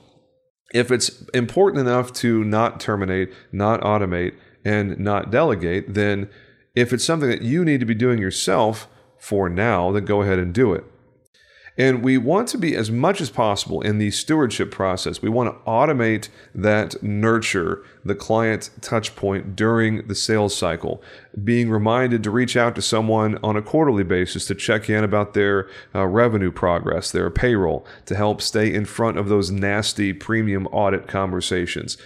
If 0.72 0.90
it's 0.90 1.22
important 1.34 1.86
enough 1.86 2.12
to 2.14 2.42
not 2.42 2.80
terminate, 2.80 3.32
not 3.52 3.82
automate, 3.82 4.34
and 4.64 4.98
not 4.98 5.30
delegate, 5.30 5.92
then 5.92 6.30
if 6.74 6.92
it's 6.92 7.04
something 7.04 7.28
that 7.28 7.42
you 7.42 7.64
need 7.64 7.80
to 7.80 7.86
be 7.86 7.94
doing 7.94 8.18
yourself 8.18 8.88
for 9.20 9.48
now, 9.48 9.92
then 9.92 10.04
go 10.04 10.22
ahead 10.22 10.38
and 10.38 10.54
do 10.54 10.72
it. 10.72 10.84
And 11.78 12.02
we 12.02 12.18
want 12.18 12.48
to 12.48 12.58
be 12.58 12.76
as 12.76 12.90
much 12.90 13.20
as 13.20 13.30
possible 13.30 13.80
in 13.80 13.96
the 13.96 14.10
stewardship 14.10 14.70
process. 14.70 15.22
We 15.22 15.30
want 15.30 15.50
to 15.50 15.64
automate 15.64 16.28
that 16.54 17.02
nurture, 17.02 17.82
the 18.04 18.14
client 18.14 18.68
touch 18.82 19.16
point 19.16 19.56
during 19.56 20.06
the 20.06 20.14
sales 20.14 20.54
cycle. 20.54 21.02
Being 21.42 21.70
reminded 21.70 22.22
to 22.24 22.30
reach 22.30 22.56
out 22.56 22.74
to 22.74 22.82
someone 22.82 23.38
on 23.42 23.56
a 23.56 23.62
quarterly 23.62 24.04
basis 24.04 24.46
to 24.46 24.54
check 24.54 24.90
in 24.90 25.02
about 25.02 25.32
their 25.32 25.68
uh, 25.94 26.06
revenue 26.06 26.52
progress, 26.52 27.10
their 27.10 27.30
payroll, 27.30 27.86
to 28.04 28.14
help 28.14 28.42
stay 28.42 28.72
in 28.72 28.84
front 28.84 29.16
of 29.16 29.28
those 29.28 29.50
nasty 29.50 30.12
premium 30.12 30.66
audit 30.66 31.08
conversations 31.08 31.96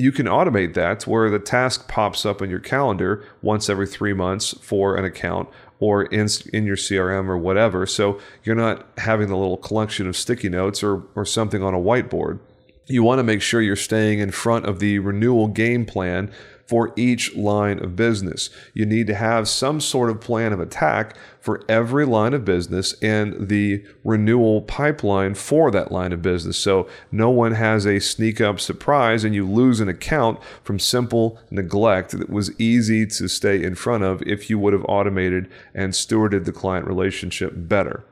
you 0.00 0.12
can 0.12 0.26
automate 0.26 0.74
that 0.74 1.08
where 1.08 1.28
the 1.28 1.40
task 1.40 1.88
pops 1.88 2.24
up 2.24 2.40
in 2.40 2.48
your 2.48 2.60
calendar 2.60 3.24
once 3.42 3.68
every 3.68 3.86
three 3.86 4.12
months 4.12 4.54
for 4.62 4.96
an 4.96 5.04
account 5.04 5.48
or 5.80 6.04
in, 6.04 6.28
in 6.52 6.66
your 6.66 6.76
CRM 6.76 7.28
or 7.28 7.38
whatever. 7.38 7.86
So 7.86 8.18
you're 8.44 8.56
not 8.56 8.86
having 8.98 9.28
the 9.28 9.36
little 9.36 9.56
collection 9.56 10.08
of 10.08 10.16
sticky 10.16 10.48
notes 10.48 10.82
or, 10.82 11.04
or 11.14 11.24
something 11.24 11.62
on 11.62 11.74
a 11.74 11.78
whiteboard. 11.78 12.40
You 12.86 13.02
want 13.02 13.18
to 13.18 13.22
make 13.22 13.42
sure 13.42 13.60
you're 13.60 13.76
staying 13.76 14.18
in 14.18 14.30
front 14.30 14.66
of 14.66 14.78
the 14.78 14.98
renewal 14.98 15.46
game 15.48 15.84
plan 15.84 16.32
for 16.68 16.92
each 16.96 17.34
line 17.34 17.82
of 17.82 17.96
business. 17.96 18.50
You 18.74 18.84
need 18.84 19.06
to 19.06 19.14
have 19.14 19.48
some 19.48 19.80
sort 19.80 20.10
of 20.10 20.20
plan 20.20 20.52
of 20.52 20.60
attack 20.60 21.16
for 21.40 21.64
every 21.66 22.04
line 22.04 22.34
of 22.34 22.44
business 22.44 22.92
and 23.00 23.48
the 23.48 23.82
renewal 24.04 24.60
pipeline 24.60 25.34
for 25.34 25.70
that 25.70 25.90
line 25.90 26.12
of 26.12 26.20
business. 26.20 26.58
So 26.58 26.86
no 27.10 27.30
one 27.30 27.52
has 27.52 27.86
a 27.86 27.98
sneak 28.00 28.42
up 28.42 28.60
surprise 28.60 29.24
and 29.24 29.34
you 29.34 29.48
lose 29.48 29.80
an 29.80 29.88
account 29.88 30.40
from 30.62 30.78
simple 30.78 31.40
neglect 31.50 32.10
that 32.10 32.28
was 32.28 32.58
easy 32.60 33.06
to 33.06 33.28
stay 33.28 33.64
in 33.64 33.74
front 33.74 34.04
of 34.04 34.22
if 34.22 34.50
you 34.50 34.58
would 34.58 34.74
have 34.74 34.84
automated 34.86 35.50
and 35.74 35.94
stewarded 35.94 36.44
the 36.44 36.52
client 36.52 36.86
relationship 36.86 37.52
better. 37.56 38.04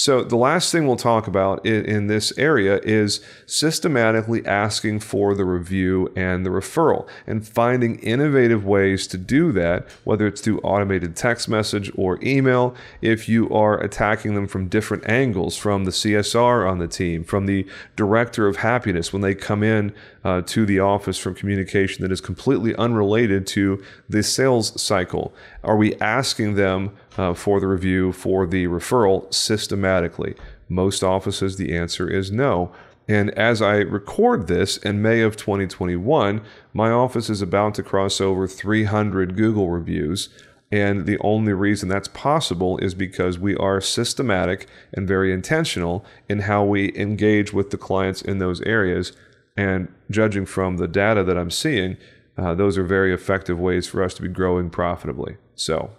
So, 0.00 0.22
the 0.22 0.36
last 0.36 0.70
thing 0.70 0.86
we'll 0.86 0.94
talk 0.94 1.26
about 1.26 1.66
in, 1.66 1.84
in, 1.84 2.06
this 2.06 2.32
area 2.38 2.78
is 2.84 3.20
systematically 3.46 4.46
asking 4.46 5.00
for 5.00 5.34
the 5.34 5.44
review 5.44 6.12
and 6.14 6.46
the 6.46 6.50
referral 6.50 7.08
and 7.26 7.44
finding 7.44 7.98
innovative 7.98 8.64
ways 8.64 9.08
to 9.08 9.18
do 9.18 9.50
that, 9.50 9.88
whether 10.04 10.28
it's 10.28 10.40
through 10.40 10.60
automated 10.60 11.16
text 11.16 11.48
message 11.48 11.90
or 11.96 12.20
email. 12.22 12.76
If 13.02 13.28
you 13.28 13.50
are 13.50 13.80
attacking 13.80 14.36
them 14.36 14.46
from 14.46 14.68
different 14.68 15.08
angles, 15.08 15.56
from 15.56 15.84
the 15.84 15.90
CSR 15.90 16.70
on 16.70 16.78
the 16.78 16.86
team, 16.86 17.24
from 17.24 17.46
the 17.46 17.66
director 17.96 18.46
of 18.46 18.58
happiness 18.58 19.12
when 19.12 19.22
they 19.22 19.34
come 19.34 19.64
in 19.64 19.92
uh, 20.22 20.42
to 20.42 20.64
the 20.64 20.78
office 20.78 21.18
from 21.18 21.34
communication 21.34 22.02
that 22.02 22.12
is 22.12 22.20
completely 22.20 22.72
unrelated 22.76 23.48
to 23.48 23.82
the 24.08 24.22
sales 24.22 24.80
cycle, 24.80 25.34
are 25.64 25.76
we 25.76 25.96
asking 25.96 26.54
them? 26.54 26.96
Uh, 27.18 27.34
for 27.34 27.60
the 27.60 27.66
review, 27.66 28.12
for 28.12 28.46
the 28.46 28.66
referral 28.66 29.32
systematically? 29.34 30.34
Most 30.68 31.02
offices, 31.02 31.56
the 31.56 31.76
answer 31.76 32.08
is 32.08 32.30
no. 32.30 32.72
And 33.08 33.30
as 33.30 33.62
I 33.62 33.76
record 33.76 34.48
this 34.48 34.76
in 34.76 35.00
May 35.00 35.22
of 35.22 35.36
2021, 35.36 36.42
my 36.74 36.90
office 36.90 37.30
is 37.30 37.40
about 37.40 37.74
to 37.76 37.82
cross 37.82 38.20
over 38.20 38.46
300 38.46 39.34
Google 39.34 39.70
reviews. 39.70 40.28
And 40.70 41.06
the 41.06 41.18
only 41.20 41.54
reason 41.54 41.88
that's 41.88 42.08
possible 42.08 42.76
is 42.78 42.94
because 42.94 43.38
we 43.38 43.56
are 43.56 43.80
systematic 43.80 44.66
and 44.92 45.08
very 45.08 45.32
intentional 45.32 46.04
in 46.28 46.40
how 46.40 46.64
we 46.64 46.94
engage 46.94 47.54
with 47.54 47.70
the 47.70 47.78
clients 47.78 48.20
in 48.20 48.38
those 48.38 48.60
areas. 48.62 49.12
And 49.56 49.92
judging 50.10 50.44
from 50.44 50.76
the 50.76 50.86
data 50.86 51.24
that 51.24 51.38
I'm 51.38 51.50
seeing, 51.50 51.96
uh, 52.36 52.54
those 52.54 52.76
are 52.76 52.84
very 52.84 53.14
effective 53.14 53.58
ways 53.58 53.88
for 53.88 54.02
us 54.02 54.12
to 54.14 54.22
be 54.22 54.28
growing 54.28 54.68
profitably. 54.68 55.38
So, 55.54 55.90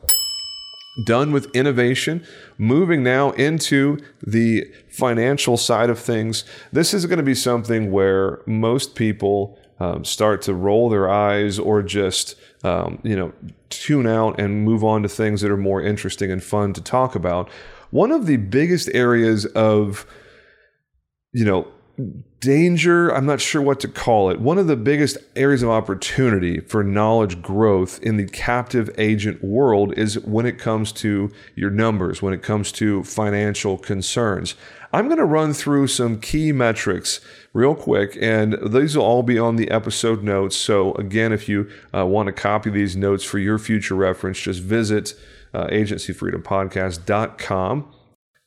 done 1.03 1.31
with 1.31 1.53
innovation, 1.55 2.25
moving 2.57 3.03
now 3.03 3.31
into 3.31 3.97
the 4.25 4.65
financial 4.89 5.57
side 5.57 5.89
of 5.89 5.99
things. 5.99 6.43
This 6.71 6.93
is 6.93 7.05
going 7.05 7.17
to 7.17 7.23
be 7.23 7.35
something 7.35 7.91
where 7.91 8.41
most 8.45 8.95
people 8.95 9.57
um, 9.79 10.03
start 10.03 10.41
to 10.43 10.53
roll 10.53 10.89
their 10.89 11.09
eyes 11.09 11.57
or 11.57 11.81
just 11.81 12.35
um, 12.63 12.99
you 13.03 13.15
know 13.15 13.31
tune 13.69 14.07
out 14.07 14.39
and 14.39 14.63
move 14.63 14.83
on 14.83 15.03
to 15.03 15.09
things 15.09 15.41
that 15.41 15.51
are 15.51 15.57
more 15.57 15.81
interesting 15.81 16.31
and 16.31 16.43
fun 16.43 16.73
to 16.73 16.81
talk 16.81 17.15
about. 17.15 17.49
One 17.91 18.11
of 18.11 18.25
the 18.25 18.37
biggest 18.37 18.89
areas 18.93 19.45
of 19.45 20.05
you 21.31 21.45
know 21.45 21.67
danger, 22.39 23.09
I'm 23.09 23.25
not 23.25 23.41
sure 23.41 23.61
what 23.61 23.79
to 23.81 23.87
call 23.87 24.29
it. 24.29 24.39
One 24.39 24.57
of 24.57 24.67
the 24.67 24.75
biggest 24.75 25.17
areas 25.35 25.61
of 25.61 25.69
opportunity 25.69 26.59
for 26.61 26.83
knowledge 26.83 27.41
growth 27.41 28.01
in 28.01 28.17
the 28.17 28.25
captive 28.25 28.89
agent 28.97 29.43
world 29.43 29.93
is 29.97 30.19
when 30.19 30.45
it 30.45 30.57
comes 30.57 30.91
to 30.93 31.31
your 31.55 31.69
numbers, 31.69 32.21
when 32.21 32.33
it 32.33 32.41
comes 32.41 32.71
to 32.73 33.03
financial 33.03 33.77
concerns. 33.77 34.55
I'm 34.91 35.07
going 35.07 35.19
to 35.19 35.25
run 35.25 35.53
through 35.53 35.87
some 35.87 36.19
key 36.19 36.51
metrics 36.51 37.21
real 37.53 37.75
quick, 37.75 38.17
and 38.19 38.57
these 38.65 38.97
will 38.97 39.03
all 39.03 39.23
be 39.23 39.37
on 39.37 39.55
the 39.55 39.69
episode 39.69 40.23
notes. 40.23 40.55
So, 40.55 40.93
again, 40.93 41.31
if 41.31 41.47
you 41.47 41.69
uh, 41.93 42.05
want 42.05 42.27
to 42.27 42.33
copy 42.33 42.69
these 42.69 42.95
notes 42.95 43.23
for 43.23 43.37
your 43.37 43.59
future 43.59 43.95
reference, 43.95 44.39
just 44.39 44.61
visit 44.61 45.13
uh, 45.53 45.67
agencyfreedompodcast.com 45.67 47.93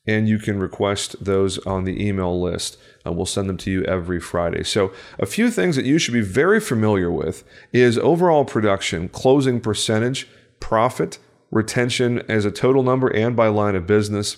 and 0.05 0.27
you 0.27 0.37
can 0.37 0.59
request 0.59 1.23
those 1.23 1.57
on 1.59 1.85
the 1.85 2.05
email 2.05 2.39
list. 2.39 2.77
Uh, 3.05 3.11
we'll 3.11 3.25
send 3.25 3.47
them 3.47 3.57
to 3.57 3.71
you 3.71 3.83
every 3.83 4.19
Friday. 4.19 4.63
So, 4.63 4.91
a 5.17 5.25
few 5.25 5.49
things 5.49 5.75
that 5.75 5.85
you 5.85 5.97
should 5.97 6.13
be 6.13 6.21
very 6.21 6.59
familiar 6.59 7.11
with 7.11 7.43
is 7.71 7.97
overall 7.97 8.45
production, 8.45 9.09
closing 9.09 9.61
percentage, 9.61 10.27
profit, 10.59 11.19
retention 11.51 12.23
as 12.27 12.45
a 12.45 12.51
total 12.51 12.83
number 12.83 13.07
and 13.07 13.35
by 13.35 13.47
line 13.47 13.75
of 13.75 13.87
business. 13.87 14.37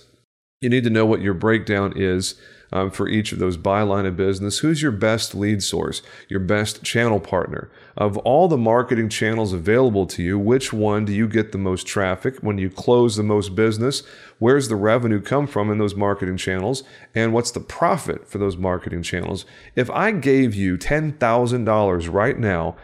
You 0.61 0.69
need 0.69 0.83
to 0.83 0.89
know 0.89 1.05
what 1.05 1.21
your 1.21 1.33
breakdown 1.33 1.93
is 1.95 2.35
um, 2.71 2.91
for 2.91 3.07
each 3.07 3.31
of 3.31 3.39
those 3.39 3.57
by 3.57 3.81
line 3.81 4.05
of 4.05 4.17
business. 4.17 4.59
Who's 4.59 4.81
your 4.81 4.91
best 4.91 5.35
lead 5.35 5.63
source, 5.63 6.01
your 6.27 6.39
best 6.39 6.83
channel 6.83 7.19
partner? 7.19 7.69
Of 7.97 8.17
all 8.19 8.47
the 8.47 8.57
marketing 8.57 9.09
channels 9.09 9.53
available 9.53 10.05
to 10.07 10.23
you, 10.23 10.37
which 10.37 10.73
one 10.73 11.05
do 11.05 11.13
you 11.13 11.27
get 11.27 11.51
the 11.51 11.57
most 11.57 11.87
traffic? 11.87 12.37
When 12.39 12.57
you 12.57 12.69
close 12.69 13.15
the 13.15 13.23
most 13.23 13.55
business, 13.55 14.03
where's 14.39 14.67
the 14.67 14.75
revenue 14.75 15.21
come 15.21 15.47
from 15.47 15.71
in 15.71 15.77
those 15.77 15.95
marketing 15.95 16.37
channels? 16.37 16.83
And 17.13 17.33
what's 17.33 17.51
the 17.51 17.59
profit 17.59 18.27
for 18.27 18.37
those 18.37 18.57
marketing 18.57 19.03
channels? 19.03 19.45
If 19.75 19.89
I 19.89 20.11
gave 20.11 20.53
you 20.53 20.77
$10,000 20.77 22.13
right 22.13 22.37
now, 22.37 22.75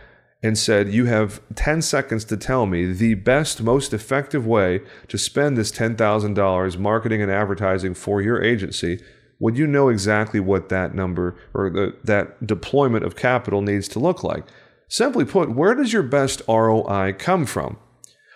and 0.44 0.58
said, 0.58 0.92
You 0.92 1.06
have 1.06 1.42
10 1.56 1.82
seconds 1.82 2.26
to 2.26 2.38
tell 2.38 2.66
me 2.66 2.92
the 2.92 3.14
best, 3.14 3.62
most 3.62 3.94
effective 3.94 4.46
way 4.46 4.82
to 5.08 5.18
spend 5.18 5.58
this 5.58 5.72
$10,000 5.72 6.78
marketing 6.78 7.22
and 7.22 7.32
advertising 7.32 7.94
for 7.94 8.22
your 8.22 8.42
agency 8.42 9.02
would 9.42 9.58
you 9.58 9.66
know 9.66 9.90
exactly 9.90 10.40
what 10.40 10.70
that 10.70 10.94
number 10.94 11.36
or 11.56 11.72
the, 11.72 11.98
that 12.04 12.46
deployment 12.46 13.04
of 13.04 13.16
capital 13.16 13.64
needs 13.64 13.88
to 13.90 14.00
look 14.00 14.24
like? 14.24 14.46
Simply 14.88 15.26
put, 15.26 15.56
where 15.56 15.74
does 15.74 15.92
your 15.92 16.04
best 16.04 16.44
ROI 16.48 17.16
come 17.18 17.48
from? 17.48 17.78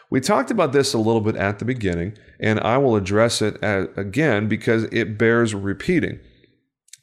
We 0.09 0.19
talked 0.19 0.49
about 0.49 0.73
this 0.73 0.93
a 0.93 0.97
little 0.97 1.21
bit 1.21 1.35
at 1.35 1.59
the 1.59 1.65
beginning, 1.65 2.17
and 2.39 2.59
I 2.59 2.79
will 2.79 2.95
address 2.95 3.41
it 3.41 3.57
again 3.61 4.47
because 4.47 4.85
it 4.85 5.17
bears 5.17 5.53
repeating. 5.53 6.19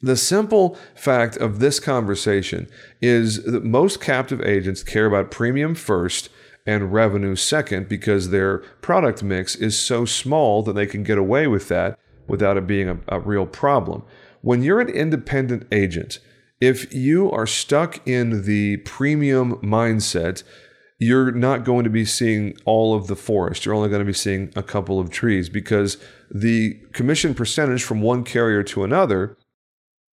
The 0.01 0.17
simple 0.17 0.77
fact 0.95 1.37
of 1.37 1.59
this 1.59 1.79
conversation 1.79 2.67
is 3.01 3.41
that 3.45 3.63
most 3.63 4.01
captive 4.01 4.41
agents 4.41 4.83
care 4.83 5.05
about 5.05 5.31
premium 5.31 5.75
first 5.75 6.27
and 6.65 6.91
revenue 6.91 7.37
second 7.37 7.87
because 7.87 8.29
their 8.31 8.57
product 8.81 9.23
mix 9.23 9.55
is 9.55 9.79
so 9.79 10.03
small 10.03 10.61
that 10.63 10.73
they 10.73 10.85
can 10.85 11.03
get 11.03 11.17
away 11.17 11.47
with 11.47 11.69
that 11.69 11.97
without 12.27 12.57
it 12.57 12.67
being 12.67 12.89
a, 12.89 12.99
a 13.07 13.19
real 13.19 13.45
problem. 13.45 14.03
When 14.41 14.61
you're 14.61 14.81
an 14.81 14.89
independent 14.89 15.67
agent, 15.71 16.19
if 16.59 16.93
you 16.93 17.31
are 17.31 17.47
stuck 17.47 18.05
in 18.07 18.45
the 18.45 18.77
premium 18.77 19.55
mindset, 19.57 20.43
you're 20.99 21.31
not 21.31 21.65
going 21.65 21.83
to 21.83 21.89
be 21.89 22.05
seeing 22.05 22.57
all 22.65 22.95
of 22.95 23.07
the 23.07 23.15
forest. 23.15 23.65
You're 23.65 23.75
only 23.75 23.89
going 23.89 23.99
to 23.99 24.05
be 24.05 24.13
seeing 24.13 24.51
a 24.55 24.63
couple 24.63 24.99
of 24.99 25.09
trees 25.09 25.49
because 25.49 25.97
the 26.31 26.79
commission 26.93 27.33
percentage 27.33 27.83
from 27.83 28.01
one 28.01 28.23
carrier 28.23 28.63
to 28.63 28.83
another 28.83 29.37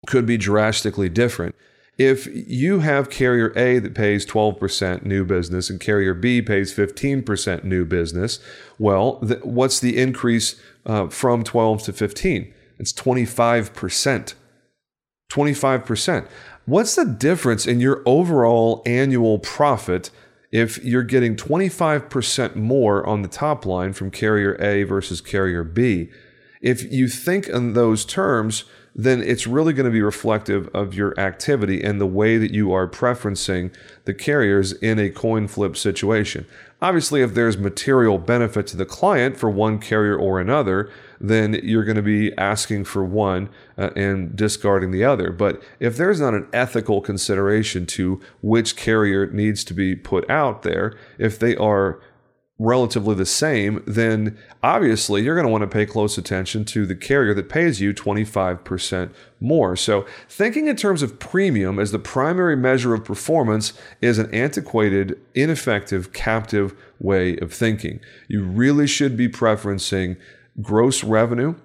could 0.07 0.25
be 0.25 0.37
drastically 0.37 1.09
different. 1.09 1.55
If 1.97 2.27
you 2.27 2.79
have 2.79 3.09
carrier 3.09 3.53
A 3.55 3.79
that 3.79 3.93
pays 3.93 4.25
12% 4.25 5.03
new 5.03 5.23
business 5.23 5.69
and 5.69 5.79
carrier 5.79 6.13
B 6.13 6.41
pays 6.41 6.73
15% 6.73 7.63
new 7.63 7.85
business, 7.85 8.39
well, 8.79 9.19
th- 9.19 9.43
what's 9.43 9.79
the 9.79 9.97
increase 9.97 10.59
uh, 10.85 11.07
from 11.07 11.43
12 11.43 11.83
to 11.83 11.93
15? 11.93 12.53
It's 12.79 12.93
25%. 12.93 14.33
25%. 15.31 16.27
What's 16.65 16.95
the 16.95 17.05
difference 17.05 17.65
in 17.65 17.79
your 17.79 18.03
overall 18.05 18.81
annual 18.85 19.39
profit 19.39 20.11
if 20.51 20.83
you're 20.83 21.03
getting 21.03 21.35
25% 21.35 22.55
more 22.55 23.05
on 23.07 23.21
the 23.21 23.27
top 23.27 23.65
line 23.65 23.93
from 23.93 24.11
carrier 24.11 24.55
A 24.61 24.83
versus 24.83 25.21
carrier 25.21 25.63
B? 25.63 26.09
If 26.61 26.91
you 26.91 27.07
think 27.07 27.47
in 27.47 27.73
those 27.73 28.05
terms, 28.05 28.65
then 28.93 29.21
it's 29.21 29.47
really 29.47 29.73
going 29.73 29.85
to 29.85 29.91
be 29.91 30.01
reflective 30.01 30.67
of 30.73 30.93
your 30.93 31.17
activity 31.19 31.81
and 31.81 31.99
the 31.99 32.05
way 32.05 32.37
that 32.37 32.53
you 32.53 32.73
are 32.73 32.87
preferencing 32.87 33.73
the 34.05 34.13
carriers 34.13 34.73
in 34.73 34.99
a 34.99 35.09
coin 35.09 35.47
flip 35.47 35.77
situation. 35.77 36.45
Obviously, 36.81 37.21
if 37.21 37.35
there's 37.35 37.57
material 37.59 38.17
benefit 38.17 38.65
to 38.67 38.75
the 38.75 38.85
client 38.85 39.37
for 39.37 39.51
one 39.51 39.77
carrier 39.77 40.17
or 40.17 40.39
another, 40.39 40.89
then 41.19 41.53
you're 41.63 41.83
going 41.83 41.95
to 41.95 42.01
be 42.01 42.35
asking 42.37 42.83
for 42.83 43.03
one 43.03 43.49
uh, 43.77 43.91
and 43.95 44.35
discarding 44.35 44.89
the 44.89 45.03
other. 45.03 45.31
But 45.31 45.61
if 45.79 45.95
there's 45.95 46.19
not 46.19 46.33
an 46.33 46.47
ethical 46.51 46.99
consideration 46.99 47.85
to 47.87 48.19
which 48.41 48.75
carrier 48.75 49.27
needs 49.27 49.63
to 49.65 49.75
be 49.75 49.95
put 49.95 50.27
out 50.27 50.63
there, 50.63 50.97
if 51.19 51.37
they 51.37 51.55
are 51.55 52.01
relatively 52.61 53.15
the 53.15 53.25
same, 53.25 53.83
then 53.87 54.37
obviously 54.61 55.23
you're 55.23 55.33
going 55.35 55.47
to 55.47 55.51
want 55.51 55.63
to 55.63 55.67
pay 55.67 55.85
close 55.85 56.15
attention 56.17 56.63
to 56.63 56.85
the 56.85 56.95
carrier 56.95 57.33
that 57.33 57.49
pays 57.49 57.81
you 57.81 57.91
25% 57.91 59.11
more. 59.39 59.75
So, 59.75 60.05
thinking 60.29 60.67
in 60.67 60.75
terms 60.75 61.01
of 61.01 61.19
premium 61.19 61.79
as 61.79 61.91
the 61.91 61.97
primary 61.97 62.55
measure 62.55 62.93
of 62.93 63.03
performance 63.03 63.73
is 63.99 64.19
an 64.19 64.31
antiquated, 64.33 65.19
ineffective, 65.33 66.13
captive 66.13 66.75
way 66.99 67.35
of 67.37 67.51
thinking. 67.51 67.99
You 68.27 68.43
really 68.43 68.85
should 68.85 69.17
be 69.17 69.27
preferencing 69.27 70.17
gross 70.61 71.03
revenue 71.03 71.55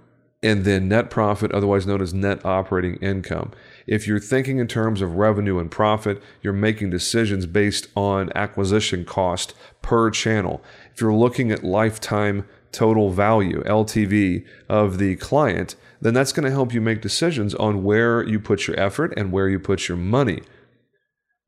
and 0.43 0.65
then 0.65 0.89
net 0.89 1.11
profit, 1.11 1.51
otherwise 1.53 1.87
known 1.87 2.01
as 2.01 2.15
net 2.15 2.45
operating 2.45 2.97
income. 2.97 3.53
If 3.87 4.07
you're 4.07 4.21
thinking 4.21 4.59
in 4.59 4.69
terms 4.69 5.01
of 5.01 5.15
revenue 5.15 5.59
and 5.59 5.71
profit, 5.71 6.23
you're 6.43 6.53
making 6.53 6.91
decisions 6.91 7.47
based 7.47 7.89
on 7.97 8.31
acquisition 8.37 9.05
cost 9.05 9.55
per 9.83 10.11
channel. 10.11 10.63
If 10.97 11.03
you're 11.03 11.13
looking 11.13 11.53
at 11.53 11.63
lifetime 11.63 12.49
total 12.73 13.11
value, 13.11 13.63
LTV, 13.65 14.47
of 14.67 14.97
the 14.97 15.17
client, 15.17 15.77
then 16.01 16.15
that's 16.15 16.33
going 16.33 16.47
to 16.47 16.51
help 16.51 16.73
you 16.73 16.81
make 16.81 17.03
decisions 17.03 17.55
on 17.55 17.85
where 17.85 18.23
you 18.23 18.41
put 18.41 18.67
your 18.67 18.81
effort 18.81 19.13
and 19.15 19.31
where 19.31 19.47
you 19.47 19.61
put 19.61 19.89
your 19.89 19.99
money. 19.99 20.41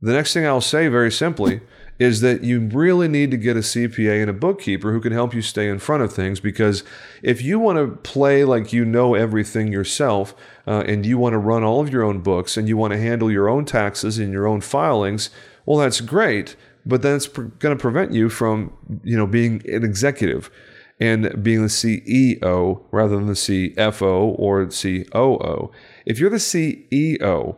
The 0.02 0.12
next 0.12 0.34
thing 0.34 0.46
I'll 0.46 0.60
say 0.60 0.88
very 0.88 1.10
simply 1.10 1.62
is 1.98 2.20
that 2.20 2.44
you 2.44 2.60
really 2.60 3.08
need 3.08 3.30
to 3.30 3.38
get 3.38 3.56
a 3.56 3.60
CPA 3.60 4.20
and 4.20 4.28
a 4.28 4.34
bookkeeper 4.34 4.92
who 4.92 5.00
can 5.00 5.14
help 5.14 5.32
you 5.32 5.40
stay 5.40 5.66
in 5.66 5.78
front 5.78 6.02
of 6.02 6.12
things 6.12 6.40
because 6.40 6.84
if 7.22 7.40
you 7.40 7.58
want 7.58 7.78
to 7.78 7.96
play 8.02 8.44
like 8.44 8.74
you 8.74 8.84
know 8.84 9.14
everything 9.14 9.72
yourself 9.72 10.34
uh, 10.66 10.84
and 10.86 11.06
you 11.06 11.16
want 11.16 11.32
to 11.32 11.38
run 11.38 11.64
all 11.64 11.80
of 11.80 11.90
your 11.90 12.02
own 12.02 12.20
books 12.20 12.58
and 12.58 12.68
you 12.68 12.76
want 12.76 12.92
to 12.92 13.00
handle 13.00 13.30
your 13.30 13.48
own 13.48 13.64
taxes 13.64 14.18
and 14.18 14.30
your 14.30 14.46
own 14.46 14.60
filings, 14.60 15.30
well, 15.68 15.78
that's 15.78 16.00
great, 16.00 16.54
but 16.88 17.02
then 17.02 17.12
that's 17.12 17.28
going 17.28 17.52
to 17.60 17.76
prevent 17.76 18.12
you 18.12 18.30
from, 18.30 18.72
you 19.04 19.16
know, 19.16 19.26
being 19.26 19.62
an 19.70 19.84
executive 19.84 20.50
and 20.98 21.42
being 21.42 21.62
the 21.62 21.68
CEO 21.68 22.82
rather 22.90 23.16
than 23.16 23.26
the 23.26 23.34
CFO 23.34 24.34
or 24.38 24.66
COO. 24.66 25.70
If 26.06 26.18
you're 26.18 26.30
the 26.30 26.36
CEO, 26.36 27.56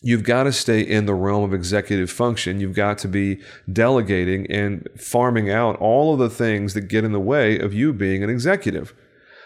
you've 0.00 0.22
got 0.22 0.44
to 0.44 0.52
stay 0.52 0.80
in 0.80 1.06
the 1.06 1.14
realm 1.14 1.44
of 1.44 1.52
executive 1.52 2.10
function. 2.10 2.60
You've 2.60 2.76
got 2.76 2.98
to 2.98 3.08
be 3.08 3.40
delegating 3.70 4.50
and 4.50 4.88
farming 4.96 5.50
out 5.50 5.76
all 5.76 6.12
of 6.12 6.20
the 6.20 6.30
things 6.30 6.74
that 6.74 6.82
get 6.82 7.04
in 7.04 7.12
the 7.12 7.20
way 7.20 7.58
of 7.58 7.74
you 7.74 7.92
being 7.92 8.22
an 8.22 8.30
executive. 8.30 8.94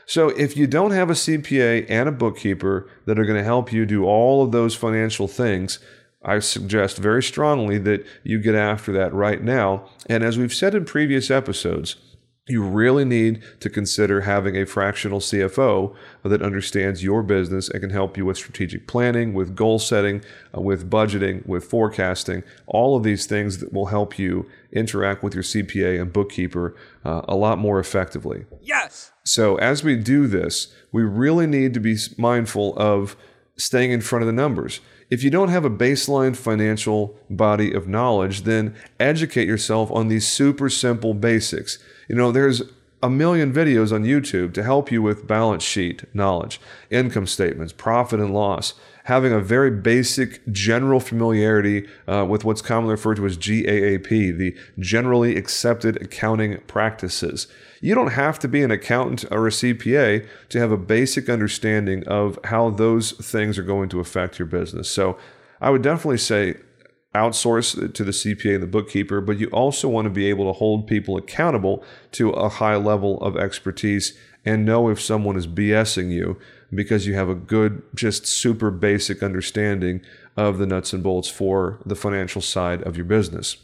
So 0.07 0.31
if 0.31 0.57
you 0.57 0.67
don't 0.67 0.93
have 0.93 1.11
a 1.11 1.15
CPA 1.15 1.87
and 1.89 2.09
a 2.09 2.13
bookkeeper 2.13 2.89
that 3.07 3.19
are 3.19 3.25
going 3.25 3.39
to 3.39 3.45
help 3.45 3.73
you 3.73 3.85
do 3.85 4.05
all 4.05 4.43
of 4.43 4.53
those 4.53 4.75
financial 4.75 5.29
things, 5.29 5.81
I 6.23 6.41
suggest 6.41 6.99
very 6.99 7.23
strongly 7.23 7.79
that 7.79 8.05
you 8.25 8.41
get 8.41 8.55
after 8.55 8.93
that 8.93 9.15
right 9.15 9.43
now. 9.43 9.89
And 10.07 10.25
as 10.25 10.37
we've 10.37 10.55
said 10.55 10.75
in 10.75 10.85
previous 10.85 11.31
episodes, 11.31 11.97
you 12.49 12.63
really 12.63 13.05
need 13.05 13.43
to 13.61 13.69
consider 13.69 14.23
having 14.23 14.57
a 14.57 14.65
fractional 14.65 15.21
CFO 15.21 15.95
that 16.23 16.43
understands 16.43 17.05
your 17.05 17.23
business 17.23 17.69
and 17.69 17.81
can 17.81 17.91
help 17.91 18.17
you 18.17 18.25
with 18.25 18.39
strategic 18.39 18.87
planning, 18.87 19.35
with 19.35 19.55
goal 19.55 19.79
setting, 19.79 20.23
uh, 20.57 20.61
with 20.61 20.91
budgeting, 20.91 21.47
with 21.47 21.65
forecasting, 21.65 22.43
all 22.67 22.97
of 22.97 23.03
these 23.03 23.27
things 23.27 23.59
that 23.59 23.73
will 23.73 23.87
help 23.87 24.19
you 24.19 24.47
interact 24.73 25.23
with 25.23 25.35
your 25.35 25.45
CPA 25.45 26.01
and 26.01 26.13
bookkeeper 26.13 26.75
uh, 27.05 27.23
a 27.29 27.37
lot 27.37 27.59
more 27.59 27.79
effectively. 27.79 28.47
Yes. 28.63 29.13
So, 29.25 29.57
as 29.57 29.85
we 29.85 29.97
do 29.97 30.27
this, 30.27 30.75
we 30.91 31.03
really 31.03 31.47
need 31.47 31.75
to 31.75 31.81
be 31.81 31.97
mindful 32.17 32.77
of 32.79 33.15
staying 33.57 33.91
in 33.91 34.01
front 34.01 34.23
of 34.23 34.27
the 34.27 34.33
numbers. 34.33 34.81
If 35.11 35.23
you 35.23 35.31
don't 35.31 35.49
have 35.49 35.65
a 35.65 35.71
baseline 35.71 36.37
financial 36.37 37.17
body 37.31 37.73
of 37.73 37.89
knowledge, 37.89 38.43
then 38.43 38.75
educate 39.01 39.49
yourself 39.49 39.91
on 39.91 40.09
these 40.09 40.29
super 40.29 40.69
simple 40.69 41.15
basics. 41.15 41.79
You 42.09 42.15
know, 42.15 42.31
there's 42.31 42.63
a 43.03 43.09
million 43.09 43.53
videos 43.53 43.93
on 43.93 44.05
YouTube 44.05 44.53
to 44.55 44.63
help 44.63 44.91
you 44.93 45.01
with 45.01 45.27
balance 45.27 45.63
sheet 45.63 46.05
knowledge, 46.15 46.61
income 46.91 47.27
statements, 47.27 47.73
profit 47.73 48.21
and 48.21 48.35
loss, 48.35 48.75
having 49.05 49.33
a 49.33 49.41
very 49.41 49.71
basic 49.71 50.47
general 50.53 51.01
familiarity 51.01 51.89
uh, 52.07 52.27
with 52.29 52.45
what's 52.45 52.61
commonly 52.61 52.93
referred 52.93 53.17
to 53.17 53.25
as 53.25 53.39
GAAP, 53.39 54.37
the 54.37 54.55
generally 54.79 55.37
accepted 55.37 55.97
accounting 56.03 56.59
practices. 56.67 57.47
You 57.81 57.95
don't 57.95 58.13
have 58.13 58.39
to 58.41 58.49
be 58.49 58.63
an 58.63 58.71
accountant 58.71 59.25
or 59.31 59.47
a 59.47 59.51
CPA 59.51 60.27
to 60.49 60.59
have 60.59 60.73
a 60.73 60.77
basic 60.77 61.29
understanding 61.29 62.07
of 62.07 62.39
how 62.45 62.71
those 62.71 63.13
things 63.13 63.59
are 63.59 63.63
going 63.63 63.89
to 63.91 64.01
affect 64.01 64.39
your 64.39 64.47
business. 64.47 64.91
So 64.91 65.19
I 65.61 65.71
would 65.71 65.83
definitely 65.83 66.19
say 66.19 66.57
outsource 67.15 67.93
to 67.95 68.05
the 68.05 68.13
CPA 68.13 68.55
and 68.55 68.63
the 68.63 68.67
bookkeeper, 68.67 69.21
but 69.21 69.39
you 69.39 69.49
also 69.49 69.89
want 69.89 70.07
to 70.07 70.11
be 70.11 70.27
able 70.27 70.47
to 70.47 70.59
hold 70.59 70.87
people 70.87 71.17
accountable 71.17 71.85
to 72.13 72.31
a 72.31 72.49
high 72.49 72.77
level 72.77 73.21
of 73.23 73.37
expertise 73.37 74.17
and 74.45 74.65
know 74.65 74.89
if 74.89 75.01
someone 75.01 75.37
is 75.37 75.47
BSing 75.47 76.11
you 76.11 76.39
because 76.73 77.07
you 77.07 77.15
have 77.15 77.29
a 77.29 77.35
good, 77.35 77.83
just 77.95 78.27
super 78.27 78.71
basic 78.71 79.23
understanding 79.23 80.01
of 80.37 80.59
the 80.59 80.67
nuts 80.67 80.93
and 80.93 81.03
bolts 81.03 81.29
for 81.29 81.81
the 81.85 81.97
financial 81.97 82.43
side 82.43 82.83
of 82.83 82.97
your 82.97 83.07
business. 83.07 83.57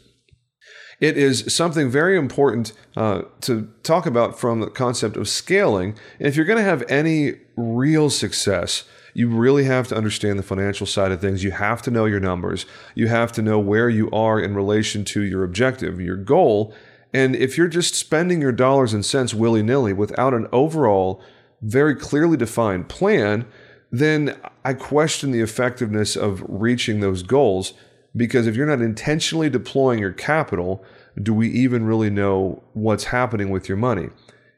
It 0.99 1.17
is 1.17 1.53
something 1.53 1.89
very 1.89 2.17
important 2.17 2.73
uh, 2.95 3.23
to 3.41 3.69
talk 3.83 4.05
about 4.05 4.39
from 4.39 4.61
the 4.61 4.69
concept 4.69 5.17
of 5.17 5.27
scaling. 5.27 5.97
And 6.19 6.27
if 6.27 6.35
you're 6.35 6.45
going 6.45 6.57
to 6.57 6.63
have 6.63 6.83
any 6.87 7.33
real 7.57 8.09
success, 8.09 8.83
you 9.13 9.29
really 9.29 9.63
have 9.63 9.87
to 9.89 9.95
understand 9.95 10.37
the 10.39 10.43
financial 10.43 10.85
side 10.85 11.11
of 11.11 11.21
things. 11.21 11.43
You 11.43 11.51
have 11.51 11.81
to 11.83 11.91
know 11.91 12.05
your 12.05 12.19
numbers. 12.19 12.65
You 12.95 13.07
have 13.07 13.31
to 13.33 13.41
know 13.41 13.59
where 13.59 13.89
you 13.89 14.09
are 14.11 14.39
in 14.39 14.55
relation 14.55 15.05
to 15.05 15.21
your 15.21 15.43
objective, 15.43 15.99
your 15.99 16.17
goal. 16.17 16.73
And 17.13 17.35
if 17.35 17.57
you're 17.57 17.69
just 17.69 17.95
spending 17.95 18.41
your 18.41 18.51
dollars 18.51 18.93
and 18.93 19.05
cents 19.05 19.33
willy 19.33 19.63
nilly 19.63 19.93
without 19.93 20.33
an 20.33 20.47
overall, 20.51 21.21
very 21.61 21.95
clearly 21.95 22.35
defined 22.35 22.89
plan, 22.89 23.45
then 23.89 24.37
I 24.65 24.73
question 24.73 25.31
the 25.31 25.39
effectiveness 25.39 26.17
of 26.17 26.43
reaching 26.47 26.99
those 26.99 27.23
goals 27.23 27.73
because 28.15 28.47
if 28.47 28.55
you're 28.55 28.65
not 28.65 28.81
intentionally 28.81 29.49
deploying 29.49 29.99
your 29.99 30.11
capital, 30.11 30.83
do 31.21 31.33
we 31.33 31.49
even 31.49 31.85
really 31.85 32.09
know 32.09 32.63
what's 32.73 33.05
happening 33.05 33.49
with 33.49 33.67
your 33.67 33.77
money? 33.77 34.09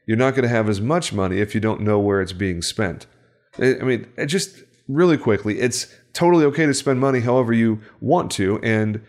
You're 0.05 0.18
not 0.18 0.36
going 0.36 0.43
to 0.43 0.49
have 0.49 0.70
as 0.70 0.80
much 0.80 1.12
money 1.12 1.39
if 1.39 1.53
you 1.53 1.62
don't 1.62 1.82
know 1.82 1.99
where 1.99 2.22
it's 2.22 2.34
being 2.34 2.62
spent. 2.62 3.08
I 3.60 3.74
mean, 3.76 4.08
just 4.26 4.64
really 4.88 5.18
quickly, 5.18 5.60
it's 5.60 5.93
totally 6.14 6.45
okay 6.45 6.66
to 6.66 6.74
spend 6.74 6.99
money 6.99 7.20
however 7.20 7.51
you 7.53 7.82
want 7.99 8.32
to. 8.34 8.60
And, 8.64 9.01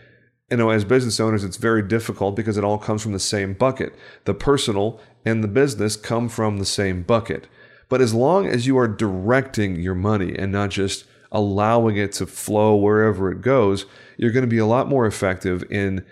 you 0.50 0.56
know, 0.56 0.70
as 0.70 0.84
business 0.84 1.20
owners, 1.20 1.44
it's 1.44 1.56
very 1.56 1.82
difficult 1.82 2.34
because 2.34 2.56
it 2.56 2.64
all 2.64 2.78
comes 2.78 3.02
from 3.02 3.12
the 3.12 3.18
same 3.20 3.54
bucket. 3.54 3.94
The 4.24 4.34
personal 4.34 5.00
and 5.24 5.44
the 5.44 5.48
business 5.48 5.96
come 5.96 6.28
from 6.28 6.58
the 6.58 6.66
same 6.66 7.02
bucket. 7.02 7.46
But 7.88 8.00
as 8.00 8.12
long 8.12 8.46
as 8.46 8.66
you 8.66 8.76
are 8.78 8.88
directing 8.88 9.76
your 9.76 9.94
money 9.94 10.36
and 10.36 10.50
not 10.52 10.70
just 10.70 11.04
allowing 11.30 11.96
it 11.96 12.12
to 12.12 12.26
flow 12.26 12.74
wherever 12.74 13.30
it 13.30 13.40
goes, 13.40 13.86
you're 14.18 14.32
going 14.32 14.44
to 14.44 14.48
be 14.48 14.58
a 14.58 14.66
lot 14.66 14.88
more 14.88 15.06
effective 15.06 15.64
in 15.70 16.04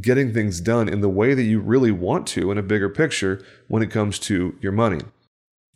getting 0.00 0.32
things 0.32 0.60
done 0.60 0.88
in 0.88 1.00
the 1.00 1.08
way 1.08 1.34
that 1.34 1.42
you 1.42 1.60
really 1.60 1.90
want 1.90 2.26
to 2.28 2.50
in 2.50 2.58
a 2.58 2.62
bigger 2.62 2.88
picture 2.88 3.44
when 3.68 3.82
it 3.82 3.90
comes 3.90 4.18
to 4.18 4.56
your 4.60 4.72
money 4.72 5.00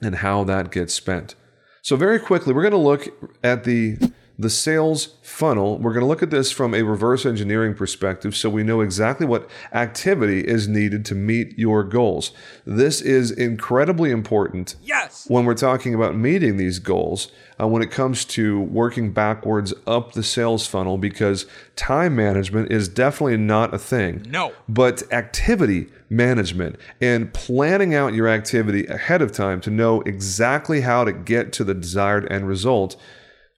and 0.01 0.17
how 0.17 0.45
that 0.45 0.71
gets 0.71 0.95
spent. 0.95 1.35
So, 1.83 1.97
very 1.97 2.19
quickly, 2.19 2.53
we're 2.53 2.63
going 2.63 2.73
to 2.73 2.79
look 2.79 3.09
at 3.43 3.65
the 3.65 3.97
the 4.39 4.49
sales 4.51 5.17
funnel. 5.21 5.79
We're 5.79 5.93
going 5.93 6.05
to 6.05 6.09
look 6.09 6.23
at 6.23 6.31
this 6.31 6.53
from 6.53 6.73
a 6.73 6.83
reverse 6.83 7.27
engineering 7.27 7.75
perspective 7.75 8.37
so 8.37 8.49
we 8.49 8.63
know 8.63 8.81
exactly 8.81 9.27
what 9.27 9.51
activity 9.73 10.41
is 10.41 10.69
needed 10.69 11.05
to 11.07 11.15
meet 11.17 11.59
your 11.59 11.83
goals. 11.83 12.31
This 12.65 13.01
is 13.01 13.33
incredibly 13.33 14.11
important 14.13 14.77
yes. 14.81 15.27
when 15.29 15.45
we're 15.45 15.55
talking 15.55 15.93
about 15.93 16.15
meeting 16.15 16.57
these 16.57 16.79
goals 16.79 17.33
uh, 17.61 17.67
when 17.67 17.83
it 17.83 17.91
comes 17.91 18.25
to 18.25 18.61
working 18.61 19.13
backwards 19.13 19.75
up 19.87 20.13
the 20.13 20.23
sales 20.23 20.67
funnel 20.67 20.99
because 20.99 21.47
time 21.75 22.15
management 22.15 22.71
is 22.71 22.89
definitely 22.89 23.37
not 23.37 23.75
a 23.75 23.79
thing. 23.79 24.25
No. 24.29 24.53
But 24.69 25.03
activity 25.13 25.89
management 26.09 26.77
and 27.01 27.35
planning 27.35 27.95
out 27.95 28.15
your 28.15 28.29
activity 28.29 28.87
ahead 28.87 29.21
of 29.21 29.33
time 29.33 29.61
to 29.63 29.71
know 29.71 30.01
exactly 30.03 30.83
how 30.83 31.05
to 31.05 31.13
get 31.13 31.53
to 31.55 31.65
the 31.65 31.75
desired 31.75 32.31
end 32.31 32.47
result 32.47 32.97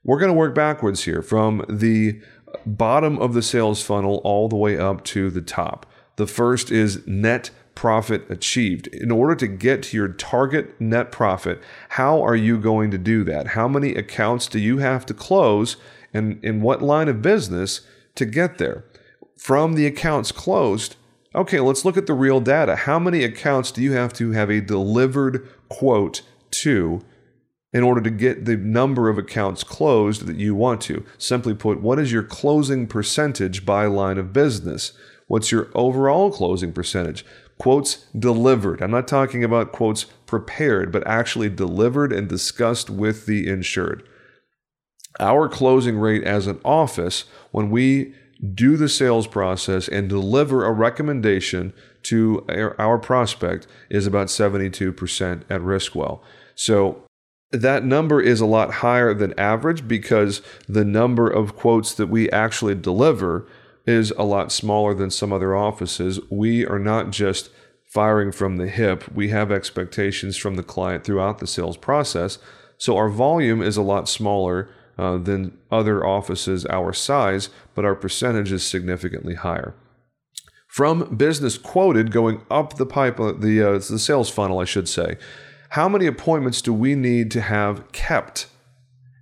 we're 0.05 0.19
going 0.19 0.31
to 0.31 0.37
work 0.39 0.55
backwards 0.55 1.05
here 1.05 1.23
from 1.23 1.65
the 1.69 2.21
bottom 2.67 3.19
of 3.19 3.35
the 3.35 3.43
sales 3.43 3.83
funnel 3.83 4.21
all 4.25 4.49
the 4.49 4.57
way 4.57 4.79
up 4.79 5.05
to 5.05 5.31
the 5.31 5.43
top. 5.43 5.87
The 6.17 6.27
first 6.27 6.71
is 6.71 7.07
net 7.07 7.51
profit 7.75 8.31
achieved. 8.31 8.89
In 8.89 9.11
order 9.11 9.35
to 9.37 9.47
get 9.47 9.83
to 9.85 9.97
your 9.97 10.09
target 10.09 10.79
net 10.81 11.13
profit, 11.13 11.63
how 11.91 12.23
are 12.23 12.37
you 12.37 12.59
going 12.59 12.91
to 12.91 12.99
do 12.99 13.25
that? 13.25 13.49
How 13.49 13.69
many 13.69 13.95
accounts 13.95 14.49
do 14.49 14.59
you 14.59 14.79
have 14.79 15.07
to 15.07 15.15
close 15.15 15.77
and 16.13 16.43
in 16.45 16.61
what 16.61 16.83
line 16.83 17.09
of 17.09 17.23
business 17.23 17.83
to 18.17 18.27
get 18.27 18.59
there? 18.59 18.85
From 19.37 19.75
the 19.75 19.87
accounts 19.87 20.33
closed, 20.33 20.97
okay, 21.35 21.61
let's 21.61 21.85
look 21.85 21.97
at 21.97 22.07
the 22.07 22.13
real 22.15 22.41
data. 22.41 22.77
How 22.77 22.99
many 22.99 23.25
accounts 23.25 23.71
do 23.71 23.81
you 23.81 23.93
have 23.93 24.13
to 24.15 24.33
have 24.33 24.51
a 24.51 24.61
delivered 24.61 25.49
quote 25.69 26.23
to 26.51 27.01
in 27.73 27.83
order 27.83 28.01
to 28.01 28.11
get 28.11 28.45
the 28.45 28.57
number 28.57 29.09
of 29.09 29.19
accounts 29.19 29.63
closed 29.63 30.27
that 30.27 30.37
you 30.37 30.55
want 30.55 30.81
to. 30.81 31.05
Simply 31.19 31.55
put, 31.55 31.81
what 31.81 31.99
is 31.99 32.13
your 32.13 32.23
closing 32.23 32.87
percentage 32.87 33.65
by 33.65 33.87
line 33.87 34.19
of 34.19 34.33
business? 34.33 34.93
What's 35.29 35.53
your 35.53 35.71
overall 35.75 36.33
closing 36.33 36.73
percentage? 36.73 37.25
Quotes 37.59 38.07
delivered. 38.19 38.83
I'm 38.83 38.91
not 38.91 39.07
talking 39.07 39.45
about 39.45 39.71
quotes 39.71 40.05
prepared, 40.27 40.91
but 40.91 41.07
actually 41.07 41.49
delivered 41.49 42.13
and 42.13 42.29
discussed 42.29 42.91
with 42.91 43.27
the 43.27 43.49
insured. 43.49 44.03
Our 45.21 45.49
closing 45.49 45.99
rate 45.99 46.25
as 46.25 46.47
an 46.47 46.61
office, 46.65 47.25
when 47.53 47.71
we 47.71 48.15
do 48.55 48.77
the 48.77 48.89
sales 48.89 49.27
process 49.27 49.87
and 49.87 50.09
deliver 50.09 50.65
a 50.65 50.73
recommendation 50.73 51.75
to 52.05 52.45
our 52.79 52.99
prospect, 52.99 53.67
is 53.91 54.07
about 54.07 54.29
72% 54.29 55.43
at 55.51 55.61
Riskwell. 55.61 56.21
So 56.55 57.05
that 57.53 57.85
number 57.85 58.21
is 58.21 58.41
a 58.41 58.47
lot 58.47 58.75
higher 58.75 59.13
than 59.13 59.39
average 59.39 59.89
because 59.89 60.41
the 60.69 60.85
number 60.85 61.29
of 61.29 61.57
quotes 61.57 61.95
that 61.95 62.07
we 62.07 62.31
actually 62.31 62.77
deliver 62.77 63.47
is 63.87 64.13
a 64.13 64.23
lot 64.23 64.53
smaller 64.53 64.95
than 64.95 65.11
some 65.11 65.33
other 65.33 65.57
offices. 65.57 66.21
We 66.31 66.65
are 66.67 66.79
not 66.79 67.11
just 67.11 67.51
firing 67.87 68.31
from 68.31 68.57
the 68.57 68.69
hip, 68.69 69.11
we 69.13 69.31
have 69.31 69.51
expectations 69.51 70.37
from 70.37 70.55
the 70.55 70.63
client 70.63 71.03
throughout 71.03 71.39
the 71.39 71.47
sales 71.47 71.77
process. 71.77 72.39
So 72.79 72.97
our 72.97 73.09
volume 73.09 73.63
is 73.63 73.77
a 73.77 73.83
lot 73.83 74.09
smaller 74.09 74.71
uh, 74.97 75.19
than 75.19 75.59
other 75.73 76.07
offices 76.07 76.65
our 76.67 76.93
size, 76.93 77.49
but 77.75 77.85
our 77.85 77.97
percentage 77.97 78.53
is 78.53 78.65
significantly 78.65 79.35
higher. 79.35 79.75
From 80.69 81.17
business 81.17 81.59
quoted 81.59 82.13
going 82.13 82.43
up 82.49 82.77
the 82.77 82.87
pipe, 82.87 83.19
uh, 83.19 83.33
the, 83.33 83.61
uh, 83.61 83.73
the 83.73 83.99
sales 83.99 84.31
funnel, 84.31 84.61
I 84.61 84.65
should 84.67 84.89
say 84.89 85.17
how 85.71 85.89
many 85.89 86.07
appointments 86.07 86.61
do 86.63 86.73
we 86.73 86.97
need 86.97 87.31
to 87.31 87.41
have 87.41 87.91
kept? 87.93 88.49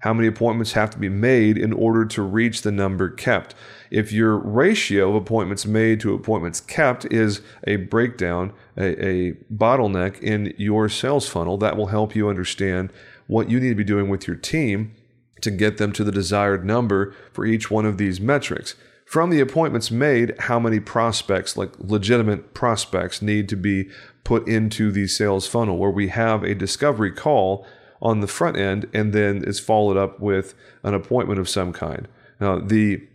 How 0.00 0.14
many 0.14 0.28
appointments 0.28 0.72
have 0.72 0.88
to 0.90 0.98
be 0.98 1.10
made 1.10 1.58
in 1.58 1.74
order 1.74 2.06
to 2.06 2.22
reach 2.22 2.62
the 2.62 2.72
number 2.72 3.10
kept? 3.10 3.54
If 3.90 4.12
your 4.12 4.38
ratio 4.38 5.10
of 5.10 5.16
appointments 5.16 5.66
made 5.66 6.00
to 6.00 6.14
appointments 6.14 6.60
kept 6.62 7.04
is 7.12 7.42
a 7.66 7.76
breakdown, 7.76 8.54
a, 8.78 9.06
a, 9.06 9.32
bottleneck 9.52 10.22
in 10.22 10.54
your 10.56 10.88
sales 10.88 11.28
funnel, 11.28 11.58
that 11.58 11.76
will 11.76 11.88
help 11.88 12.16
you 12.16 12.30
understand 12.30 12.94
what 13.26 13.50
you 13.50 13.60
need 13.60 13.70
to 13.70 13.74
be 13.74 13.84
doing 13.84 14.08
with 14.08 14.26
your 14.26 14.36
team 14.36 14.94
to 15.42 15.50
get 15.50 15.76
them 15.76 15.92
to 15.92 16.02
the 16.02 16.12
desired 16.12 16.64
number 16.64 17.14
for 17.34 17.44
each 17.44 17.70
one 17.70 17.84
of 17.84 17.98
these 17.98 18.20
metrics. 18.20 18.74
from 19.04 19.30
the 19.30 19.40
appointments 19.40 19.90
made, 19.90 20.34
how 20.38 20.58
many 20.60 20.80
prospects, 20.80 21.56
like 21.56 21.70
legitimate 21.78 22.52
prospects, 22.52 23.22
need 23.22 23.48
to 23.48 23.56
be 23.56 23.88
put 24.28 24.46
into 24.46 24.92
the 24.92 25.06
sales 25.06 25.46
funnel 25.46 25.78
where 25.78 25.90
we 25.90 26.08
have 26.08 26.42
a 26.42 26.54
discovery 26.54 27.10
call 27.10 27.66
on 28.02 28.20
the 28.20 28.26
front 28.26 28.58
end 28.58 28.86
and 28.92 29.14
then 29.14 29.42
it's 29.46 29.58
followed 29.58 29.96
up 29.96 30.20
with 30.20 30.54
an 30.82 30.92
appointment 30.92 31.40
of 31.40 31.48
some 31.48 31.72
kind. 31.72 32.06
Now, 32.38 32.58
the 32.58 33.08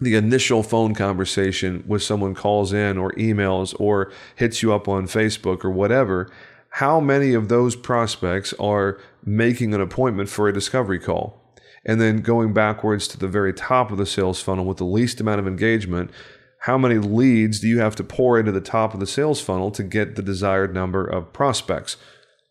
the 0.00 0.14
initial 0.14 0.62
phone 0.62 0.94
conversation 0.94 1.82
with 1.88 2.04
someone 2.04 2.36
calls 2.36 2.72
in 2.72 2.98
or 2.98 3.10
emails 3.14 3.74
or 3.80 4.12
hits 4.36 4.62
you 4.62 4.72
up 4.72 4.86
on 4.86 5.08
Facebook 5.08 5.64
or 5.64 5.72
whatever, 5.72 6.30
how 6.70 7.00
many 7.00 7.34
of 7.34 7.48
those 7.48 7.74
prospects 7.74 8.54
are 8.60 9.00
making 9.24 9.74
an 9.74 9.80
appointment 9.80 10.28
for 10.28 10.46
a 10.46 10.54
discovery 10.54 11.00
call? 11.00 11.42
And 11.84 12.00
then 12.00 12.18
going 12.18 12.52
backwards 12.52 13.08
to 13.08 13.18
the 13.18 13.26
very 13.26 13.52
top 13.52 13.90
of 13.90 13.98
the 13.98 14.06
sales 14.06 14.40
funnel 14.40 14.66
with 14.66 14.76
the 14.76 14.84
least 14.84 15.20
amount 15.20 15.40
of 15.40 15.48
engagement, 15.48 16.12
how 16.62 16.76
many 16.76 16.96
leads 16.96 17.60
do 17.60 17.68
you 17.68 17.78
have 17.78 17.94
to 17.96 18.04
pour 18.04 18.38
into 18.38 18.52
the 18.52 18.60
top 18.60 18.94
of 18.94 19.00
the 19.00 19.06
sales 19.06 19.40
funnel 19.40 19.70
to 19.70 19.82
get 19.82 20.16
the 20.16 20.22
desired 20.22 20.74
number 20.74 21.06
of 21.06 21.32
prospects? 21.32 21.96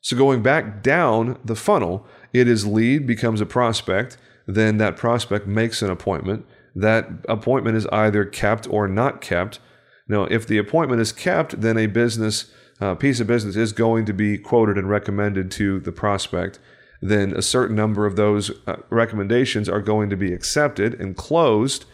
So 0.02 0.16
going 0.16 0.42
back 0.42 0.82
down 0.82 1.38
the 1.44 1.56
funnel, 1.56 2.06
it 2.32 2.48
is 2.48 2.66
lead 2.66 3.06
becomes 3.06 3.42
a 3.42 3.46
prospect, 3.46 4.18
then 4.46 4.78
that 4.78 4.96
prospect 4.96 5.48
makes 5.48 5.82
an 5.82 5.90
appointment. 5.90 6.46
That 6.74 7.10
appointment 7.28 7.76
is 7.76 7.88
either 7.88 8.24
kept 8.24 8.70
or 8.70 8.88
not 8.88 9.20
kept. 9.20 9.60
Now, 10.08 10.24
if 10.26 10.48
the 10.48 10.58
appointment 10.58 11.02
is 11.02 11.12
kept, 11.12 11.60
then 11.60 11.78
a 11.78 11.88
business 11.88 12.50
uh, 12.80 12.96
piece 12.96 13.20
of 13.20 13.28
business 13.28 13.56
is 13.56 13.74
going 13.74 14.06
to 14.06 14.14
be 14.14 14.38
quoted 14.38 14.78
and 14.78 14.90
recommended 14.90 15.52
to 15.52 15.80
the 15.80 15.92
prospect. 15.92 16.60
Then 17.02 17.34
a 17.34 17.42
certain 17.42 17.76
number 17.76 18.06
of 18.06 18.16
those 18.16 18.52
uh, 18.68 18.78
recommendations 18.90 19.68
are 19.68 19.82
going 19.82 20.10
to 20.10 20.18
be 20.18 20.32
accepted 20.32 20.94
and 21.00 21.18
closed 21.18 21.86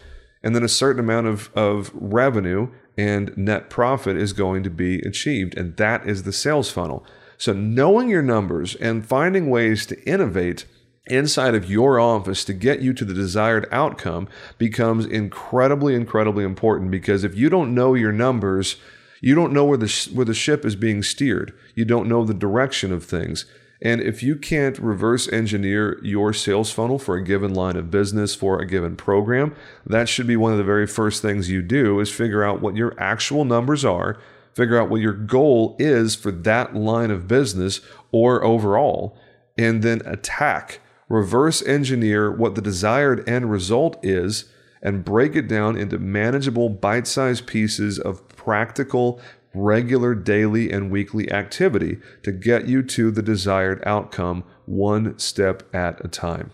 and 0.43 0.55
then 0.55 0.63
a 0.63 0.69
certain 0.69 0.99
amount 0.99 1.27
of, 1.27 1.49
of 1.55 1.91
revenue 1.93 2.69
and 2.97 3.35
net 3.37 3.69
profit 3.69 4.17
is 4.17 4.33
going 4.33 4.63
to 4.63 4.69
be 4.69 4.99
achieved. 4.99 5.57
And 5.57 5.75
that 5.77 6.07
is 6.07 6.23
the 6.23 6.33
sales 6.33 6.69
funnel. 6.69 7.05
So, 7.37 7.53
knowing 7.53 8.09
your 8.09 8.21
numbers 8.21 8.75
and 8.75 9.05
finding 9.05 9.49
ways 9.49 9.85
to 9.87 10.01
innovate 10.03 10.65
inside 11.07 11.55
of 11.55 11.69
your 11.69 11.99
office 11.99 12.45
to 12.45 12.53
get 12.53 12.81
you 12.81 12.93
to 12.93 13.03
the 13.03 13.13
desired 13.13 13.67
outcome 13.71 14.27
becomes 14.57 15.05
incredibly, 15.05 15.95
incredibly 15.95 16.43
important 16.43 16.91
because 16.91 17.23
if 17.23 17.35
you 17.35 17.49
don't 17.49 17.73
know 17.73 17.93
your 17.93 18.11
numbers, 18.11 18.77
you 19.19 19.35
don't 19.35 19.53
know 19.53 19.65
where 19.65 19.77
the, 19.77 20.09
where 20.13 20.25
the 20.25 20.33
ship 20.33 20.63
is 20.65 20.75
being 20.75 21.03
steered. 21.03 21.53
You 21.75 21.85
don't 21.85 22.07
know 22.07 22.23
the 22.23 22.33
direction 22.33 22.93
of 22.93 23.03
things. 23.03 23.45
And 23.83 23.99
if 24.01 24.23
you 24.23 24.37
can't 24.37 24.79
reverse 24.79 25.31
engineer 25.31 25.99
your 26.01 26.31
sales 26.31 26.71
funnel 26.71 26.97
for 26.97 27.15
a 27.15 27.23
given 27.23 27.53
line 27.53 27.75
of 27.75 27.91
business 27.91 28.33
for 28.33 28.59
a 28.59 28.65
given 28.65 28.95
program, 28.95 29.53
that 29.85 30.07
should 30.07 30.25
be 30.25 30.37
one 30.37 30.53
of 30.53 30.57
the 30.57 30.63
very 30.63 30.87
first 30.87 31.21
things 31.21 31.49
you 31.49 31.61
do 31.61 31.99
is 31.99 32.09
figure 32.09 32.45
out 32.45 32.61
what 32.61 32.77
your 32.77 32.95
actual 32.97 33.43
numbers 33.43 33.83
are, 33.83 34.17
figure 34.53 34.79
out 34.79 34.89
what 34.89 35.01
your 35.01 35.13
goal 35.13 35.75
is 35.79 36.15
for 36.15 36.31
that 36.31 36.73
line 36.73 37.11
of 37.11 37.27
business 37.27 37.81
or 38.13 38.41
overall, 38.41 39.17
and 39.57 39.83
then 39.83 40.01
attack, 40.05 40.79
reverse 41.09 41.61
engineer 41.63 42.31
what 42.31 42.55
the 42.55 42.61
desired 42.61 43.27
end 43.27 43.51
result 43.51 43.99
is 44.01 44.45
and 44.81 45.03
break 45.03 45.35
it 45.35 45.49
down 45.49 45.75
into 45.75 45.99
manageable 45.99 46.69
bite-sized 46.69 47.45
pieces 47.47 47.99
of 47.99 48.25
practical 48.29 49.19
regular 49.53 50.15
daily 50.15 50.71
and 50.71 50.91
weekly 50.91 51.31
activity 51.31 51.97
to 52.23 52.31
get 52.31 52.67
you 52.67 52.81
to 52.83 53.11
the 53.11 53.21
desired 53.21 53.81
outcome 53.85 54.43
one 54.65 55.17
step 55.19 55.63
at 55.73 56.03
a 56.03 56.07
time. 56.07 56.51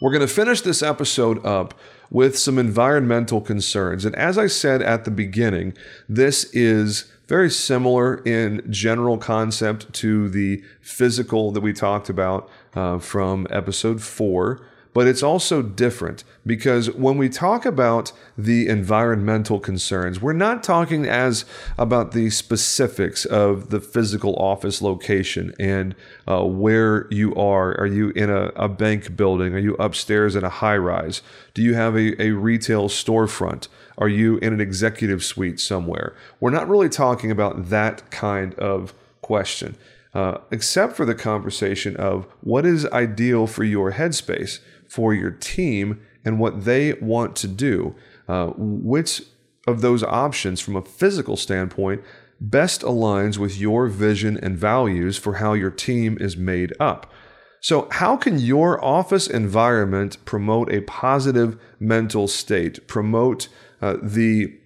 We're 0.00 0.10
going 0.10 0.26
to 0.26 0.32
finish 0.32 0.60
this 0.60 0.82
episode 0.82 1.44
up 1.44 1.72
with 2.10 2.38
some 2.38 2.58
environmental 2.58 3.40
concerns. 3.40 4.04
And 4.04 4.14
as 4.14 4.36
I 4.36 4.46
said 4.46 4.82
at 4.82 5.04
the 5.04 5.10
beginning, 5.10 5.74
this 6.08 6.44
is 6.52 7.10
very 7.26 7.50
similar 7.50 8.22
in 8.24 8.70
general 8.70 9.18
concept 9.18 9.92
to 9.94 10.28
the 10.28 10.62
physical 10.80 11.50
that 11.52 11.60
we 11.60 11.72
talked 11.72 12.08
about 12.08 12.48
uh, 12.74 12.98
from 12.98 13.46
episode 13.50 14.02
four 14.02 14.64
but 14.96 15.06
it's 15.06 15.22
also 15.22 15.60
different 15.60 16.24
because 16.46 16.90
when 16.92 17.18
we 17.18 17.28
talk 17.28 17.66
about 17.66 18.12
the 18.38 18.66
environmental 18.66 19.60
concerns, 19.60 20.22
we're 20.22 20.32
not 20.32 20.62
talking 20.62 21.04
as 21.04 21.44
about 21.76 22.12
the 22.12 22.30
specifics 22.30 23.26
of 23.26 23.68
the 23.68 23.78
physical 23.78 24.34
office 24.36 24.80
location 24.80 25.54
and 25.60 25.94
uh, 26.26 26.42
where 26.42 27.08
you 27.10 27.34
are. 27.34 27.78
Are 27.78 27.86
you 27.86 28.08
in 28.12 28.30
a, 28.30 28.44
a, 28.56 28.70
bank 28.70 29.14
building? 29.14 29.54
Are 29.54 29.58
you 29.58 29.74
upstairs 29.74 30.34
in 30.34 30.44
a 30.44 30.48
high 30.48 30.78
rise? 30.78 31.20
Do 31.52 31.60
you 31.60 31.74
have 31.74 31.94
a, 31.94 32.18
a 32.18 32.30
retail 32.30 32.88
storefront? 32.88 33.68
Are 33.98 34.08
you 34.08 34.38
in 34.38 34.54
an 34.54 34.62
executive 34.62 35.22
suite 35.22 35.60
somewhere? 35.60 36.16
We're 36.40 36.52
not 36.52 36.70
really 36.70 36.88
talking 36.88 37.30
about 37.30 37.68
that 37.68 38.10
kind 38.10 38.54
of 38.54 38.94
question. 39.20 39.76
Uh, 40.14 40.40
except 40.50 40.96
for 40.96 41.04
the 41.04 41.14
conversation 41.14 41.94
of 41.96 42.26
what 42.40 42.64
is 42.64 42.86
ideal 42.86 43.46
for 43.46 43.64
your 43.64 43.92
headspace 43.92 44.60
for 44.88 45.14
your 45.14 45.30
team 45.30 46.00
and 46.24 46.38
what 46.38 46.64
they 46.64 46.94
want 46.94 47.36
to 47.36 47.48
do. 47.48 47.94
Uh, 48.28 48.52
which 48.56 49.22
of 49.66 49.80
those 49.80 50.02
options, 50.02 50.60
from 50.60 50.76
a 50.76 50.82
physical 50.82 51.36
standpoint, 51.36 52.02
best 52.40 52.82
aligns 52.82 53.38
with 53.38 53.58
your 53.58 53.86
vision 53.88 54.38
and 54.42 54.56
values 54.56 55.16
for 55.16 55.34
how 55.34 55.52
your 55.52 55.70
team 55.70 56.16
is 56.20 56.36
made 56.36 56.72
up? 56.78 57.12
So, 57.60 57.88
how 57.90 58.16
can 58.16 58.38
your 58.38 58.84
office 58.84 59.26
environment 59.26 60.18
promote 60.24 60.72
a 60.72 60.82
positive 60.82 61.58
mental 61.80 62.28
state, 62.28 62.86
promote 62.86 63.48
uh, 63.80 63.96
the 64.02 64.56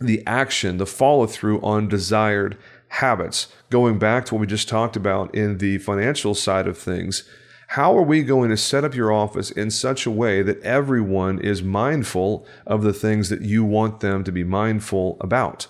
the 0.00 0.22
action, 0.26 0.76
the 0.76 0.86
follow 0.86 1.26
through 1.26 1.60
on 1.62 1.88
desired 1.88 2.56
habits? 2.88 3.48
Going 3.70 3.98
back 3.98 4.26
to 4.26 4.34
what 4.34 4.40
we 4.40 4.46
just 4.46 4.68
talked 4.68 4.94
about 4.94 5.34
in 5.34 5.58
the 5.58 5.78
financial 5.78 6.34
side 6.34 6.68
of 6.68 6.78
things, 6.78 7.28
how 7.74 7.98
are 7.98 8.02
we 8.02 8.22
going 8.22 8.50
to 8.50 8.56
set 8.56 8.84
up 8.84 8.94
your 8.94 9.10
office 9.10 9.50
in 9.50 9.68
such 9.68 10.06
a 10.06 10.10
way 10.10 10.42
that 10.42 10.62
everyone 10.62 11.40
is 11.40 11.60
mindful 11.60 12.46
of 12.68 12.84
the 12.84 12.92
things 12.92 13.30
that 13.30 13.42
you 13.42 13.64
want 13.64 13.98
them 13.98 14.22
to 14.22 14.30
be 14.30 14.44
mindful 14.44 15.16
about? 15.20 15.66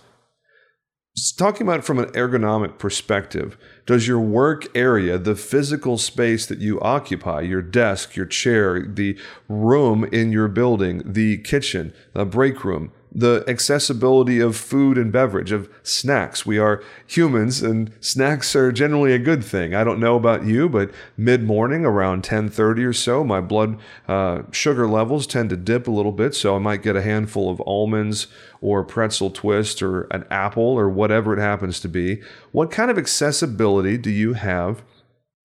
Talking 1.38 1.66
about 1.66 1.82
from 1.82 1.98
an 1.98 2.10
ergonomic 2.10 2.78
perspective, 2.78 3.56
does 3.86 4.06
your 4.06 4.20
work 4.20 4.66
area, 4.76 5.16
the 5.16 5.34
physical 5.34 5.96
space 5.96 6.44
that 6.44 6.58
you 6.58 6.78
occupy, 6.82 7.40
your 7.40 7.62
desk, 7.62 8.16
your 8.16 8.26
chair, 8.26 8.82
the 8.82 9.18
room 9.48 10.04
in 10.04 10.30
your 10.30 10.48
building, 10.48 11.00
the 11.06 11.38
kitchen, 11.38 11.94
the 12.12 12.26
break 12.26 12.66
room, 12.66 12.92
the 13.14 13.44
accessibility 13.46 14.40
of 14.40 14.56
food 14.56 14.98
and 14.98 15.12
beverage, 15.12 15.52
of 15.52 15.68
snacks. 15.84 16.44
We 16.44 16.58
are 16.58 16.82
humans, 17.06 17.62
and 17.62 17.92
snacks 18.00 18.56
are 18.56 18.72
generally 18.72 19.12
a 19.12 19.20
good 19.20 19.44
thing. 19.44 19.74
I 19.74 19.84
don't 19.84 20.00
know 20.00 20.16
about 20.16 20.44
you, 20.44 20.68
but 20.68 20.90
mid 21.16 21.44
morning 21.44 21.84
around 21.84 22.24
10:30 22.24 22.84
or 22.84 22.92
so, 22.92 23.22
my 23.22 23.40
blood 23.40 23.78
uh, 24.08 24.42
sugar 24.50 24.88
levels 24.88 25.26
tend 25.26 25.50
to 25.50 25.56
dip 25.56 25.86
a 25.86 25.92
little 25.92 26.12
bit, 26.12 26.34
so 26.34 26.56
I 26.56 26.58
might 26.58 26.82
get 26.82 26.96
a 26.96 27.02
handful 27.02 27.48
of 27.48 27.60
almonds 27.60 28.26
or 28.60 28.82
pretzel 28.82 29.30
twist 29.30 29.80
or 29.80 30.02
an 30.10 30.24
apple 30.30 30.62
or 30.64 30.88
whatever 30.88 31.32
it 31.32 31.40
happens 31.40 31.78
to 31.80 31.88
be. 31.88 32.20
What 32.50 32.72
kind 32.72 32.90
of 32.90 32.98
accessibility 32.98 33.96
do 33.96 34.10
you 34.10 34.32
have 34.32 34.82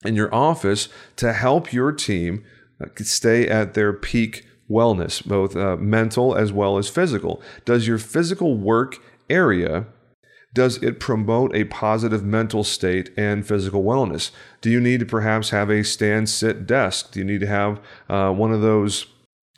in 0.03 0.15
your 0.15 0.34
office 0.34 0.89
to 1.17 1.34
help 1.34 1.72
your 1.72 1.91
team 1.91 2.43
uh, 2.82 2.88
stay 2.97 3.47
at 3.47 3.76
their 3.76 3.93
peak? 3.93 4.45
Wellness, 4.70 5.26
both 5.26 5.55
uh, 5.55 5.76
mental 5.78 6.36
as 6.36 6.51
well 6.51 6.78
as 6.78 6.89
physical. 6.89 7.41
Does 7.65 7.88
your 7.88 7.97
physical 7.97 8.55
work 8.55 8.97
area 9.30 9.88
does 10.53 10.82
it 10.82 10.99
promote 10.99 11.55
a 11.55 11.65
positive 11.65 12.24
mental 12.24 12.63
state 12.63 13.11
and 13.15 13.45
physical 13.45 13.84
wellness? 13.84 14.32
Do 14.61 14.70
you 14.70 14.82
need 14.82 14.99
to 15.01 15.05
perhaps 15.05 15.51
have 15.51 15.70
a 15.70 15.84
stand 15.84 16.28
sit 16.30 16.65
desk? 16.65 17.11
Do 17.11 17.20
you 17.20 17.26
need 17.26 17.41
to 17.41 17.47
have 17.47 17.80
uh, 18.09 18.32
one 18.32 18.51
of 18.51 18.61
those 18.61 19.05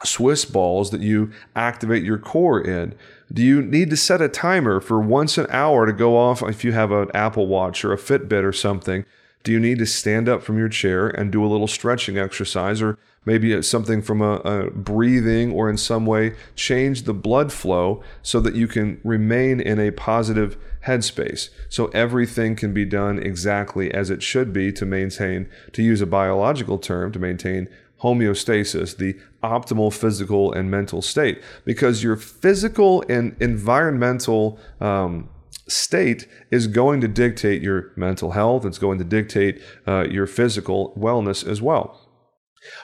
Swiss 0.03 0.43
balls 0.43 0.91
that 0.91 1.01
you 1.01 1.31
activate 1.55 2.03
your 2.03 2.17
core 2.17 2.59
in? 2.59 2.93
Do 3.31 3.41
you 3.41 3.61
need 3.61 3.89
to 3.91 3.97
set 3.97 4.21
a 4.21 4.27
timer 4.27 4.81
for 4.81 4.99
once 4.99 5.37
an 5.37 5.47
hour 5.49 5.85
to 5.85 5.93
go 5.93 6.17
off 6.17 6.41
if 6.41 6.65
you 6.65 6.73
have 6.73 6.91
an 6.91 7.09
Apple 7.13 7.47
Watch 7.47 7.85
or 7.85 7.93
a 7.93 7.97
Fitbit 7.97 8.43
or 8.43 8.51
something? 8.51 9.05
Do 9.43 9.53
you 9.53 9.59
need 9.59 9.79
to 9.79 9.85
stand 9.85 10.27
up 10.27 10.43
from 10.43 10.57
your 10.57 10.69
chair 10.69 11.07
and 11.07 11.31
do 11.31 11.43
a 11.43 11.47
little 11.47 11.67
stretching 11.67 12.17
exercise 12.17 12.81
or 12.81 12.97
maybe 13.25 13.61
something 13.61 14.01
from 14.01 14.21
a, 14.21 14.35
a, 14.37 14.71
breathing 14.71 15.51
or 15.51 15.69
in 15.69 15.77
some 15.77 16.05
way 16.05 16.35
change 16.55 17.03
the 17.03 17.13
blood 17.13 17.51
flow 17.53 18.01
so 18.23 18.39
that 18.39 18.55
you 18.55 18.67
can 18.67 18.99
remain 19.03 19.59
in 19.59 19.79
a 19.79 19.91
positive 19.91 20.57
headspace. 20.85 21.49
So 21.69 21.87
everything 21.87 22.55
can 22.55 22.73
be 22.73 22.85
done 22.85 23.19
exactly 23.19 23.93
as 23.93 24.09
it 24.09 24.23
should 24.23 24.51
be 24.51 24.71
to 24.73 24.85
maintain, 24.85 25.47
to 25.73 25.83
use 25.83 26.01
a 26.01 26.07
biological 26.07 26.79
term, 26.79 27.11
to 27.11 27.19
maintain 27.19 27.69
homeostasis, 28.01 28.97
the 28.97 29.15
optimal 29.43 29.93
physical 29.93 30.51
and 30.51 30.71
mental 30.71 31.03
state. 31.03 31.41
Because 31.63 32.03
your 32.03 32.15
physical 32.15 33.03
and 33.07 33.35
environmental 33.39 34.59
um, 34.79 35.29
state 35.67 36.27
is 36.49 36.65
going 36.65 37.01
to 37.01 37.07
dictate 37.07 37.61
your 37.61 37.91
mental 37.95 38.31
health, 38.31 38.65
it's 38.65 38.79
going 38.79 38.97
to 38.97 39.03
dictate 39.03 39.61
uh, 39.87 40.07
your 40.09 40.25
physical 40.25 40.93
wellness 40.97 41.47
as 41.47 41.61
well. 41.61 42.00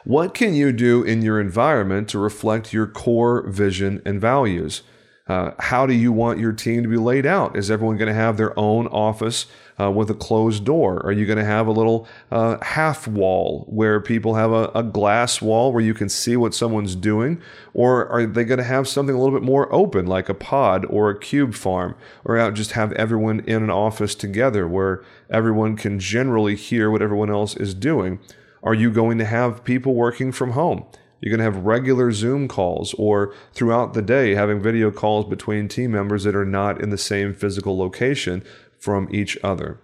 What 0.03 0.33
can 0.33 0.53
you 0.53 0.71
do 0.71 1.03
in 1.03 1.21
your 1.21 1.39
environment 1.39 2.09
to 2.09 2.19
reflect 2.19 2.73
your 2.73 2.87
core 2.87 3.47
vision 3.47 4.01
and 4.05 4.19
values? 4.19 4.81
Uh, 5.27 5.51
how 5.59 5.85
do 5.85 5.93
you 5.93 6.11
want 6.11 6.39
your 6.39 6.53
team 6.53 6.83
to 6.83 6.89
be 6.89 6.97
laid 6.97 7.25
out? 7.25 7.57
Is 7.57 7.69
everyone 7.69 7.97
going 7.97 8.07
to 8.07 8.13
have 8.13 8.37
their 8.37 8.57
own 8.57 8.87
office 8.87 9.45
uh, 9.79 9.91
with 9.91 10.09
a 10.09 10.13
closed 10.13 10.63
door? 10.63 11.05
Are 11.05 11.11
you 11.11 11.25
going 11.25 11.37
to 11.37 11.43
have 11.43 11.67
a 11.67 11.71
little 11.71 12.07
uh, 12.31 12.57
half 12.63 13.07
wall 13.07 13.65
where 13.67 13.99
people 13.99 14.35
have 14.35 14.53
a, 14.53 14.71
a, 14.73 14.83
glass 14.83 15.41
wall 15.41 15.73
where 15.73 15.83
you 15.83 15.93
can 15.93 16.07
see 16.07 16.37
what 16.37 16.55
someone's 16.55 16.95
doing? 16.95 17.41
Or 17.73 18.07
are 18.07 18.25
they 18.25 18.45
going 18.45 18.59
to 18.59 18.63
have 18.63 18.87
something 18.87 19.13
a 19.13 19.19
little 19.19 19.37
bit 19.37 19.45
more 19.45 19.71
open, 19.73 20.07
like 20.07 20.29
a 20.29 20.33
pod 20.33 20.85
or 20.85 21.09
a 21.09 21.19
cube 21.19 21.53
farm? 21.53 21.95
Or 22.23 22.49
just 22.51 22.71
have 22.71 22.93
everyone 22.93 23.41
in 23.41 23.63
an 23.63 23.69
office 23.69 24.15
together 24.15 24.65
where 24.65 25.03
everyone 25.29 25.75
can 25.75 25.99
generally 25.99 26.55
hear 26.55 26.89
what 26.89 27.01
everyone 27.01 27.29
else 27.29 27.57
is 27.57 27.73
doing? 27.73 28.19
Are 28.63 28.73
you 28.73 28.91
going 28.91 29.17
to 29.17 29.25
have 29.25 29.63
people 29.63 29.93
working 29.93 30.31
from 30.31 30.51
home? 30.51 30.85
You're 31.21 31.35
going 31.35 31.45
to 31.45 31.55
have 31.55 31.65
regular 31.65 32.11
Zoom 32.11 32.47
calls 32.47 32.93
or 32.95 33.33
throughout 33.53 33.93
the 33.93 34.01
day 34.01 34.35
having 34.35 34.61
video 34.61 34.91
calls 34.91 35.25
between 35.25 35.67
team 35.67 35.91
members 35.91 36.23
that 36.23 36.35
are 36.35 36.45
not 36.45 36.81
in 36.81 36.89
the 36.89 36.97
same 36.97 37.33
physical 37.33 37.77
location 37.77 38.43
from 38.77 39.07
each 39.11 39.37
other. 39.43 39.79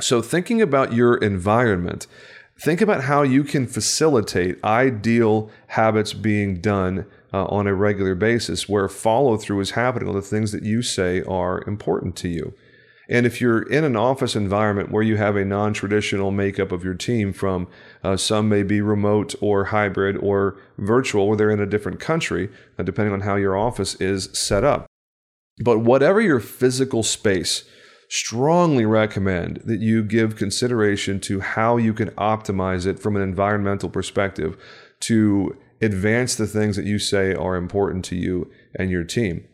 So, 0.00 0.22
thinking 0.22 0.60
about 0.60 0.92
your 0.92 1.16
environment, 1.16 2.06
think 2.58 2.80
about 2.80 3.04
how 3.04 3.22
you 3.22 3.44
can 3.44 3.66
facilitate 3.66 4.62
ideal 4.64 5.50
habits 5.68 6.12
being 6.12 6.60
done 6.60 7.06
uh, 7.32 7.44
on 7.46 7.66
a 7.66 7.74
regular 7.74 8.14
basis 8.14 8.68
where 8.68 8.88
follow 8.88 9.36
through 9.36 9.60
is 9.60 9.72
happening 9.72 10.08
on 10.08 10.14
the 10.14 10.22
things 10.22 10.52
that 10.52 10.62
you 10.62 10.82
say 10.82 11.22
are 11.22 11.62
important 11.68 12.16
to 12.16 12.28
you. 12.28 12.54
And 13.08 13.26
if 13.26 13.40
you're 13.40 13.62
in 13.62 13.84
an 13.84 13.96
office 13.96 14.34
environment 14.34 14.90
where 14.90 15.02
you 15.02 15.16
have 15.16 15.36
a 15.36 15.44
non 15.44 15.74
traditional 15.74 16.30
makeup 16.30 16.72
of 16.72 16.84
your 16.84 16.94
team, 16.94 17.32
from 17.32 17.68
uh, 18.02 18.16
some 18.16 18.48
may 18.48 18.62
be 18.62 18.80
remote 18.80 19.34
or 19.40 19.66
hybrid 19.66 20.16
or 20.18 20.56
virtual, 20.78 21.24
or 21.24 21.36
they're 21.36 21.50
in 21.50 21.60
a 21.60 21.66
different 21.66 22.00
country, 22.00 22.48
uh, 22.78 22.82
depending 22.82 23.12
on 23.12 23.20
how 23.20 23.36
your 23.36 23.56
office 23.56 23.94
is 23.96 24.30
set 24.32 24.64
up. 24.64 24.86
But 25.62 25.80
whatever 25.80 26.20
your 26.20 26.40
physical 26.40 27.02
space, 27.02 27.64
strongly 28.08 28.84
recommend 28.84 29.60
that 29.64 29.80
you 29.80 30.02
give 30.02 30.36
consideration 30.36 31.20
to 31.20 31.40
how 31.40 31.76
you 31.76 31.92
can 31.92 32.10
optimize 32.10 32.86
it 32.86 32.98
from 32.98 33.16
an 33.16 33.22
environmental 33.22 33.88
perspective 33.88 34.56
to 35.00 35.56
advance 35.80 36.34
the 36.34 36.46
things 36.46 36.76
that 36.76 36.86
you 36.86 36.98
say 36.98 37.34
are 37.34 37.56
important 37.56 38.04
to 38.06 38.16
you 38.16 38.50
and 38.74 38.90
your 38.90 39.04
team. 39.04 39.44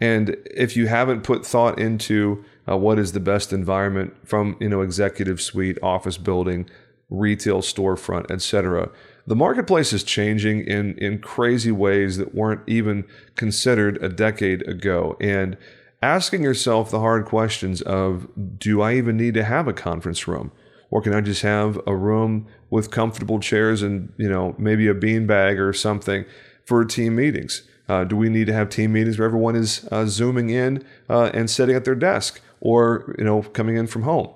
And 0.00 0.36
if 0.46 0.76
you 0.76 0.86
haven't 0.86 1.22
put 1.22 1.46
thought 1.46 1.78
into 1.78 2.44
uh, 2.68 2.76
what 2.76 2.98
is 2.98 3.12
the 3.12 3.20
best 3.20 3.52
environment 3.52 4.14
from 4.24 4.56
you 4.60 4.68
know 4.68 4.80
executive 4.80 5.40
suite, 5.40 5.78
office 5.82 6.18
building, 6.18 6.68
retail 7.10 7.60
storefront, 7.60 8.30
etc. 8.30 8.90
The 9.26 9.36
marketplace 9.36 9.92
is 9.92 10.04
changing 10.04 10.66
in 10.66 10.98
in 10.98 11.20
crazy 11.20 11.72
ways 11.72 12.16
that 12.16 12.34
weren't 12.34 12.62
even 12.66 13.04
considered 13.36 14.02
a 14.02 14.08
decade 14.08 14.66
ago, 14.68 15.16
and 15.20 15.56
asking 16.02 16.42
yourself 16.42 16.90
the 16.90 17.00
hard 17.00 17.24
questions 17.24 17.80
of 17.82 18.28
do 18.58 18.82
I 18.82 18.94
even 18.94 19.16
need 19.16 19.34
to 19.34 19.44
have 19.44 19.68
a 19.68 19.72
conference 19.72 20.26
room? 20.26 20.52
Or 20.90 21.00
can 21.00 21.14
I 21.14 21.20
just 21.20 21.42
have 21.42 21.80
a 21.86 21.96
room 21.96 22.46
with 22.70 22.90
comfortable 22.90 23.40
chairs 23.40 23.82
and 23.82 24.12
you 24.16 24.28
know 24.28 24.54
maybe 24.58 24.88
a 24.88 24.94
beanbag 24.94 25.58
or 25.58 25.72
something 25.72 26.24
for 26.64 26.84
team 26.84 27.16
meetings? 27.16 27.68
Uh, 27.88 28.04
do 28.04 28.16
we 28.16 28.28
need 28.28 28.46
to 28.46 28.52
have 28.52 28.70
team 28.70 28.92
meetings 28.92 29.18
where 29.18 29.26
everyone 29.26 29.54
is 29.56 29.86
uh, 29.92 30.06
zooming 30.06 30.50
in 30.50 30.82
uh, 31.08 31.30
and 31.34 31.50
sitting 31.50 31.76
at 31.76 31.84
their 31.84 31.94
desk? 31.94 32.40
or 32.64 33.14
you 33.16 33.24
know 33.24 33.42
coming 33.42 33.76
in 33.76 33.86
from 33.86 34.02
home 34.02 34.28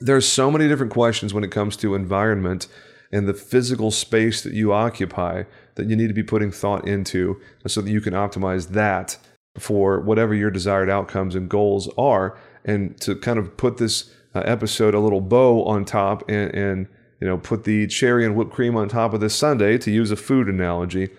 there's 0.00 0.26
so 0.26 0.50
many 0.50 0.66
different 0.66 0.92
questions 0.92 1.32
when 1.32 1.44
it 1.44 1.52
comes 1.52 1.76
to 1.76 1.94
environment 1.94 2.66
and 3.12 3.28
the 3.28 3.34
physical 3.34 3.90
space 3.90 4.42
that 4.42 4.54
you 4.54 4.72
occupy 4.72 5.44
that 5.76 5.88
you 5.88 5.94
need 5.94 6.08
to 6.08 6.14
be 6.14 6.22
putting 6.22 6.50
thought 6.50 6.88
into 6.88 7.40
so 7.66 7.80
that 7.80 7.90
you 7.90 8.00
can 8.00 8.14
optimize 8.14 8.70
that 8.70 9.16
for 9.58 10.00
whatever 10.00 10.34
your 10.34 10.50
desired 10.50 10.90
outcomes 10.90 11.34
and 11.34 11.48
goals 11.48 11.88
are 11.96 12.36
and 12.64 12.98
to 13.00 13.14
kind 13.14 13.38
of 13.38 13.56
put 13.56 13.76
this 13.76 14.12
uh, 14.34 14.40
episode 14.40 14.94
a 14.94 15.00
little 15.00 15.20
bow 15.20 15.64
on 15.64 15.84
top 15.84 16.22
and, 16.28 16.54
and 16.54 16.88
you 17.20 17.26
know 17.26 17.36
put 17.36 17.64
the 17.64 17.86
cherry 17.86 18.24
and 18.24 18.34
whipped 18.34 18.52
cream 18.52 18.76
on 18.76 18.88
top 18.88 19.12
of 19.12 19.20
this 19.20 19.34
sundae 19.34 19.76
to 19.76 19.90
use 19.90 20.10
a 20.10 20.16
food 20.16 20.48
analogy 20.48 21.10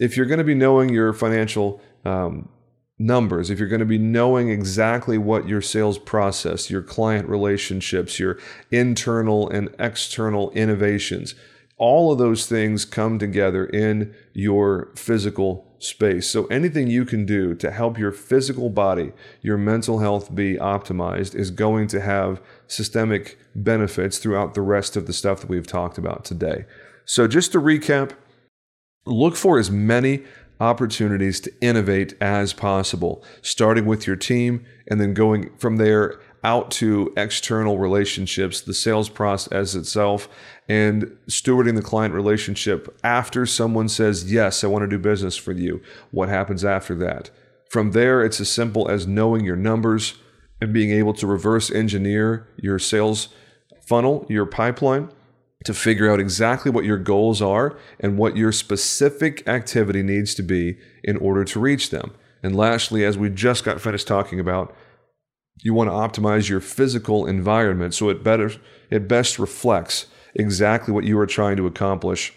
if 0.00 0.16
you're 0.16 0.26
going 0.26 0.38
to 0.38 0.44
be 0.44 0.54
knowing 0.54 0.88
your 0.88 1.12
financial 1.12 1.80
um, 2.04 2.48
numbers, 2.98 3.50
if 3.50 3.58
you're 3.58 3.68
going 3.68 3.80
to 3.80 3.86
be 3.86 3.98
knowing 3.98 4.48
exactly 4.48 5.18
what 5.18 5.46
your 5.46 5.60
sales 5.60 5.98
process, 5.98 6.70
your 6.70 6.82
client 6.82 7.28
relationships, 7.28 8.18
your 8.18 8.38
internal 8.72 9.48
and 9.48 9.68
external 9.78 10.50
innovations, 10.52 11.34
all 11.76 12.12
of 12.12 12.18
those 12.18 12.46
things 12.46 12.84
come 12.84 13.18
together 13.18 13.64
in 13.66 14.14
your 14.34 14.90
physical 14.96 15.66
space. 15.78 16.28
So 16.28 16.44
anything 16.46 16.88
you 16.88 17.06
can 17.06 17.24
do 17.24 17.54
to 17.54 17.70
help 17.70 17.98
your 17.98 18.12
physical 18.12 18.68
body, 18.68 19.12
your 19.40 19.56
mental 19.56 19.98
health 19.98 20.34
be 20.34 20.56
optimized 20.56 21.34
is 21.34 21.50
going 21.50 21.86
to 21.88 22.00
have 22.00 22.42
systemic 22.66 23.38
benefits 23.54 24.18
throughout 24.18 24.52
the 24.54 24.60
rest 24.62 24.96
of 24.96 25.06
the 25.06 25.14
stuff 25.14 25.40
that 25.40 25.48
we've 25.48 25.66
talked 25.66 25.96
about 25.96 26.24
today. 26.24 26.66
So 27.06 27.26
just 27.26 27.52
to 27.52 27.60
recap, 27.60 28.12
look 29.06 29.36
for 29.36 29.58
as 29.58 29.70
many 29.70 30.22
opportunities 30.60 31.40
to 31.40 31.52
innovate 31.60 32.14
as 32.20 32.52
possible, 32.52 33.24
starting 33.42 33.86
with 33.86 34.06
your 34.06 34.16
team 34.16 34.64
and 34.88 35.00
then 35.00 35.14
going 35.14 35.50
from 35.56 35.76
there 35.76 36.20
out 36.44 36.70
to 36.70 37.12
external 37.16 37.78
relationships, 37.78 38.60
the 38.60 38.74
sales 38.74 39.08
process 39.08 39.74
itself, 39.74 40.28
and 40.68 41.04
stewarding 41.28 41.76
the 41.76 41.82
client 41.82 42.14
relationship 42.14 42.96
after 43.04 43.44
someone 43.44 43.88
says, 43.88 44.30
Yes, 44.30 44.64
I 44.64 44.66
want 44.66 44.82
to 44.82 44.88
do 44.88 44.98
business 44.98 45.36
for 45.36 45.52
you. 45.52 45.82
What 46.10 46.28
happens 46.28 46.64
after 46.64 46.94
that? 46.96 47.30
From 47.68 47.92
there, 47.92 48.22
it's 48.22 48.40
as 48.40 48.50
simple 48.50 48.88
as 48.88 49.06
knowing 49.06 49.44
your 49.44 49.56
numbers 49.56 50.14
and 50.60 50.72
being 50.72 50.90
able 50.90 51.14
to 51.14 51.26
reverse 51.26 51.70
engineer 51.70 52.48
your 52.56 52.78
sales 52.78 53.28
funnel, 53.86 54.26
your 54.28 54.46
pipeline 54.46 55.10
to 55.64 55.74
figure 55.74 56.10
out 56.10 56.20
exactly 56.20 56.70
what 56.70 56.84
your 56.84 56.98
goals 56.98 57.42
are 57.42 57.76
and 57.98 58.16
what 58.16 58.36
your 58.36 58.52
specific 58.52 59.46
activity 59.46 60.02
needs 60.02 60.34
to 60.34 60.42
be 60.42 60.78
in 61.04 61.16
order 61.18 61.44
to 61.44 61.60
reach 61.60 61.90
them. 61.90 62.14
And 62.42 62.56
lastly, 62.56 63.04
as 63.04 63.18
we 63.18 63.28
just 63.28 63.64
got 63.64 63.80
finished 63.80 64.08
talking 64.08 64.40
about, 64.40 64.74
you 65.62 65.74
want 65.74 65.88
to 65.88 66.20
optimize 66.20 66.48
your 66.48 66.60
physical 66.60 67.26
environment 67.26 67.94
so 67.94 68.08
it 68.08 68.22
better 68.22 68.52
it 68.90 69.08
best 69.08 69.38
reflects 69.38 70.06
exactly 70.34 70.92
what 70.92 71.04
you 71.04 71.18
are 71.18 71.26
trying 71.26 71.56
to 71.56 71.66
accomplish 71.66 72.32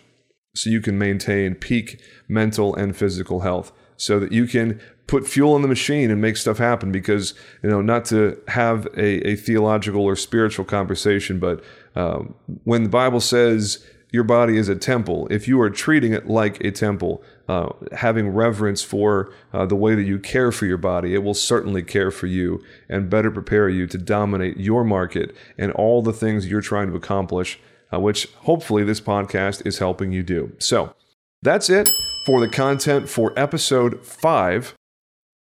so 0.56 0.70
you 0.70 0.82
can 0.82 0.98
maintain 0.98 1.56
peak 1.56 2.02
mental 2.28 2.76
and 2.76 2.96
physical 2.96 3.42
health 3.42 3.72
so 3.98 4.20
that 4.20 4.32
you 4.32 4.46
can 4.46 4.80
put 5.08 5.28
fuel 5.28 5.56
in 5.56 5.62
the 5.62 5.68
machine 5.68 6.10
and 6.10 6.22
make 6.22 6.38
stuff 6.38 6.58
happen 6.58 6.92
because 6.92 7.34
you 7.62 7.70
know 7.70 7.82
not 7.82 8.06
to 8.06 8.40
have 8.50 8.88
a, 8.98 9.28
a 9.28 9.36
theological 9.36 10.04
or 10.04 10.16
spiritual 10.16 10.66
conversation 10.66 11.40
but 11.40 11.64
um, 11.96 12.36
when 12.64 12.84
the 12.84 12.90
bible 12.90 13.20
says 13.20 13.86
your 14.12 14.24
body 14.24 14.58
is 14.58 14.70
a 14.70 14.76
temple 14.76 15.28
if 15.32 15.48
you 15.48 15.60
are 15.60 15.70
treating 15.70 16.14
it 16.14 16.28
like 16.28 16.60
a 16.64 16.72
temple 16.72 17.24
uh, 17.48 17.70
having 17.92 18.30
reverence 18.30 18.82
for 18.84 19.34
uh, 19.54 19.66
the 19.66 19.76
way 19.76 19.96
that 19.96 20.04
you 20.04 20.20
care 20.20 20.52
for 20.52 20.66
your 20.66 20.78
body 20.78 21.14
it 21.14 21.24
will 21.24 21.34
certainly 21.34 21.82
care 21.82 22.12
for 22.12 22.28
you 22.28 22.64
and 22.88 23.10
better 23.10 23.32
prepare 23.32 23.70
you 23.70 23.88
to 23.88 23.98
dominate 23.98 24.58
your 24.58 24.84
market 24.84 25.36
and 25.58 25.72
all 25.74 26.02
the 26.02 26.14
things 26.14 26.48
you're 26.48 26.62
trying 26.62 26.90
to 26.90 26.96
accomplish 26.96 27.60
uh, 27.94 28.00
which 28.00 28.28
hopefully 28.42 28.84
this 28.84 29.02
podcast 29.02 29.66
is 29.66 29.80
helping 29.80 30.12
you 30.12 30.24
do. 30.24 30.54
So 30.58 30.96
that's 31.42 31.70
it 31.70 31.90
for 32.26 32.40
the 32.40 32.50
content 32.50 33.10
for 33.10 33.38
episode 33.38 34.06
5 34.06 34.74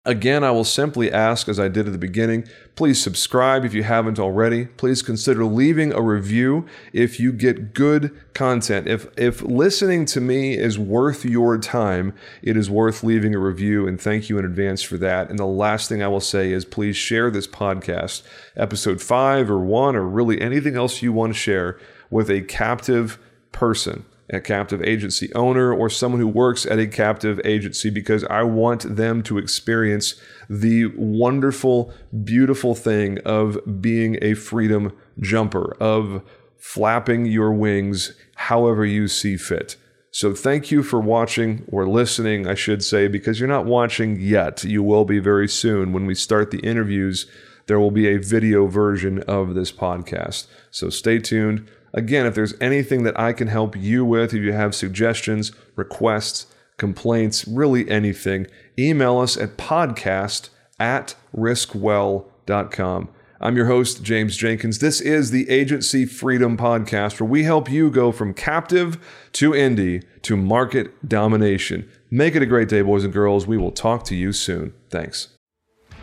Again, 0.06 0.44
I 0.44 0.52
will 0.52 0.66
simply 0.66 1.10
ask, 1.10 1.48
as 1.48 1.62
I 1.62 1.70
did 1.70 1.86
at 1.86 1.94
the 1.94 1.98
beginning, 1.98 2.46
please 2.76 3.02
subscribe 3.02 3.64
if 3.64 3.74
you 3.74 3.84
haven't 3.84 4.20
already. 4.20 4.66
Please 4.66 5.02
consider 5.02 5.46
leaving 5.46 5.94
a 5.94 6.02
review 6.02 6.66
if 6.92 7.22
you 7.22 7.32
get 7.32 7.74
good 7.74 8.14
content. 8.34 8.86
If, 8.86 9.08
if 9.18 9.42
listening 9.44 10.04
to 10.08 10.20
me 10.20 10.58
is 10.58 10.78
worth 10.78 11.24
your 11.24 11.58
time, 11.58 12.14
it 12.42 12.58
is 12.58 12.70
worth 12.70 13.02
leaving 13.02 13.34
a 13.34 13.40
review, 13.40 13.88
and 13.88 14.00
thank 14.00 14.28
you 14.28 14.38
in 14.38 14.44
advance 14.44 14.82
for 14.84 14.98
that. 14.98 15.30
And 15.30 15.40
the 15.40 15.46
last 15.46 15.88
thing 15.88 16.04
I 16.04 16.10
will 16.10 16.20
say 16.20 16.52
is 16.52 16.66
please 16.66 16.98
share 16.98 17.32
this 17.32 17.48
podcast, 17.48 18.24
episode 18.58 19.02
five 19.02 19.50
or 19.50 19.60
one, 19.60 19.96
or 19.96 20.06
really 20.06 20.42
anything 20.42 20.76
else 20.76 21.02
you 21.02 21.14
want 21.14 21.32
to 21.32 21.40
share, 21.40 21.80
with 22.10 22.30
a 22.30 22.42
captive 22.42 23.18
person 23.54 24.04
a 24.30 24.40
captive 24.40 24.82
agency 24.82 25.34
owner 25.34 25.74
or 25.74 25.90
someone 25.90 26.22
who 26.22 26.28
works 26.28 26.66
at 26.66 26.80
a 26.80 26.88
captive 26.88 27.42
agency 27.44 27.90
because 27.90 28.24
I 28.26 28.44
want 28.44 28.96
them 28.96 29.22
to 29.24 29.38
experience 29.38 30.16
the 30.50 30.88
wonderful, 30.96 31.94
beautiful 32.24 32.74
thing 32.76 33.20
of 33.20 33.58
being 33.82 34.18
a 34.22 34.34
freedom 34.34 34.94
jumper, 35.20 35.76
of 35.80 36.24
flapping 36.58 37.26
your 37.26 37.52
wings 37.52 38.14
however 38.36 38.86
you 38.86 39.08
see 39.08 39.36
fit. 39.36 39.76
So, 40.12 40.36
thank 40.36 40.70
you 40.70 40.84
for 40.84 41.00
watching 41.00 41.66
or 41.68 41.88
listening, 41.88 42.48
I 42.48 42.54
should 42.54 42.84
say, 42.84 43.08
because 43.08 43.40
you're 43.40 43.50
not 43.50 43.66
watching 43.66 44.20
yet. 44.20 44.64
You 44.64 44.84
will 44.84 45.06
be 45.06 45.18
very 45.18 45.48
soon. 45.48 45.92
When 45.92 46.06
we 46.06 46.14
start 46.14 46.52
the 46.52 46.60
interviews, 46.60 47.26
there 47.66 47.80
will 47.80 47.90
be 47.90 48.08
a 48.08 48.20
video 48.20 48.68
version 48.68 49.24
of 49.24 49.56
this 49.56 49.72
podcast. 49.72 50.46
So, 50.70 50.92
stay 50.92 51.18
tuned. 51.18 51.68
Again, 51.94 52.26
if 52.26 52.34
there's 52.34 52.56
anything 52.60 53.04
that 53.04 53.20
I 53.20 53.34
can 53.34 53.48
help 53.48 53.76
you 53.76 54.04
with, 54.04 54.34
if 54.34 54.42
you 54.42 54.52
have 54.54 54.74
suggestions, 54.74 55.52
requests, 55.76 56.48
complaints, 56.78 57.48
really 57.48 57.88
anything, 57.90 58.48
email 58.80 59.20
us 59.20 59.38
at 59.38 59.58
podcast 59.58 60.50
at 60.80 61.16
riskwell.com. 61.36 63.10
I'm 63.40 63.56
your 63.58 63.66
host, 63.66 64.04
James 64.04 64.38
Jenkins. 64.38 64.80
This 64.80 65.02
is 65.02 65.30
the 65.30 65.50
Agency 65.50 66.06
Freedom 66.06 66.58
Podcast, 66.58 67.20
where 67.20 67.30
we 67.30 67.44
help 67.44 67.70
you 67.70 67.92
go 67.92 68.12
from 68.12 68.34
captive 68.34 68.98
to 69.34 69.52
indie 69.52 70.04
to 70.24 70.38
market 70.38 71.08
domination. 71.08 71.88
Make 72.10 72.36
it 72.36 72.42
a 72.42 72.46
great 72.48 72.70
day, 72.70 72.82
boys 72.82 73.04
and 73.04 73.14
girls. 73.14 73.46
We 73.46 73.58
will 73.58 73.72
talk 73.72 74.04
to 74.06 74.16
you 74.16 74.32
soon. 74.32 74.74
Thanks. 74.90 75.28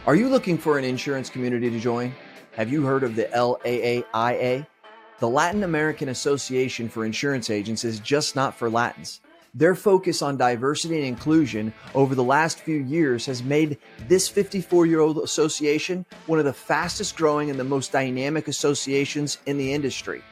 Are 0.06 0.14
you 0.14 0.28
looking 0.28 0.58
for 0.58 0.78
an 0.78 0.84
insurance 0.84 1.30
community 1.30 1.70
to 1.70 1.80
join? 1.80 2.14
Have 2.52 2.70
you 2.70 2.84
heard 2.84 3.02
of 3.02 3.16
the 3.16 3.24
LAAIA? 3.24 4.66
The 5.20 5.28
Latin 5.28 5.64
American 5.64 6.08
Association 6.08 6.88
for 6.88 7.04
Insurance 7.04 7.50
Agents 7.50 7.84
is 7.84 8.00
just 8.00 8.34
not 8.34 8.56
for 8.56 8.70
Latins. 8.70 9.20
Their 9.52 9.74
focus 9.74 10.22
on 10.22 10.38
diversity 10.38 10.96
and 10.96 11.04
inclusion 11.04 11.74
over 11.94 12.14
the 12.14 12.24
last 12.24 12.60
few 12.60 12.76
years 12.76 13.26
has 13.26 13.42
made 13.42 13.76
this 14.08 14.30
54 14.30 14.86
year 14.86 15.00
old 15.00 15.18
association 15.18 16.06
one 16.24 16.38
of 16.38 16.46
the 16.46 16.54
fastest 16.54 17.16
growing 17.16 17.50
and 17.50 17.60
the 17.60 17.64
most 17.64 17.92
dynamic 17.92 18.48
associations 18.48 19.36
in 19.44 19.58
the 19.58 19.74
industry. 19.74 20.22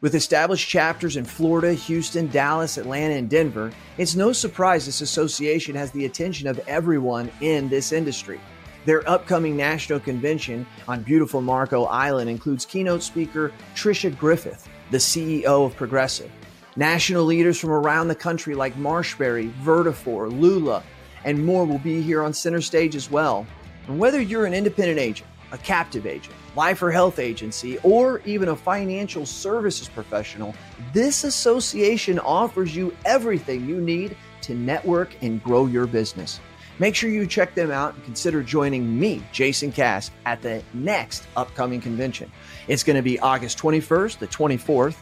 With 0.00 0.16
established 0.16 0.68
chapters 0.68 1.16
in 1.16 1.24
Florida, 1.24 1.72
Houston, 1.72 2.26
Dallas, 2.26 2.76
Atlanta, 2.76 3.14
and 3.14 3.30
Denver, 3.30 3.70
it's 3.98 4.16
no 4.16 4.32
surprise 4.32 4.86
this 4.86 5.00
association 5.00 5.76
has 5.76 5.92
the 5.92 6.06
attention 6.06 6.48
of 6.48 6.58
everyone 6.66 7.30
in 7.40 7.68
this 7.68 7.92
industry. 7.92 8.40
Their 8.84 9.08
upcoming 9.08 9.56
national 9.56 10.00
convention 10.00 10.66
on 10.86 11.02
beautiful 11.02 11.40
Marco 11.40 11.84
Island 11.84 12.28
includes 12.28 12.66
keynote 12.66 13.02
speaker 13.02 13.50
Tricia 13.74 14.16
Griffith, 14.16 14.68
the 14.90 14.98
CEO 14.98 15.64
of 15.64 15.74
Progressive. 15.74 16.30
National 16.76 17.24
leaders 17.24 17.58
from 17.58 17.70
around 17.70 18.08
the 18.08 18.14
country 18.14 18.54
like 18.54 18.74
Marshberry, 18.74 19.50
Vertafore, 19.62 20.30
Lula, 20.38 20.82
and 21.24 21.44
more 21.46 21.64
will 21.64 21.78
be 21.78 22.02
here 22.02 22.22
on 22.22 22.34
center 22.34 22.60
stage 22.60 22.94
as 22.94 23.10
well. 23.10 23.46
And 23.86 23.98
whether 23.98 24.20
you're 24.20 24.44
an 24.44 24.52
independent 24.52 24.98
agent, 24.98 25.30
a 25.52 25.58
captive 25.58 26.04
agent, 26.04 26.34
life 26.54 26.82
or 26.82 26.90
health 26.90 27.18
agency, 27.18 27.78
or 27.78 28.20
even 28.26 28.48
a 28.48 28.56
financial 28.56 29.24
services 29.24 29.88
professional, 29.88 30.54
this 30.92 31.24
association 31.24 32.18
offers 32.18 32.76
you 32.76 32.94
everything 33.06 33.66
you 33.66 33.80
need 33.80 34.14
to 34.42 34.54
network 34.54 35.16
and 35.22 35.42
grow 35.42 35.64
your 35.64 35.86
business. 35.86 36.40
Make 36.78 36.94
sure 36.94 37.08
you 37.08 37.26
check 37.26 37.54
them 37.54 37.70
out 37.70 37.94
and 37.94 38.04
consider 38.04 38.42
joining 38.42 38.98
me, 38.98 39.22
Jason 39.32 39.70
Cass, 39.70 40.10
at 40.26 40.42
the 40.42 40.62
next 40.72 41.26
upcoming 41.36 41.80
convention. 41.80 42.30
It's 42.66 42.82
going 42.82 42.96
to 42.96 43.02
be 43.02 43.18
August 43.20 43.58
21st 43.58 44.18
to 44.18 44.26
24th 44.26 44.96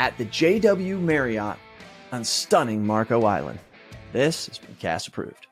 at 0.00 0.18
the 0.18 0.26
JW 0.26 1.00
Marriott 1.00 1.58
on 2.10 2.24
stunning 2.24 2.84
Marco 2.84 3.24
Island. 3.24 3.58
This 4.12 4.46
has 4.46 4.58
been 4.58 4.74
Cass 4.76 5.06
approved. 5.06 5.45